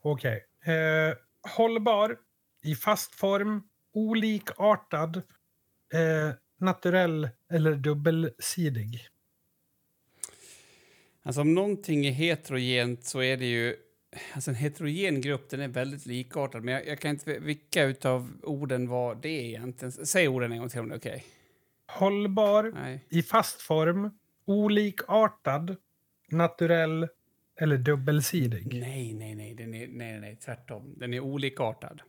Okej. 0.00 0.46
Eh, 0.64 1.16
hållbar. 1.56 2.18
I 2.62 2.74
fast 2.74 3.14
form. 3.14 3.62
Olikartad. 3.92 5.16
Eh, 5.94 6.34
naturell 6.56 7.28
eller 7.50 7.74
dubbelsidig. 7.74 9.08
Alltså 11.22 11.40
om 11.40 11.54
någonting 11.54 12.06
är 12.06 12.12
heterogent 12.12 13.04
så 13.04 13.22
är 13.22 13.36
det 13.36 13.46
ju... 13.46 13.76
Alltså 14.34 14.50
en 14.50 14.54
heterogen 14.54 15.20
grupp 15.20 15.50
den 15.50 15.60
är 15.60 15.68
väldigt 15.68 16.06
likartad, 16.06 16.64
men 16.64 16.74
jag, 16.74 16.86
jag 16.86 17.00
kan 17.00 17.10
inte... 17.10 17.38
Vilka 17.38 17.84
utav 17.84 18.32
orden 18.42 18.88
var 18.88 19.14
det 19.14 19.28
egentligen? 19.28 19.92
Säg 19.92 20.28
orden 20.28 20.52
en 20.52 20.58
gång 20.58 20.68
till 20.68 20.80
om 20.80 20.88
det 20.88 20.94
är 20.94 20.98
okej. 20.98 21.24
Hållbar. 21.86 22.72
Nej. 22.74 23.06
I 23.08 23.22
fast 23.22 23.62
form. 23.62 24.10
Olikartad. 24.44 25.76
Naturell 26.28 27.08
eller 27.60 27.76
dubbelsidig. 27.76 28.80
Nej, 28.80 29.14
nej, 29.14 29.34
nej, 29.34 29.54
den 29.54 29.74
är, 29.74 29.88
nej, 29.88 30.20
nej, 30.20 30.36
tvärtom. 30.36 30.94
Den 30.96 31.14
är 31.14 31.20
olikartad. 31.20 32.02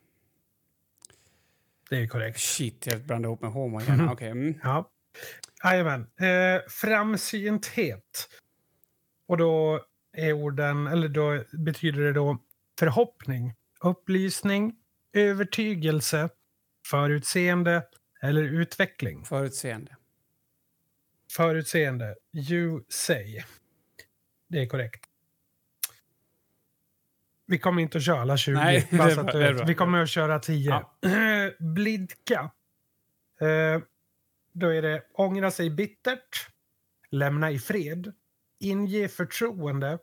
Det 1.89 1.95
är 1.95 2.07
korrekt. 2.07 2.39
Shit, 2.39 2.87
jag 2.87 3.01
blandade 3.01 3.29
ihop 3.29 3.41
med 3.41 3.51
homo 3.51 3.81
igen. 3.81 4.09
Okej. 4.09 4.29
Mm. 4.29 4.59
Ja. 4.63 4.89
Jajamän. 5.63 6.01
Eh, 6.01 6.61
framsynthet. 6.69 8.29
Och 9.27 9.37
då 9.37 9.85
är 10.13 10.33
orden, 10.33 10.87
eller 10.87 11.07
då 11.07 11.43
betyder 11.51 12.01
det 12.01 12.13
då 12.13 12.37
förhoppning, 12.79 13.53
upplysning, 13.79 14.75
övertygelse, 15.13 16.29
förutseende 16.87 17.83
eller 18.21 18.43
utveckling. 18.43 19.25
Förutseende. 19.25 19.97
Förutseende. 21.35 22.15
You 22.33 22.83
say. 22.89 23.43
Det 24.47 24.61
är 24.61 24.67
korrekt. 24.67 25.05
Vi 27.45 27.59
kommer 27.59 27.81
inte 27.81 27.97
att 27.97 28.05
köra 28.05 28.21
alla 28.21 28.37
20. 28.37 28.53
Nej, 28.53 28.87
bara 28.91 29.07
det 29.15 29.21
att 29.21 29.57
det. 29.57 29.65
Vi 29.67 29.75
kommer 29.75 30.01
att 30.03 30.09
köra 30.09 30.39
10. 30.39 30.69
Ja. 30.69 30.97
Blidka. 31.59 32.51
Eh, 33.41 33.81
då 34.53 34.73
är 34.73 34.81
det 34.81 35.03
ångra 35.13 35.51
sig 35.51 35.69
bittert, 35.69 36.47
lämna 37.09 37.51
i 37.51 37.59
fred, 37.59 38.13
inge 38.63 39.07
förtroende, 39.07 39.99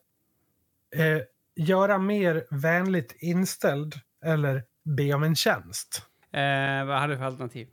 eh, 0.97 1.23
göra 1.57 1.99
mer 1.99 2.45
vänligt 2.51 3.17
inställd 3.19 3.95
eller 4.25 4.65
be 4.85 5.15
om 5.15 5.23
en 5.23 5.37
tjänst. 5.37 6.03
Eh, 6.33 6.87
vad 6.87 6.99
hade 6.99 7.13
du 7.13 7.17
för 7.17 7.25
alternativ? 7.25 7.69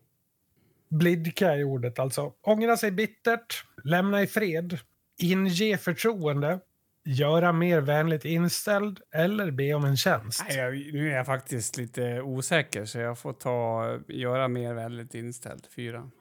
Blidka 0.89 1.53
är 1.53 1.63
ordet 1.63 1.99
alltså. 1.99 2.33
Ångra 2.41 2.77
sig 2.77 2.91
bittert, 2.91 3.65
lämna 3.83 4.21
i 4.21 4.27
fred, 4.27 4.79
inge 5.17 5.77
förtroende, 5.77 6.59
göra 7.03 7.53
mer 7.53 7.81
vänligt 7.81 8.25
inställd 8.25 8.99
eller 9.11 9.51
be 9.51 9.73
om 9.73 9.85
en 9.85 9.97
tjänst. 9.97 10.43
Nej, 10.49 10.57
jag, 10.57 10.93
nu 10.93 11.11
är 11.11 11.15
jag 11.15 11.25
faktiskt 11.25 11.77
lite 11.77 12.21
osäker, 12.21 12.85
så 12.85 12.99
jag 12.99 13.19
får 13.19 13.33
ta 13.33 13.99
göra 14.07 14.47
mer 14.47 14.73
väldigt 14.73 15.15
inställd. 15.15 15.67
Fyra. 15.75 16.11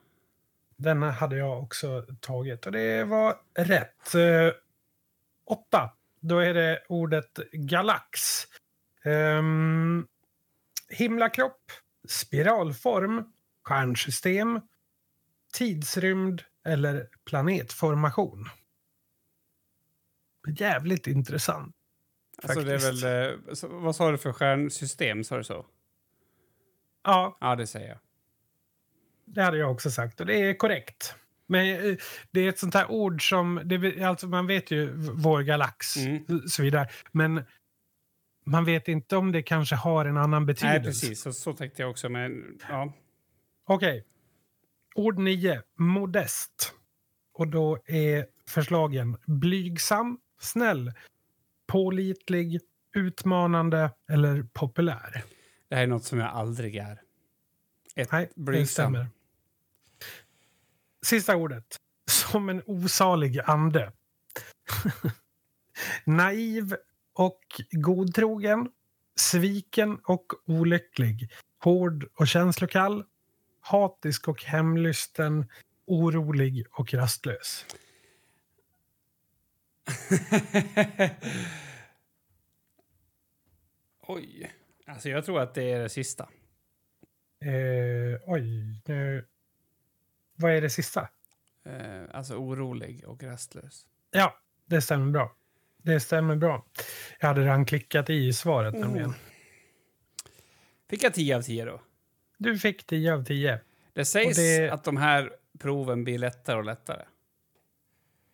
Den 0.78 1.02
hade 1.02 1.36
jag 1.36 1.62
också 1.62 2.06
tagit 2.20 2.66
och 2.66 2.72
det 2.72 3.04
var 3.04 3.36
rätt. 3.54 4.14
Eh, 4.14 4.52
åtta. 5.46 5.90
Då 6.20 6.38
är 6.38 6.54
det 6.54 6.82
ordet 6.88 7.36
galax. 7.52 8.44
Um, 9.04 10.08
himlakropp, 10.88 11.72
spiralform, 12.08 13.32
stjärnsystem, 13.62 14.60
tidsrymd 15.52 16.42
eller 16.64 17.08
planetformation. 17.24 18.44
Jävligt 20.58 21.06
intressant. 21.06 21.76
Alltså 22.42 22.60
det 22.60 22.74
är 22.74 22.78
Faktiskt. 22.78 23.04
väl, 23.04 23.32
eh, 23.32 23.70
vad 23.82 23.96
sa 23.96 24.10
du 24.10 24.18
för 24.18 24.32
stjärnsystem? 24.32 25.24
Sa 25.24 25.36
du 25.36 25.44
så? 25.44 25.66
Ja, 27.04 27.38
Ja, 27.40 27.56
det 27.56 27.66
säger 27.66 27.88
jag. 27.88 27.98
Det 29.26 29.42
hade 29.42 29.56
jag 29.58 29.70
också 29.70 29.90
sagt 29.90 30.20
och 30.20 30.26
det 30.26 30.34
är 30.50 30.54
korrekt. 30.54 31.14
Men 31.46 31.90
eh, 31.90 31.96
det 32.30 32.40
är 32.40 32.48
ett 32.48 32.58
sånt 32.58 32.74
här 32.74 32.90
ord 32.90 33.28
som, 33.28 33.60
det, 33.64 34.02
alltså 34.02 34.26
man 34.28 34.46
vet 34.46 34.70
ju 34.70 34.92
vår 34.96 35.42
galax 35.42 35.96
Mm. 35.96 36.24
och 36.44 36.50
så 36.50 36.62
vidare. 36.62 36.88
Men 37.12 37.44
man 38.46 38.64
vet 38.64 38.88
inte 38.88 39.16
om 39.16 39.32
det 39.32 39.42
kanske 39.42 39.74
har 39.76 40.04
en 40.04 40.16
annan 40.16 40.46
betydelse. 40.46 40.78
Nej, 40.78 40.86
precis. 40.86 41.22
Så, 41.22 41.32
så 41.32 41.52
tänkte 41.52 41.82
jag 41.82 41.90
också. 41.90 42.08
Men 42.08 42.58
ja, 42.68 42.92
Okej. 43.66 44.04
Ord 44.94 45.18
9. 45.18 45.62
Modest. 45.78 46.72
Och 47.34 47.48
då 47.48 47.78
är 47.86 48.26
förslagen 48.48 49.16
blygsam, 49.26 50.18
snäll, 50.40 50.92
pålitlig, 51.66 52.60
utmanande 52.94 53.90
eller 54.10 54.46
populär. 54.52 55.22
det 55.68 55.74
här 55.76 55.82
är 55.82 55.86
något 55.86 56.04
som 56.04 56.18
jag 56.18 56.28
aldrig 56.28 56.76
är. 56.76 57.00
Ett 57.96 58.12
Nej, 58.12 58.30
det 58.34 58.40
blygsam. 58.42 58.66
stämmer. 58.92 59.06
Sista 61.06 61.36
ordet. 61.36 61.76
Som 62.10 62.48
en 62.48 62.62
osalig 62.66 63.40
ande. 63.44 63.92
Naiv 66.04 66.76
och 67.12 67.40
godtrogen. 67.70 68.70
Sviken 69.16 69.98
och 70.04 70.32
olycklig. 70.46 71.32
Hård 71.58 72.08
och 72.14 72.28
känslokall. 72.28 73.04
Hatisk 73.60 74.28
och 74.28 74.44
hemlysten. 74.44 75.48
Orolig 75.86 76.66
och 76.70 76.94
rastlös. 76.94 77.66
Oj. 84.00 84.52
Alltså 84.86 85.08
jag 85.08 85.24
tror 85.24 85.40
att 85.40 85.54
det 85.54 85.72
är 85.72 85.80
det 85.80 85.88
sista. 85.88 86.28
Eh, 87.40 88.20
oj, 88.26 88.82
nu... 88.84 89.26
Vad 90.36 90.52
är 90.52 90.60
det 90.60 90.70
sista? 90.70 91.08
Eh, 91.64 92.02
alltså 92.12 92.34
orolig 92.34 93.04
och 93.06 93.22
rastlös. 93.22 93.86
Ja, 94.10 94.34
det 94.66 94.82
stämmer 94.82 95.12
bra. 95.12 95.32
Det 95.82 96.00
stämmer 96.00 96.36
bra. 96.36 96.64
Jag 97.20 97.28
hade 97.28 97.40
redan 97.40 97.64
klickat 97.66 98.10
i 98.10 98.32
svaret 98.32 98.74
Mm. 98.74 98.86
nämligen. 98.88 99.14
Fick 100.90 101.02
jag 101.02 101.14
10 101.14 101.36
av 101.36 101.42
10 101.42 101.64
då? 101.64 101.80
Du 102.38 102.58
fick 102.58 102.86
10 102.86 103.14
av 103.14 103.24
10. 103.24 103.60
Det 103.92 104.04
sägs 104.04 104.36
det- 104.36 104.70
att 104.70 104.84
de 104.84 104.96
här 104.96 105.32
proven 105.58 106.04
blir 106.04 106.18
lättare 106.18 106.56
och 106.56 106.64
lättare? 106.64 107.02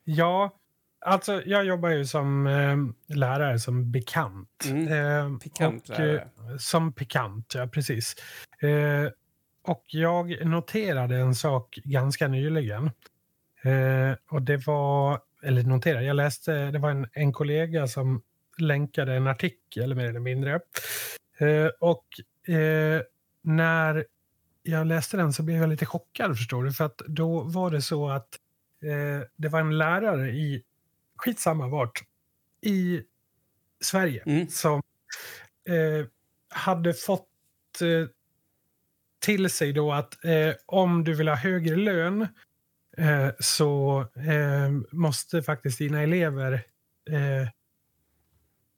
Ja, 0.04 0.56
alltså 1.00 1.42
jag 1.46 1.64
jobbar 1.64 1.88
ju 1.88 2.04
som 2.06 2.46
eh, 2.46 2.76
lärare 3.16 3.58
som 3.58 3.92
bekant. 3.92 4.64
Mm. 4.70 4.88
Eh, 5.32 5.38
Pikant 5.38 5.82
och, 5.90 5.98
lärare. 5.98 6.20
eh, 6.50 6.56
Som 6.58 6.92
pikant, 6.92 7.54
ja 7.54 7.66
precis. 7.66 8.14
Och 9.62 9.84
jag 9.86 10.46
noterade 10.46 11.16
en 11.16 11.34
sak 11.34 11.78
ganska 11.84 12.28
nyligen. 12.28 12.90
Eh, 13.62 14.16
och 14.28 14.42
det 14.42 14.66
var, 14.66 15.20
eller 15.42 15.62
noterade, 15.62 16.04
jag 16.04 16.16
läste, 16.16 16.70
det 16.70 16.78
var 16.78 16.90
en, 16.90 17.08
en 17.12 17.32
kollega 17.32 17.88
som 17.88 18.22
länkade 18.58 19.14
en 19.14 19.26
artikel 19.26 19.94
mer 19.94 20.04
eller 20.08 20.20
mindre. 20.20 20.60
Eh, 21.38 21.66
och 21.80 22.06
eh, 22.54 23.02
när 23.42 24.04
jag 24.62 24.86
läste 24.86 25.16
den 25.16 25.32
så 25.32 25.42
blev 25.42 25.60
jag 25.60 25.68
lite 25.68 25.86
chockad 25.86 26.36
förstår 26.36 26.64
du. 26.64 26.72
För 26.72 26.84
att 26.84 26.98
då 27.06 27.40
var 27.40 27.70
det 27.70 27.82
så 27.82 28.10
att 28.10 28.28
eh, 28.82 29.26
det 29.36 29.48
var 29.48 29.60
en 29.60 29.78
lärare 29.78 30.30
i, 30.30 30.62
skitsamma 31.16 31.68
vart, 31.68 32.02
i 32.60 33.02
Sverige 33.80 34.22
Mm. 34.26 34.48
som 34.48 34.82
eh, 35.68 36.06
hade 36.48 36.94
fått 36.94 37.28
eh, 37.82 38.08
till 39.22 39.50
sig 39.50 39.72
då 39.72 39.92
att 39.92 40.24
eh, 40.24 40.54
om 40.66 41.04
du 41.04 41.14
vill 41.14 41.28
ha 41.28 41.36
högre 41.36 41.76
lön 41.76 42.28
eh, 42.96 43.28
så 43.40 44.00
eh, 44.16 44.70
måste 44.92 45.42
faktiskt 45.42 45.78
dina 45.78 46.02
elever 46.02 46.52
eh, 47.10 47.48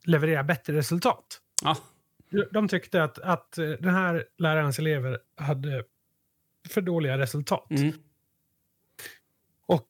leverera 0.05 0.45
bättre 0.45 0.72
resultat. 0.76 1.40
Ja, 1.62 1.76
De 2.51 2.68
tyckte 2.68 3.03
att, 3.05 3.18
att 3.18 3.59
eh, 3.59 3.68
den 3.68 3.95
här 3.95 4.24
lärarens 4.38 4.78
elever 4.78 5.18
hade 5.36 5.84
för 6.68 6.80
dåliga 6.80 7.18
resultat. 7.18 7.70
mm. 7.70 7.92
Och 9.66 9.88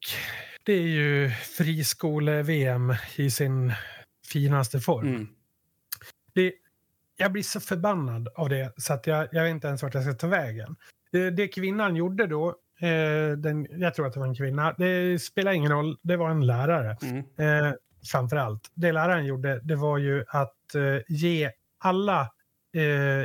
det 0.65 0.73
är 0.73 0.87
ju 0.87 1.31
friskole-VM 1.31 2.95
i 3.17 3.31
sin 3.31 3.73
finaste 4.27 4.81
form. 4.81 5.09
Mm. 5.09 5.29
Det, 6.33 6.53
jag 7.17 7.33
blir 7.33 7.43
så 7.43 7.61
förbannad 7.61 8.29
av 8.35 8.49
det 8.49 8.73
så 8.77 8.93
att 8.93 9.07
jag, 9.07 9.29
jag 9.33 9.43
vet 9.43 9.51
inte 9.51 9.67
ens 9.69 9.83
vart 9.83 9.95
jag 9.95 10.03
ska 10.03 10.12
ta 10.12 10.27
vägen. 10.27 10.77
Det, 11.12 11.31
det 11.31 11.49
kvinnan 11.49 11.97
gjorde 11.97 12.27
då, 12.27 12.49
eh, 12.81 13.37
den, 13.37 13.67
jag 13.71 13.95
tror 13.95 14.07
att 14.07 14.12
det 14.12 14.21
var 14.21 14.27
en 14.27 14.35
kvinna, 14.35 14.73
det 14.79 15.19
spelar 15.23 15.53
ingen 15.53 15.73
roll, 15.73 15.99
det 16.03 16.17
var 16.17 16.31
en 16.31 16.47
lärare 16.47 16.97
Mm. 17.03 17.25
eh, 17.67 17.73
framför 18.12 18.37
allt. 18.37 18.71
Det 18.75 18.93
läraren 18.93 19.27
gjorde 19.27 19.61
det 19.62 19.77
var 19.77 19.99
ju 19.99 20.25
att 20.29 20.75
eh, 20.75 21.03
ge 21.09 21.51
alla 21.79 22.31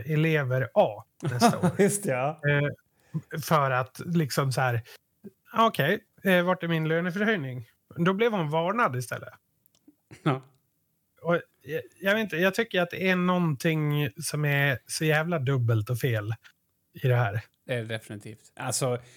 elever 0.05 0.69
A 0.73 1.03
nästa 1.23 1.59
år. 1.67 1.71
Just 1.77 2.05
ja. 2.05 2.39
För 3.45 3.71
att 3.71 3.99
liksom 4.05 4.51
så 4.51 4.61
här, 4.61 4.81
okej, 5.57 6.03
eh, 6.23 6.43
vart 6.43 6.63
är 6.63 6.67
min 6.67 6.87
löneförhöjning? 6.87 7.65
Då 7.95 8.13
blev 8.13 8.31
hon 8.31 8.49
varnad 8.49 8.95
istället. 8.95 9.33
ja. 10.23 10.41
Och 11.21 11.41
jag, 11.61 11.81
jag 11.99 12.13
vet 12.15 12.21
inte, 12.23 12.37
jag 12.37 12.55
tycker 12.55 12.81
att 12.81 12.89
det 12.89 13.09
är 13.09 13.15
någonting 13.15 14.09
som 14.23 14.45
är 14.45 14.79
så 14.87 15.05
jävla 15.05 15.39
dubbelt 15.39 15.89
och 15.89 15.99
fel 15.99 16.33
i 17.03 17.07
det 17.07 17.15
här. 17.15 17.41
Det 17.65 17.73
är 17.73 17.77
det 17.77 17.87
definitivt. 17.87 18.51
Alltså... 18.55 18.99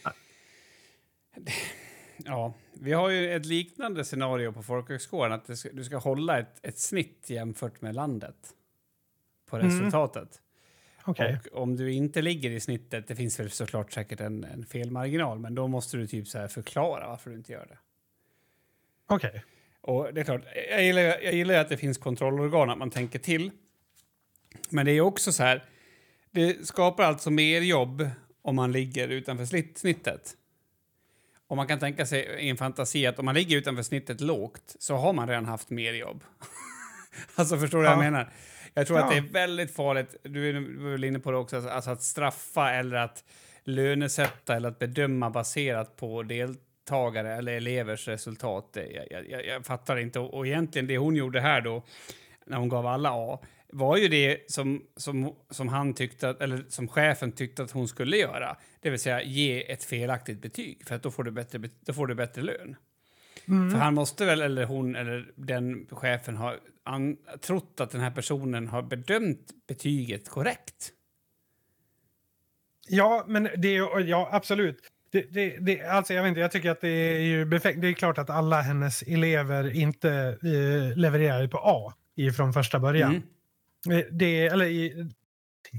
Ja, 2.24 2.54
vi 2.80 2.92
har 2.92 3.08
ju 3.10 3.32
ett 3.34 3.46
liknande 3.46 4.04
scenario 4.04 4.52
på 4.52 4.62
folkhögskolan. 4.62 5.32
Att 5.32 5.58
ska, 5.58 5.68
du 5.72 5.84
ska 5.84 5.96
hålla 5.96 6.38
ett, 6.38 6.58
ett 6.66 6.78
snitt 6.78 7.30
jämfört 7.30 7.80
med 7.80 7.94
landet 7.94 8.36
på 9.50 9.56
Mm. 9.56 9.68
resultatet. 9.68 10.42
Okej. 11.04 11.40
Och 11.52 11.62
om 11.62 11.76
du 11.76 11.92
inte 11.92 12.22
ligger 12.22 12.50
i 12.50 12.60
snittet, 12.60 13.08
det 13.08 13.16
finns 13.16 13.40
väl 13.40 13.50
såklart 13.50 13.92
säkert 13.92 14.20
en, 14.20 14.44
en 14.44 14.66
felmarginal, 14.66 15.38
men 15.38 15.54
då 15.54 15.68
måste 15.68 15.96
du 15.96 16.06
typ 16.06 16.28
så 16.28 16.38
här 16.38 16.48
förklara 16.48 17.08
varför 17.08 17.30
du 17.30 17.36
inte 17.36 17.52
gör 17.52 17.66
det. 17.66 17.78
Okej. 19.06 19.44
Och 19.82 20.14
det 20.14 20.20
är 20.20 20.24
klart, 20.24 20.42
jag 20.70 20.82
gillar, 20.84 21.02
jag 21.02 21.34
gillar 21.34 21.54
att 21.54 21.68
det 21.68 21.76
finns 21.76 21.98
kontrollorgan, 21.98 22.70
att 22.70 22.78
man 22.78 22.90
tänker 22.90 23.18
till. 23.18 23.50
Men 24.68 24.86
det 24.86 24.92
är 24.92 25.00
också 25.00 25.32
så 25.32 25.42
här, 25.42 25.64
det 26.30 26.66
skapar 26.66 27.04
alltså 27.04 27.30
mer 27.30 27.60
jobb 27.60 28.08
om 28.42 28.56
man 28.56 28.72
ligger 28.72 29.08
utanför 29.08 29.44
snitt, 29.44 29.78
snittet. 29.78 30.36
Och 31.46 31.56
man 31.56 31.66
kan 31.66 31.78
tänka 31.78 32.06
sig 32.06 32.20
i 32.40 32.48
en 32.48 32.56
fantasi 32.56 33.06
att 33.06 33.18
om 33.18 33.24
man 33.24 33.34
ligger 33.34 33.56
utanför 33.56 33.82
snittet 33.82 34.20
lågt 34.20 34.76
så 34.78 34.94
har 34.96 35.12
man 35.12 35.28
redan 35.28 35.44
haft 35.46 35.70
mer 35.70 35.92
jobb. 35.92 36.24
alltså 37.34 37.58
förstår 37.58 37.78
du 37.78 37.84
vad 37.84 37.92
Ja. 37.92 38.04
jag 38.04 38.12
menar? 38.12 38.32
Jag 38.74 38.86
tror 38.86 38.98
att 38.98 39.14
Ja. 39.14 39.20
det 39.20 39.28
är 39.28 39.32
väldigt 39.32 39.74
farligt, 39.74 40.16
du 40.22 40.48
är 40.48 40.90
väl 40.90 41.04
inne 41.04 41.18
på 41.18 41.30
det 41.30 41.36
också, 41.36 41.68
alltså 41.68 41.90
att 41.90 42.02
straffa 42.02 42.72
eller 42.72 42.96
att 42.96 43.24
lönesätta 43.64 44.56
eller 44.56 44.68
att 44.68 44.78
bedöma 44.78 45.30
baserat 45.30 45.96
på 45.96 46.22
deltagare 46.86 47.34
eller 47.34 47.52
elevers 47.52 48.08
resultat. 48.08 48.76
Jag, 49.10 49.26
jag- 49.28 49.46
jag, 49.46 49.66
fattar 49.66 49.96
inte. 49.96 50.20
Och, 50.20 50.34
och 50.34 50.46
egentligen 50.46 50.86
det 50.86 50.98
hon 50.98 51.16
gjorde 51.16 51.40
här 51.40 51.60
då, 51.60 51.82
när 52.46 52.56
hon 52.58 52.68
gav 52.68 52.86
alla 52.86 53.10
A, 53.12 53.40
var 53.72 53.96
ju 53.96 54.08
det 54.08 54.50
som, 54.50 54.82
som, 54.96 55.36
som 55.50 55.68
han 55.68 55.94
tyckte, 55.94 56.28
att, 56.28 56.40
eller 56.40 56.64
som 56.68 56.88
chefen 56.88 57.32
tyckte 57.32 57.62
att 57.62 57.70
hon 57.70 57.88
skulle 57.88 58.16
göra. 58.16 58.56
Det 58.80 58.90
vill 58.90 59.00
säga 59.00 59.22
ge 59.22 59.72
ett 59.72 59.84
felaktigt 59.84 60.42
betyg, 60.42 60.86
för 60.86 60.94
att 60.94 61.02
då 61.02 61.10
får 61.10 61.24
du 61.24 61.30
bättre, 61.30 61.60
då 61.80 61.92
får 61.92 62.06
du 62.06 62.14
bättre 62.14 62.42
lön. 62.42 62.76
Mm. 63.48 63.70
För 63.70 63.78
han 63.78 63.94
måste 63.94 64.24
väl, 64.24 64.42
eller 64.42 64.64
hon, 64.64 64.96
eller 64.96 65.32
den 65.36 65.86
chefen 65.90 66.36
ha 66.36 66.54
an, 66.84 67.16
trott 67.40 67.80
att 67.80 67.90
den 67.90 68.00
här 68.00 68.10
personen 68.10 68.68
har 68.68 68.82
bedömt 68.82 69.50
betyget 69.68 70.28
korrekt. 70.28 70.92
Ja, 72.88 73.24
men 73.28 73.48
det 73.56 73.76
är 73.76 74.00
ja, 74.00 74.28
absolut. 74.32 74.91
Det, 75.12 75.22
det, 75.30 75.56
det, 75.60 75.82
alltså 75.82 76.14
jag, 76.14 76.22
vet 76.22 76.28
inte, 76.28 76.40
jag 76.40 76.52
tycker 76.52 76.70
att 76.70 76.80
det 76.80 76.88
är 76.88 77.20
ju 77.20 77.44
befängt. 77.44 77.82
Det 77.82 77.88
är 77.88 77.92
klart 77.92 78.18
att 78.18 78.30
alla 78.30 78.60
hennes 78.60 79.02
elever 79.02 79.76
inte 79.76 80.10
eh, 80.42 80.98
levererar 80.98 81.46
på 81.46 81.58
A 81.58 81.92
från 82.36 82.52
första 82.52 82.78
början. 82.78 83.22
Mm. 83.86 83.98
Eh, 83.98 84.04
Det, 84.10 84.46
eller 84.46 84.66
i, 84.66 85.10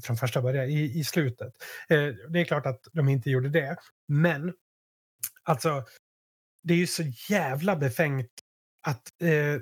från 0.03 0.17
första 0.17 0.41
början, 0.41 0.65
i, 0.69 0.99
i 0.99 1.03
slutet. 1.03 1.53
Eh, 1.89 2.07
det 2.29 2.39
är 2.39 2.45
klart 2.45 2.65
att 2.65 2.87
de 2.93 3.09
inte 3.09 3.29
gjorde 3.29 3.49
det. 3.49 3.77
Men, 4.07 4.53
alltså, 5.43 5.85
det 6.63 6.73
är 6.73 6.77
ju 6.77 6.87
så 6.87 7.03
jävla 7.29 7.75
befängt 7.75 8.31
att 8.87 9.21
eh, 9.21 9.61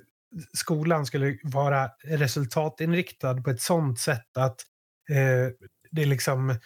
skolan 0.53 1.05
skulle 1.05 1.37
vara 1.43 1.91
resultatinriktad 2.03 3.41
på 3.41 3.49
ett 3.49 3.61
sånt 3.61 3.99
sätt 3.99 4.37
att 4.37 4.61
eh, 5.09 5.67
det 5.91 6.05
liksom 6.05 6.59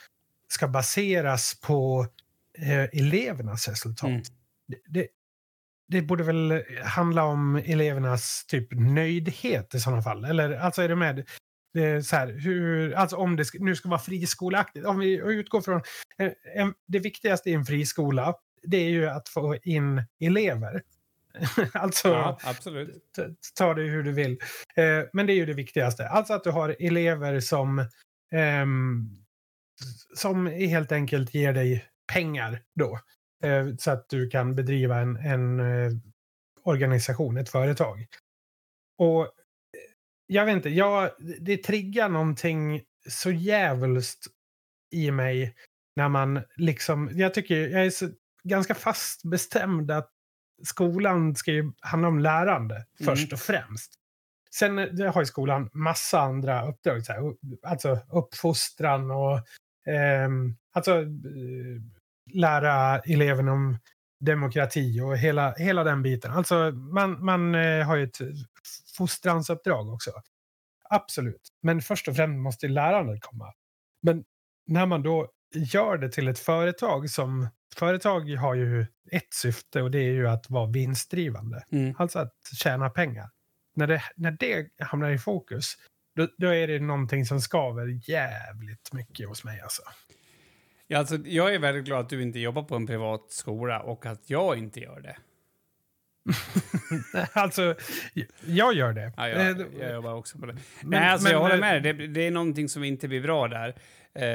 ska 0.48 0.68
baseras 0.68 1.60
på 1.62 2.08
eh, 2.58 2.84
elevernas 3.02 3.68
resultat. 3.68 4.10
Mm. 4.10 4.24
Det, 4.68 4.78
det, 4.88 5.08
det 5.88 6.02
borde 6.02 6.24
väl 6.24 6.64
handla 6.84 7.24
om 7.24 7.56
elevernas 7.56 8.46
typ 8.48 8.68
nöjdhet 8.72 9.76
i 9.76 9.80
sådana 9.80 10.02
fall. 10.02 10.26
Eller 10.26 10.52
alltså 10.52 10.82
är 10.82 10.90
det 10.90 10.96
med 10.96 11.26
så 12.04 12.16
här, 12.16 12.28
hur, 12.28 12.94
alltså 12.94 13.16
om 13.16 13.36
det 13.36 13.46
nu 13.60 13.76
ska 13.76 13.90
vara 13.90 14.00
friskoleaktigt. 14.00 14.86
Om 14.86 15.00
vi 15.00 15.14
utgår 15.14 15.62
från 15.62 15.82
eh, 16.18 16.32
en, 16.56 16.74
det 16.88 17.00
viktigaste 17.00 17.50
i 17.50 17.54
en 17.54 17.66
friskola, 17.66 18.36
det 18.64 18.78
är 18.78 18.90
ju 18.90 19.10
att 19.10 19.30
få 19.30 19.56
in 19.64 20.04
elever. 20.20 20.82
alltså, 21.74 22.08
Ja, 22.08 22.40
absolut. 22.44 23.04
ta 23.58 23.74
det 23.74 23.82
hur 23.82 24.04
du 24.04 24.12
vill. 24.12 24.32
Eh, 24.76 25.04
men 25.14 25.26
det 25.26 25.34
är 25.34 25.36
ju 25.36 25.46
det 25.46 25.54
viktigaste. 25.54 26.08
Alltså 26.08 26.34
att 26.34 26.44
du 26.44 26.52
har 26.52 26.76
elever 26.80 27.40
som, 27.40 27.86
ehm, 28.32 29.10
som 30.16 30.48
helt 30.48 30.92
enkelt 30.92 31.34
ger 31.34 31.54
dig 31.54 31.86
pengar 32.14 32.62
då. 32.76 33.00
Eh, 33.44 33.68
så 33.78 33.92
att 33.92 34.10
du 34.10 34.30
kan 34.30 34.56
bedriva 34.56 35.00
en, 35.00 35.16
en 35.16 35.60
eh, 35.60 35.92
organisation, 36.64 37.38
ett 37.38 37.50
företag. 37.50 38.06
Och 38.98 39.22
eh, 39.22 39.30
jag 40.28 40.46
vet 40.46 40.56
inte, 40.56 40.70
jag, 40.70 41.12
det 41.42 41.58
triggar 41.58 42.10
någonting 42.10 42.82
så 43.10 43.32
jävulst 43.32 44.28
i 44.92 45.12
mig 45.12 45.56
när 45.96 46.10
man 46.10 46.42
liksom, 46.56 47.10
jag 47.14 47.34
tycker, 47.34 47.70
jag 47.70 47.86
är 47.86 47.90
så, 47.90 48.10
ganska 48.44 48.76
fast 48.76 49.24
bestämd 49.24 49.92
att 49.92 50.12
skolan 50.64 51.36
ska 51.36 51.52
ju 51.52 51.72
handla 51.82 52.08
om 52.08 52.20
lärande 52.20 52.76
Mm. 52.76 52.86
först 53.06 53.34
och 53.34 53.40
främst. 53.40 53.94
Sen 54.56 54.78
har 54.78 55.22
ju 55.22 55.26
skolan 55.26 55.70
massa 55.74 56.20
andra 56.20 56.68
uppdrag, 56.68 57.06
så 57.06 57.14
här, 57.14 57.22
alltså 57.64 58.00
uppfostran 58.12 59.12
och 59.12 59.40
ehm, 59.88 60.56
alltså 60.74 61.02
eh, 61.02 61.82
lära 62.34 63.00
eleverna 63.00 63.52
om 63.52 63.78
demokrati 64.20 65.02
och 65.02 65.18
hela, 65.18 65.54
hela 65.54 65.84
den 65.84 66.02
biten. 66.02 66.32
Alltså 66.32 66.72
man, 66.72 67.26
man 67.26 67.56
eh, 67.56 67.86
har 67.86 67.96
ju 67.96 68.04
ett 68.04 68.18
fostransuppdrag 68.98 69.94
också. 69.94 70.12
Absolut. 70.90 71.50
Men 71.62 71.82
först 71.82 72.08
och 72.08 72.16
främst 72.16 72.38
måste 72.38 72.68
lärandet 72.68 73.22
komma. 73.22 73.54
Men 74.02 74.24
när 74.68 74.86
man 74.86 75.04
då 75.04 75.32
gör 75.54 75.98
det 75.98 76.10
till 76.10 76.28
ett 76.28 76.40
företag 76.40 77.10
som... 77.10 77.48
Företag 77.76 78.30
har 78.30 78.56
ju 78.56 78.82
ett 79.12 79.34
syfte 79.34 79.82
och 79.82 79.92
det 79.92 80.00
är 80.00 80.12
ju 80.12 80.28
att 80.28 80.50
vara 80.50 80.68
vinstdrivande. 80.72 81.64
Mm. 81.72 81.96
Alltså 81.98 82.20
att 82.20 82.34
tjäna 82.64 82.90
pengar. 82.90 83.30
När 83.76 83.88
det, 83.88 84.02
när 84.16 84.32
det 84.32 84.70
hamnar 84.80 85.10
i 85.10 85.18
fokus, 85.18 85.76
då, 86.16 86.28
då 86.38 86.48
är 86.48 86.68
det 86.68 86.80
någonting 86.80 87.26
som 87.26 87.42
skaver 87.42 88.10
jävligt 88.10 88.94
mycket 88.94 89.28
hos 89.28 89.44
mig. 89.44 89.62
Alltså. 89.62 89.82
Ja, 90.88 90.98
alltså, 91.00 91.18
jag 91.26 91.54
är 91.56 91.60
väldigt 91.60 91.86
glad 91.86 92.00
att 92.00 92.10
du 92.10 92.22
inte 92.22 92.40
jobbar 92.40 92.64
på 92.64 92.76
en 92.76 92.88
privat 92.88 93.26
skola 93.32 93.80
och 93.82 94.06
att 94.06 94.30
jag 94.30 94.58
inte 94.58 94.80
gör 94.80 95.00
det. 95.02 95.18
alltså, 97.34 97.76
jag 98.46 98.74
gör 98.74 98.94
det. 98.94 99.14
Ja, 99.18 99.30
jag, 99.30 99.60
Eh, 99.60 99.66
jag 99.80 99.94
jobbar 99.94 100.14
också 100.14 100.38
på 100.40 100.46
det. 100.46 100.54
men- 100.54 100.62
Nej, 100.90 101.10
alltså, 101.10 101.24
men- 101.24 101.32
jag 101.34 101.40
håller 101.42 101.58
med. 101.60 101.84
Det, 101.84 101.94
det 102.08 102.28
är 102.28 102.32
någonting 102.32 102.70
som 102.70 102.84
inte 102.84 103.08
blir 103.08 103.22
bra 103.22 103.48
där. 103.48 103.76
Eh, 104.14 104.26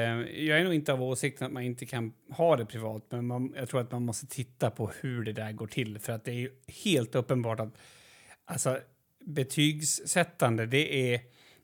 jag 0.45 0.59
är 0.59 0.63
nog 0.63 0.73
inte 0.73 0.93
av 0.93 1.03
åsikten 1.03 1.47
att 1.47 1.53
man 1.53 1.63
inte 1.63 1.85
kan 1.85 2.13
ha 2.29 2.55
det 2.55 2.65
privat, 2.65 3.05
men 3.09 3.27
man, 3.27 3.53
jag 3.57 3.69
tror 3.69 3.81
att 3.81 3.91
man 3.91 4.05
måste 4.05 4.27
titta 4.27 4.69
på 4.71 4.91
hur 5.01 5.23
det 5.23 5.33
där 5.33 5.51
går 5.51 5.67
till. 5.67 5.99
För 5.99 6.13
att 6.13 6.25
det 6.25 6.31
är 6.31 6.49
helt 6.83 7.15
uppenbart 7.15 7.59
att 7.59 7.77
alltså, 8.45 8.79
betygssättande, 9.25 10.65
det 10.65 11.13
är... 11.13 11.21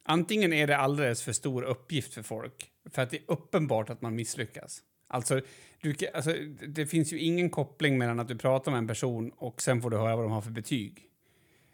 Antingen 0.10 0.54
är 0.54 0.68
det 0.68 0.78
alldeles 0.78 1.24
för 1.24 1.32
stor 1.34 1.64
uppgift 1.64 2.14
för 2.14 2.22
folk, 2.22 2.72
för 2.92 3.02
att 3.02 3.10
det 3.10 3.18
är 3.18 3.24
uppenbart 3.28 3.90
att 3.90 4.02
man 4.02 4.16
misslyckas. 4.16 4.82
Alltså, 5.08 5.42
du, 5.82 5.96
alltså, 6.14 6.34
det 6.68 6.86
finns 6.86 7.14
ju 7.14 7.20
ingen 7.20 7.50
koppling 7.50 7.98
mellan 7.98 8.20
att 8.20 8.28
du 8.28 8.38
pratar 8.38 8.72
med 8.72 8.78
en 8.78 8.88
person 8.88 9.32
och 9.38 9.62
sen 9.62 9.82
får 9.82 9.90
du 9.90 9.98
höra 9.98 10.16
vad 10.16 10.26
de 10.26 10.32
har 10.32 10.42
för 10.42 10.52
betyg. 10.52 11.04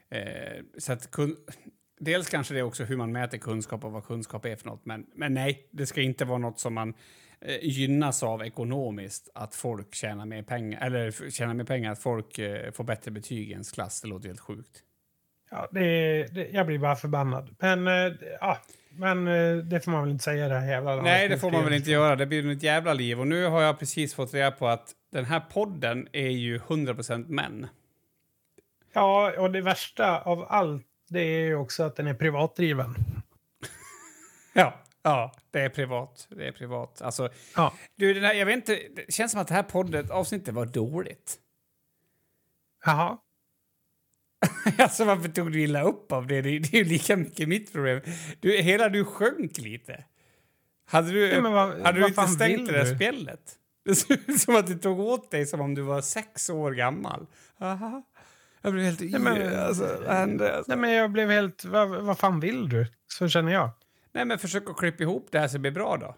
Eh, 0.10 0.64
så 0.78 0.94
att 0.94 1.12
kun, 1.12 1.38
dels 2.00 2.30
kanske 2.30 2.54
det 2.54 2.60
är 2.60 2.64
också 2.64 2.84
hur 2.84 2.98
man 2.98 3.12
mäter 3.12 3.38
kunskap 3.38 3.84
och 3.84 3.92
vad 3.92 4.06
kunskap 4.06 4.46
är 4.46 4.56
för 4.56 4.66
något. 4.66 4.86
Men, 4.86 5.06
men 5.16 5.34
nej, 5.34 5.68
det 5.72 5.86
ska 5.86 6.02
inte 6.02 6.26
vara 6.26 6.38
något 6.38 6.60
som 6.60 6.74
man 6.74 6.94
eh, 7.42 7.58
gynnas 7.62 8.24
av 8.24 8.44
ekonomiskt. 8.44 9.30
Att 9.36 9.56
folk 9.56 9.96
tjänar 9.96 10.26
mer 10.26 10.44
pengar, 10.44 10.86
eller 10.86 11.30
tjänar 11.30 11.54
mer 11.54 11.64
pengar, 11.64 11.92
att 11.92 12.02
folk 12.02 12.40
eh, 12.40 12.72
får 12.72 12.84
bättre 12.84 13.12
betyg 13.12 13.50
i 13.50 13.52
ens 13.52 13.72
klass. 13.72 14.02
Det 14.02 14.08
låter 14.08 14.28
helt 14.28 14.40
sjukt. 14.40 14.84
Ja, 15.52 15.68
det, 15.72 16.24
det, 16.24 16.50
jag 16.50 16.68
blir 16.68 16.80
bara 16.80 16.96
förbannad. 16.96 17.56
Men, 17.60 17.88
eh, 17.88 18.14
ja, 18.40 18.58
men 18.96 19.28
eh, 19.28 19.58
det 19.58 19.80
får 19.82 19.92
man 19.92 20.02
väl 20.02 20.12
inte 20.12 20.24
säga 20.24 20.48
det 20.48 20.60
här 20.60 20.68
jävla. 20.68 20.96
Nej, 20.96 21.30
det 21.30 21.40
får 21.40 21.52
man 21.52 21.64
väl 21.64 21.74
inte 21.74 21.92
göra. 21.92 22.16
Det 22.16 22.26
blir 22.26 22.52
ett 22.52 22.64
jävla 22.64 22.94
liv. 22.94 23.20
Och 23.20 23.28
nu 23.28 23.46
har 23.46 23.62
jag 23.62 23.80
precis 23.80 24.14
fått 24.14 24.34
reda 24.34 24.52
på 24.52 24.68
att 24.68 24.92
den 25.12 25.26
här 25.26 25.40
podden 25.40 26.08
är 26.12 26.30
ju 26.30 26.58
100% 26.60 27.28
män. 27.30 27.68
Ja, 28.94 29.34
och 29.40 29.52
det 29.52 29.62
värsta 29.62 30.22
av 30.22 30.46
allt 30.50 30.86
det 31.10 31.20
är 31.22 31.40
ju 31.46 31.56
också 31.56 31.84
att 31.84 31.96
den 31.96 32.08
är 32.08 32.14
privatdriven. 32.14 32.96
Ja, 34.56 34.74
ja, 35.04 35.34
det 35.52 35.60
är 35.60 35.70
privat. 35.70 36.28
Det 36.30 36.48
är 36.48 36.52
privat. 36.52 37.02
Alltså, 37.02 37.30
Ja. 37.56 37.74
du, 37.96 38.14
den 38.14 38.24
här, 38.24 38.34
jag 38.34 38.46
vet 38.46 38.56
inte, 38.56 38.80
det 38.96 39.14
känns 39.14 39.32
som 39.32 39.42
att 39.42 39.48
det 39.48 39.54
här 39.54 39.64
podden, 39.64 40.12
avsnittet 40.12 40.54
var 40.54 40.66
dåligt. 40.66 41.36
Jaha. 42.86 43.18
Alltså 44.78 45.06
varför 45.06 45.30
tog 45.30 45.52
du 45.52 45.62
illa 45.62 45.82
upp 45.84 46.12
av 46.12 46.28
det? 46.28 46.42
Det, 46.42 46.60
det 46.60 46.74
är 46.74 46.78
ju 46.78 46.90
lika 46.90 47.16
mycket 47.18 47.50
mitt 47.50 47.74
problem. 47.74 48.02
Du, 48.40 48.58
hela 48.58 48.90
du 48.90 49.06
sjönk 49.06 49.58
lite. 49.58 50.04
Hade 50.88 51.12
du, 51.12 51.28
Ja, 51.28 51.42
vad- 51.42 51.82
hade 51.82 52.00
du 52.00 52.08
inte 52.08 52.28
stängt 52.28 52.68
det 52.68 52.74
där 52.74 52.86
du? 52.86 52.96
spjället? 52.96 53.40
Det 53.86 53.96
såg 53.96 54.18
ut 54.28 54.42
som 54.42 54.56
att 54.56 54.68
du 54.68 54.74
tog 54.76 55.00
åt 55.00 55.32
dig 55.32 55.46
som 55.46 55.62
om 55.62 55.76
du 55.76 55.82
var 55.82 56.02
sex 56.02 56.50
år 56.50 56.72
gammal. 56.72 57.26
Aha. 57.60 58.04
Jag 58.62 58.74
blev 58.74 58.86
helt 58.86 59.02
yr. 59.02 59.20
men- 59.20 59.60
alltså, 59.60 60.04
hände? 60.08 60.56
Alltså. 60.58 60.72
Nej, 60.72 60.78
men 60.82 60.92
jag 60.92 61.12
blev 61.12 61.30
helt... 61.30 61.66
Vad, 61.66 61.90
vad 61.90 62.18
fan 62.20 62.40
vill 62.40 62.70
du? 62.70 62.88
Så 63.08 63.28
känner 63.30 63.52
jag. 63.54 63.70
Nej, 64.14 64.26
men 64.26 64.40
försök 64.40 64.70
att 64.70 64.78
klippa 64.78 65.04
ihop 65.04 65.28
det 65.32 65.40
här 65.40 65.48
så 65.48 65.54
det 65.54 65.60
blir 65.60 65.72
bra 65.72 65.98
då. 65.98 66.16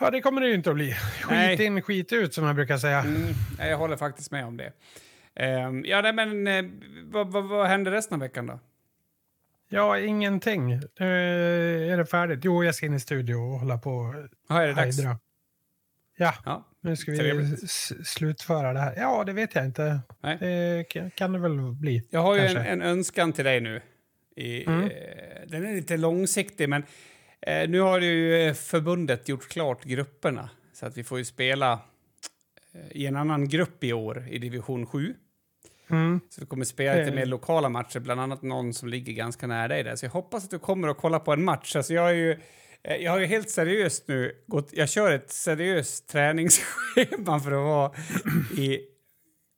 Ja, 0.00 0.10
det 0.10 0.20
kommer 0.20 0.40
det 0.40 0.48
ju 0.48 0.54
inte 0.54 0.70
att 0.70 0.76
bli. 0.76 0.92
Skit 0.92 1.30
Nej. 1.30 1.64
in, 1.64 1.82
skit 1.82 2.12
ut, 2.12 2.34
som 2.34 2.44
jag 2.44 2.54
brukar 2.56 2.78
säga. 2.78 3.00
Mm, 3.00 3.22
nej, 3.58 3.70
jag 3.70 3.78
håller 3.78 3.96
faktiskt 3.96 4.30
med 4.30 4.44
om 4.46 4.56
det. 4.56 4.72
Ehm, 5.36 5.84
ja, 5.84 6.00
nej, 6.02 6.12
men 6.12 6.46
eh, 6.46 6.64
vad, 7.04 7.32
vad, 7.32 7.44
vad 7.48 7.66
hände 7.66 7.90
resten 7.90 8.14
av 8.14 8.20
veckan 8.20 8.46
då? 8.46 8.60
Ja, 9.68 9.98
ingenting. 9.98 10.80
Nu 10.98 11.92
är 11.92 11.96
det 11.96 12.06
färdigt. 12.06 12.40
Jo, 12.42 12.64
jag 12.64 12.74
ska 12.74 12.86
in 12.86 12.94
i 12.94 13.00
studio 13.00 13.34
och 13.34 13.58
hålla 13.60 13.78
på 13.78 14.24
Ja, 14.48 14.62
är 14.62 14.66
det 14.66 14.70
och 14.72 14.76
dags? 14.76 14.98
Ja, 16.18 16.34
Ja. 16.44 16.68
nu 16.80 16.96
ska 16.96 17.10
vi 17.12 17.18
Trevligt. 17.18 17.70
slutföra 18.06 18.72
det 18.72 18.80
här. 18.80 18.94
Ja, 18.96 19.24
det 19.24 19.32
vet 19.32 19.54
jag 19.54 19.64
inte. 19.64 20.00
Nej. 20.20 20.36
Det 20.40 21.10
kan, 21.14 21.32
det 21.32 21.38
väl 21.38 21.72
bli. 21.72 22.06
Jag 22.10 22.20
har 22.20 22.34
ju 22.34 22.40
en, 22.40 22.54
Kanske. 22.54 22.70
en 22.72 22.82
önskan 22.82 23.32
till 23.32 23.44
dig 23.44 23.60
nu. 23.60 23.80
I, 24.36 24.64
Mm. 24.66 24.82
eh, 24.82 24.90
den 25.48 25.66
är 25.66 25.74
lite 25.74 25.96
långsiktig, 25.96 26.68
men 26.68 26.82
eh, 27.40 27.68
nu 27.68 27.80
har 27.80 28.00
ju 28.00 28.42
eh, 28.42 28.54
förbundet 28.54 29.28
gjort 29.28 29.48
klart 29.48 29.84
grupperna. 29.84 30.50
Så 30.72 30.86
att 30.86 30.96
vi 30.96 31.04
får 31.04 31.18
ju 31.18 31.24
spela 31.24 31.72
eh, 32.74 32.80
i 32.90 33.06
en 33.06 33.16
annan 33.16 33.48
grupp 33.48 33.84
i 33.84 33.92
år, 33.92 34.24
i 34.30 34.38
division 34.38 34.86
7. 34.86 35.14
Mm. 35.90 36.20
Så 36.28 36.40
vi 36.40 36.46
kommer 36.46 36.64
spela 36.64 36.94
lite 36.98 37.08
Eh. 37.08 37.14
mer 37.14 37.26
lokala 37.26 37.68
matcher, 37.68 38.00
bland 38.00 38.20
annat 38.20 38.42
någon 38.42 38.74
som 38.74 38.88
ligger 38.88 39.12
ganska 39.12 39.46
nära 39.46 39.68
dig 39.68 39.82
där. 39.82 39.96
Så 39.96 40.06
jag 40.06 40.10
hoppas 40.10 40.44
att 40.44 40.50
du 40.50 40.58
kommer 40.58 40.88
och 40.88 40.96
kolla 40.96 41.18
på 41.18 41.32
en 41.32 41.44
match. 41.44 41.76
Alltså 41.76 41.94
jag, 41.94 42.10
är 42.10 42.14
ju, 42.14 42.30
eh, 42.84 42.96
jag 42.96 43.12
har 43.12 43.18
ju 43.18 43.26
helt 43.26 43.50
seriöst 43.50 44.08
nu 44.08 44.32
gått... 44.46 44.70
Jag 44.72 44.88
kör 44.88 45.12
ett 45.12 45.30
seriöst 45.30 46.08
träningsschema 46.08 47.40
för 47.40 47.52
att 47.52 47.64
vara 47.64 47.92
i... 48.56 48.80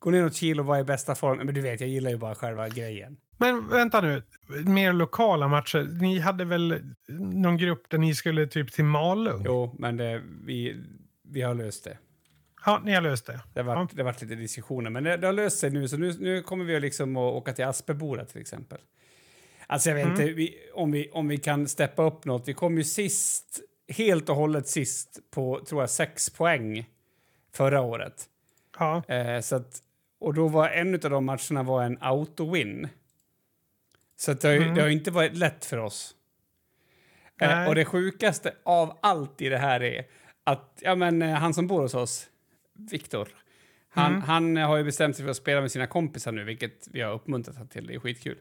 Gå 0.00 0.10
ner 0.10 0.22
något 0.22 0.34
kilo 0.34 0.62
och 0.62 0.66
vara 0.66 0.80
i 0.80 0.84
bästa 0.84 1.14
form. 1.14 1.38
Men 1.38 1.54
du 1.54 1.60
vet, 1.60 1.80
jag 1.80 1.90
gillar 1.90 2.10
ju 2.10 2.16
bara 2.16 2.34
själva 2.34 2.68
grejen. 2.68 3.16
Men 3.38 3.68
vänta 3.68 4.00
nu, 4.00 4.22
mer 4.66 4.92
lokala 4.92 5.48
matcher. 5.48 5.88
Ni 6.00 6.18
hade 6.18 6.44
väl 6.44 6.80
någon 7.34 7.56
grupp 7.56 7.90
där 7.90 7.98
ni 7.98 8.14
skulle 8.14 8.46
typ 8.46 8.72
till 8.72 8.84
Malung? 8.84 9.42
Jo, 9.44 9.76
men 9.78 9.96
det, 9.96 10.22
vi, 10.46 10.76
vi 11.24 11.42
har 11.42 11.54
löst 11.54 11.84
det. 11.84 11.98
Ja, 12.66 12.80
ni 12.84 12.92
har 12.94 13.00
löst 13.02 13.26
det. 13.26 13.40
Det 13.54 13.60
har 13.60 13.64
varit, 13.76 13.90
det 13.96 14.02
har 14.02 14.04
varit 14.04 14.22
lite 14.22 14.34
diskussioner, 14.34 14.90
men 14.90 15.04
det, 15.04 15.16
det 15.16 15.26
har 15.26 15.32
löst 15.32 15.58
sig 15.58 15.70
nu. 15.70 15.88
Så 15.88 15.96
nu, 15.96 16.12
nu 16.18 16.42
kommer 16.42 16.64
vi 16.64 16.80
liksom 16.80 17.16
att 17.16 17.32
åka 17.34 17.52
till 17.52 17.64
Asperboda 17.64 18.24
till 18.24 18.40
exempel. 18.40 18.78
Alltså 19.66 19.88
jag 19.90 19.94
vet 19.96 20.06
Mm. 20.06 20.20
inte 20.20 20.32
vi, 20.32 20.58
om, 20.74 20.90
vi, 20.92 21.10
om 21.10 21.28
vi 21.28 21.36
kan 21.36 21.68
steppa 21.68 22.02
upp 22.02 22.24
något. 22.24 22.48
Vi 22.48 22.54
kom 22.54 22.76
ju 22.78 22.84
sist, 22.84 23.60
helt 23.88 24.28
och 24.28 24.36
hållet 24.36 24.68
sist 24.68 25.18
på, 25.30 25.64
tror 25.68 25.82
jag, 25.82 25.90
sex 25.90 26.30
poäng 26.30 26.86
förra 27.54 27.80
året. 27.80 28.24
Ja. 28.78 29.02
Eh, 29.08 29.40
så 29.40 29.56
att, 29.56 29.78
och 30.20 30.34
då 30.34 30.48
var 30.48 30.68
en 30.68 30.94
av 30.94 31.00
de 31.00 31.24
matcherna 31.24 31.62
var 31.62 31.82
en 31.82 31.98
auto-win. 31.98 32.88
Så 34.16 34.32
det, 34.32 34.48
har, 34.48 34.54
Mm. 34.56 34.74
det 34.74 34.82
har 34.82 34.88
inte 34.88 35.10
varit 35.10 35.36
lätt 35.36 35.64
för 35.64 35.76
oss. 35.78 36.14
Eh, 37.40 37.68
och 37.68 37.74
det 37.74 37.84
sjukaste 37.84 38.54
av 38.64 38.98
allt 39.02 39.42
i 39.42 39.48
det 39.48 39.58
här 39.58 39.82
är 39.82 40.06
att 40.44 40.78
ja, 40.82 40.94
men, 40.94 41.22
eh, 41.22 41.34
han 41.34 41.54
som 41.54 41.66
bor 41.66 41.82
hos 41.82 41.94
oss, 41.94 42.26
Viktor, 42.90 43.28
han, 43.88 44.12
Mm. 44.12 44.22
han 44.22 44.56
har 44.56 44.76
ju 44.76 44.84
bestämt 44.84 45.16
sig 45.16 45.24
för 45.24 45.30
att 45.30 45.36
spela 45.36 45.60
med 45.60 45.70
sina 45.72 45.86
kompisar 45.86 46.32
nu, 46.32 46.44
vilket 46.44 46.88
vi 46.92 47.00
har 47.00 47.12
uppmuntrat 47.12 47.56
honom 47.56 47.68
till. 47.68 47.86
Det 47.86 47.94
är 47.94 47.98
skitkul. 48.00 48.38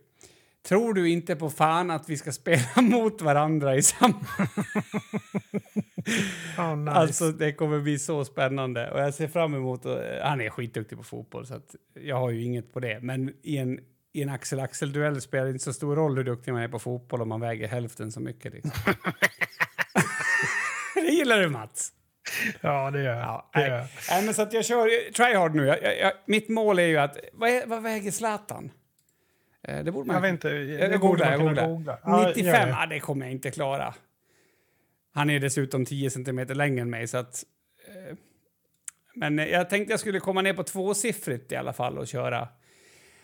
Tror 0.68 0.94
du 0.94 1.10
inte 1.10 1.36
på 1.36 1.50
fan 1.50 1.92
att 1.92 2.10
vi 2.10 2.18
ska 2.18 2.32
spela 2.32 2.68
mot 2.82 3.22
varandra 3.22 3.76
i 3.76 3.82
samma... 3.84 4.26
Ja, 6.58 6.76
nice. 6.76 6.92
Alltså 6.92 7.32
det 7.32 7.54
kommer 7.54 7.80
bli 7.80 8.00
så 8.00 8.26
spännande 8.26 8.92
och 8.92 9.00
jag 9.00 9.14
ser 9.14 9.28
fram 9.28 9.54
emot 9.54 9.86
och, 9.86 10.00
Han 10.24 10.42
är 10.42 10.50
skitduktig 10.50 10.98
på 10.98 11.04
fotboll 11.04 11.46
så 11.46 11.62
jag 11.94 12.16
har 12.16 12.30
ju 12.30 12.44
inget 12.44 12.74
på 12.74 12.80
det. 12.80 13.00
Men 13.02 13.34
i 13.44 13.58
en, 13.58 13.80
i 14.14 14.22
en 14.22 14.30
axel-axel-duell 14.30 15.22
spelar 15.22 15.46
det 15.46 15.52
inte 15.52 15.64
så 15.64 15.74
stor 15.74 15.96
roll 15.96 16.18
hur 16.18 16.24
duktig 16.24 16.54
man 16.54 16.62
är 16.62 16.68
på 16.68 16.80
fotboll 16.80 17.22
om 17.22 17.30
man 17.30 17.40
väger 17.42 17.68
hälften 17.68 18.12
så 18.12 18.20
mycket. 18.20 18.54
Liksom. 18.54 18.72
det 20.96 21.12
gillar 21.12 21.40
du 21.40 21.50
Mats. 21.50 21.92
Ja, 22.62 22.92
det 22.92 23.04
gör 23.04 23.16
jag. 23.16 23.20
Ja, 23.20 23.50
det 23.54 23.62
gör 23.62 23.78
jag. 23.78 23.88
nej, 24.10 24.26
men 24.26 24.34
så 24.34 24.42
att 24.42 24.54
jag 24.54 24.66
kör 24.66 25.12
try 25.12 25.36
hard 25.36 25.56
nu. 25.56 25.66
Jag, 25.66 25.84
jag, 25.84 26.00
jag, 26.00 26.14
mitt 26.26 26.50
mål 26.50 26.80
är 26.80 26.86
ju 26.86 26.98
att... 26.98 27.18
Vad, 27.34 27.50
är, 27.50 27.66
vad 27.66 27.84
väger 27.84 28.12
Zlatan? 28.12 28.72
Eh, 29.64 29.84
det 29.84 29.92
borde 29.92 30.08
man 30.08 30.14
Jag 30.14 30.22
vet 30.22 30.32
inte. 30.32 30.50
jag 30.50 30.92
det 30.92 30.98
borde 30.98 30.98
googlar, 30.98 31.32
jag 31.32 31.42
googlar. 31.42 31.68
googla. 31.68 32.00
Ja, 32.04 32.28
95, 32.28 32.46
gör 32.46 32.66
det. 32.66 32.76
ja, 32.80 32.86
det 32.86 33.00
kommer 33.00 33.26
jag 33.26 33.32
inte 33.32 33.52
klara. 33.52 33.94
Han 35.14 35.30
är 35.30 35.40
dessutom 35.40 35.86
10 35.86 36.10
centimeter 36.10 36.56
längre 36.56 36.82
än 36.82 36.90
mig, 36.90 37.08
så 37.08 37.18
att... 37.18 37.44
Eh, 37.88 38.18
men 39.16 39.38
jag 39.38 39.70
tänkte 39.70 39.94
jag 39.94 40.00
skulle 40.00 40.20
komma 40.20 40.42
ner 40.42 40.54
på 40.54 40.64
tvåsiffrigt 40.64 41.52
i 41.52 41.56
alla 41.56 41.74
fall 41.74 41.98
och 41.98 42.08
köra. 42.08 42.48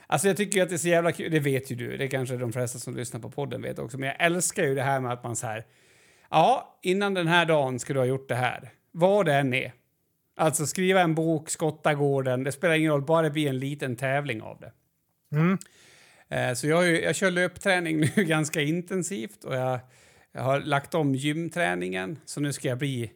Alltså 0.07 0.27
jag 0.27 0.37
tycker 0.37 0.63
att 0.63 0.69
det 0.69 0.75
är 0.75 0.77
så 0.77 0.87
jävla 0.87 1.11
kul, 1.11 1.31
det 1.31 1.39
vet 1.39 1.71
ju 1.71 1.75
du, 1.75 1.97
det 1.97 2.07
kanske 2.07 2.37
de 2.37 2.53
flesta 2.53 2.79
som 2.79 2.95
lyssnar 2.95 3.19
på 3.19 3.29
podden 3.31 3.61
vet 3.61 3.79
också, 3.79 3.97
men 3.97 4.07
jag 4.07 4.15
älskar 4.19 4.63
ju 4.63 4.75
det 4.75 4.81
här 4.81 4.99
med 4.99 5.11
att 5.13 5.23
man 5.23 5.35
så 5.35 5.47
här... 5.47 5.65
Ja, 6.29 6.79
innan 6.81 7.13
den 7.13 7.27
här 7.27 7.45
dagen 7.45 7.79
ska 7.79 7.93
du 7.93 7.99
ha 7.99 8.05
gjort 8.05 8.29
det 8.29 8.35
här. 8.35 8.71
Vad 8.93 9.25
det 9.25 9.33
än 9.33 9.53
är. 9.53 9.73
Alltså 10.37 10.65
skriva 10.67 11.01
en 11.01 11.15
bok, 11.15 11.49
skotta 11.49 11.93
gården, 11.93 12.43
det 12.43 12.51
spelar 12.51 12.75
ingen 12.75 12.91
roll, 12.91 13.01
bara 13.05 13.21
det 13.21 13.29
blir 13.29 13.49
en 13.49 13.59
liten 13.59 13.95
tävling 13.95 14.41
av 14.41 14.59
det. 14.59 14.71
Mm. 15.37 15.57
Eh, 16.29 16.53
Så 16.53 16.67
jag, 16.67 17.01
jag 17.03 17.15
kör 17.15 17.31
löpträning 17.31 17.99
nu 18.15 18.23
ganska 18.23 18.61
intensivt 18.61 19.43
och 19.43 19.55
jag, 19.55 19.79
jag 20.31 20.41
har 20.41 20.59
lagt 20.59 20.93
om 20.93 21.15
gymträningen. 21.15 22.19
Så 22.25 22.39
nu 22.39 22.53
ska 22.53 22.67
jag 22.67 22.77
bli 22.77 23.11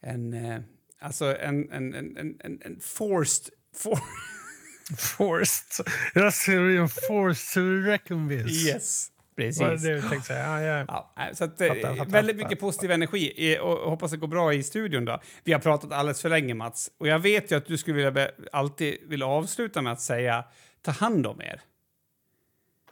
en, 0.00 0.32
eh, 0.34 0.60
alltså 0.98 1.36
en, 1.38 1.72
en, 1.72 1.94
en, 1.94 2.16
en, 2.16 2.36
en, 2.40 2.60
en 2.64 2.80
forced... 2.80 3.54
For, 3.76 3.98
Forced. 4.96 5.86
Jag 6.14 6.34
ser 6.34 6.60
en 6.60 6.88
forced 6.88 7.54
to 7.54 7.60
reckon 7.86 8.28
with. 8.28 8.66
yes, 8.66 9.08
precis. 9.36 9.82
Det 9.82 9.94
du 9.94 10.02
tänkte 10.02 10.26
säga? 10.26 10.62
Ja, 10.62 10.84
ja. 10.88 11.12
Ja, 11.16 11.34
så 11.34 11.44
att, 11.44 11.60
eh, 11.60 11.68
Fattar, 11.68 11.80
fattar, 11.96 12.10
väldigt 12.10 12.36
fattar. 12.36 12.48
mycket 12.48 12.60
positiv 12.60 12.90
energi 12.90 13.58
och 13.60 13.90
hoppas 13.90 14.10
det 14.10 14.16
går 14.16 14.28
bra 14.28 14.54
i 14.54 14.62
studion. 14.62 15.04
Då. 15.04 15.20
Vi 15.44 15.52
har 15.52 15.60
pratat 15.60 15.92
alldeles 15.92 16.22
för 16.22 16.28
länge, 16.28 16.54
Mats. 16.54 16.90
Och 16.98 17.08
jag 17.08 17.18
vet 17.18 17.52
ju 17.52 17.56
att 17.56 17.66
du 17.66 17.78
skulle 17.78 18.10
vilja 18.10 18.30
alltid 18.52 18.98
vill 19.08 19.22
avsluta 19.22 19.82
med 19.82 19.92
att 19.92 20.00
säga 20.00 20.44
ta 20.82 20.90
hand 20.90 21.26
om 21.26 21.40
er. 21.40 21.60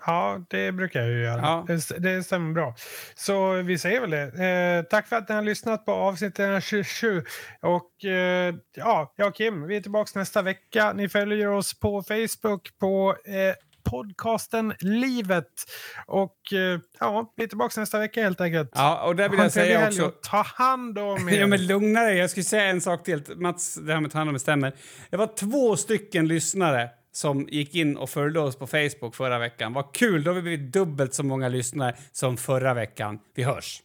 Ja, 0.07 0.45
det 0.51 0.73
brukar 0.73 1.01
jag 1.01 1.11
ju 1.11 1.23
göra. 1.23 1.41
Ja. 1.41 1.65
Det, 1.67 1.99
det 1.99 2.23
stämmer 2.23 2.53
bra. 2.53 2.75
Så 3.15 3.53
vi 3.53 3.79
säger 3.79 4.01
väl 4.01 4.11
det. 4.11 4.45
Eh, 4.45 4.83
tack 4.91 5.09
för 5.09 5.17
att 5.17 5.29
ni 5.29 5.35
har 5.35 5.43
lyssnat 5.43 5.85
på 5.85 5.93
avsnitt 5.93 6.41
27. 6.63 7.25
Och 7.61 8.05
eh, 8.05 8.55
ja, 8.77 9.15
jag 9.17 9.29
och 9.29 9.35
Kim, 9.35 9.67
vi 9.67 9.77
är 9.77 9.81
tillbaka 9.81 10.19
nästa 10.19 10.43
vecka. 10.43 10.93
Ni 10.93 11.09
följer 11.09 11.49
oss 11.49 11.81
på 11.81 12.03
Facebook 12.03 12.79
på 12.79 13.17
eh, 13.25 13.55
podcasten 13.93 14.75
Livet. 14.81 15.47
Och 16.07 16.53
eh, 16.53 16.81
ja, 17.01 17.33
vi 17.37 17.45
är 17.45 17.49
tillbaka 17.49 17.81
nästa 17.81 17.99
vecka 17.99 18.23
helt 18.23 18.41
enkelt. 18.41 18.71
Ja, 18.75 19.03
och 19.03 19.17
där 19.17 19.29
vill 19.29 19.39
jag 19.39 19.53
säga 19.53 19.89
också... 19.89 20.05
och 20.07 20.23
Ta 20.23 20.43
hand 20.43 20.99
om 20.99 21.29
er. 21.29 21.33
Ja, 21.41 21.47
men 21.47 21.67
lugna 21.67 22.01
dig. 22.01 22.17
Jag 22.17 22.31
skulle 22.31 22.45
säga 22.45 22.65
en 22.65 22.81
sak 22.81 23.05
till. 23.05 23.23
Mats, 23.37 23.75
det 23.75 23.93
här 23.93 24.01
med 24.01 24.07
att 24.07 24.13
ta 24.13 24.19
hand 24.19 24.31
om 24.31 24.39
stämmer. 24.39 24.73
Det 25.11 25.17
var 25.17 25.27
två 25.37 25.77
stycken 25.77 26.29
lyssnare 26.29 26.89
som 27.13 27.49
gick 27.51 27.75
in 27.75 27.97
och 27.97 28.11
följde 28.11 28.41
oss 28.41 28.57
på 28.57 28.67
Facebook 28.67 29.15
förra 29.15 29.39
veckan. 29.39 29.73
Vad 29.73 29.95
kul! 29.95 30.25
Då 30.25 30.31
har 30.31 30.35
vi 30.35 30.43
blivit 30.43 30.73
dubbelt 30.73 31.15
så 31.15 31.23
många 31.23 31.49
lyssnare 31.49 31.97
som 32.13 32.37
förra 32.37 32.75
veckan. 32.75 33.19
Vi 33.35 33.43
hörs! 33.43 33.83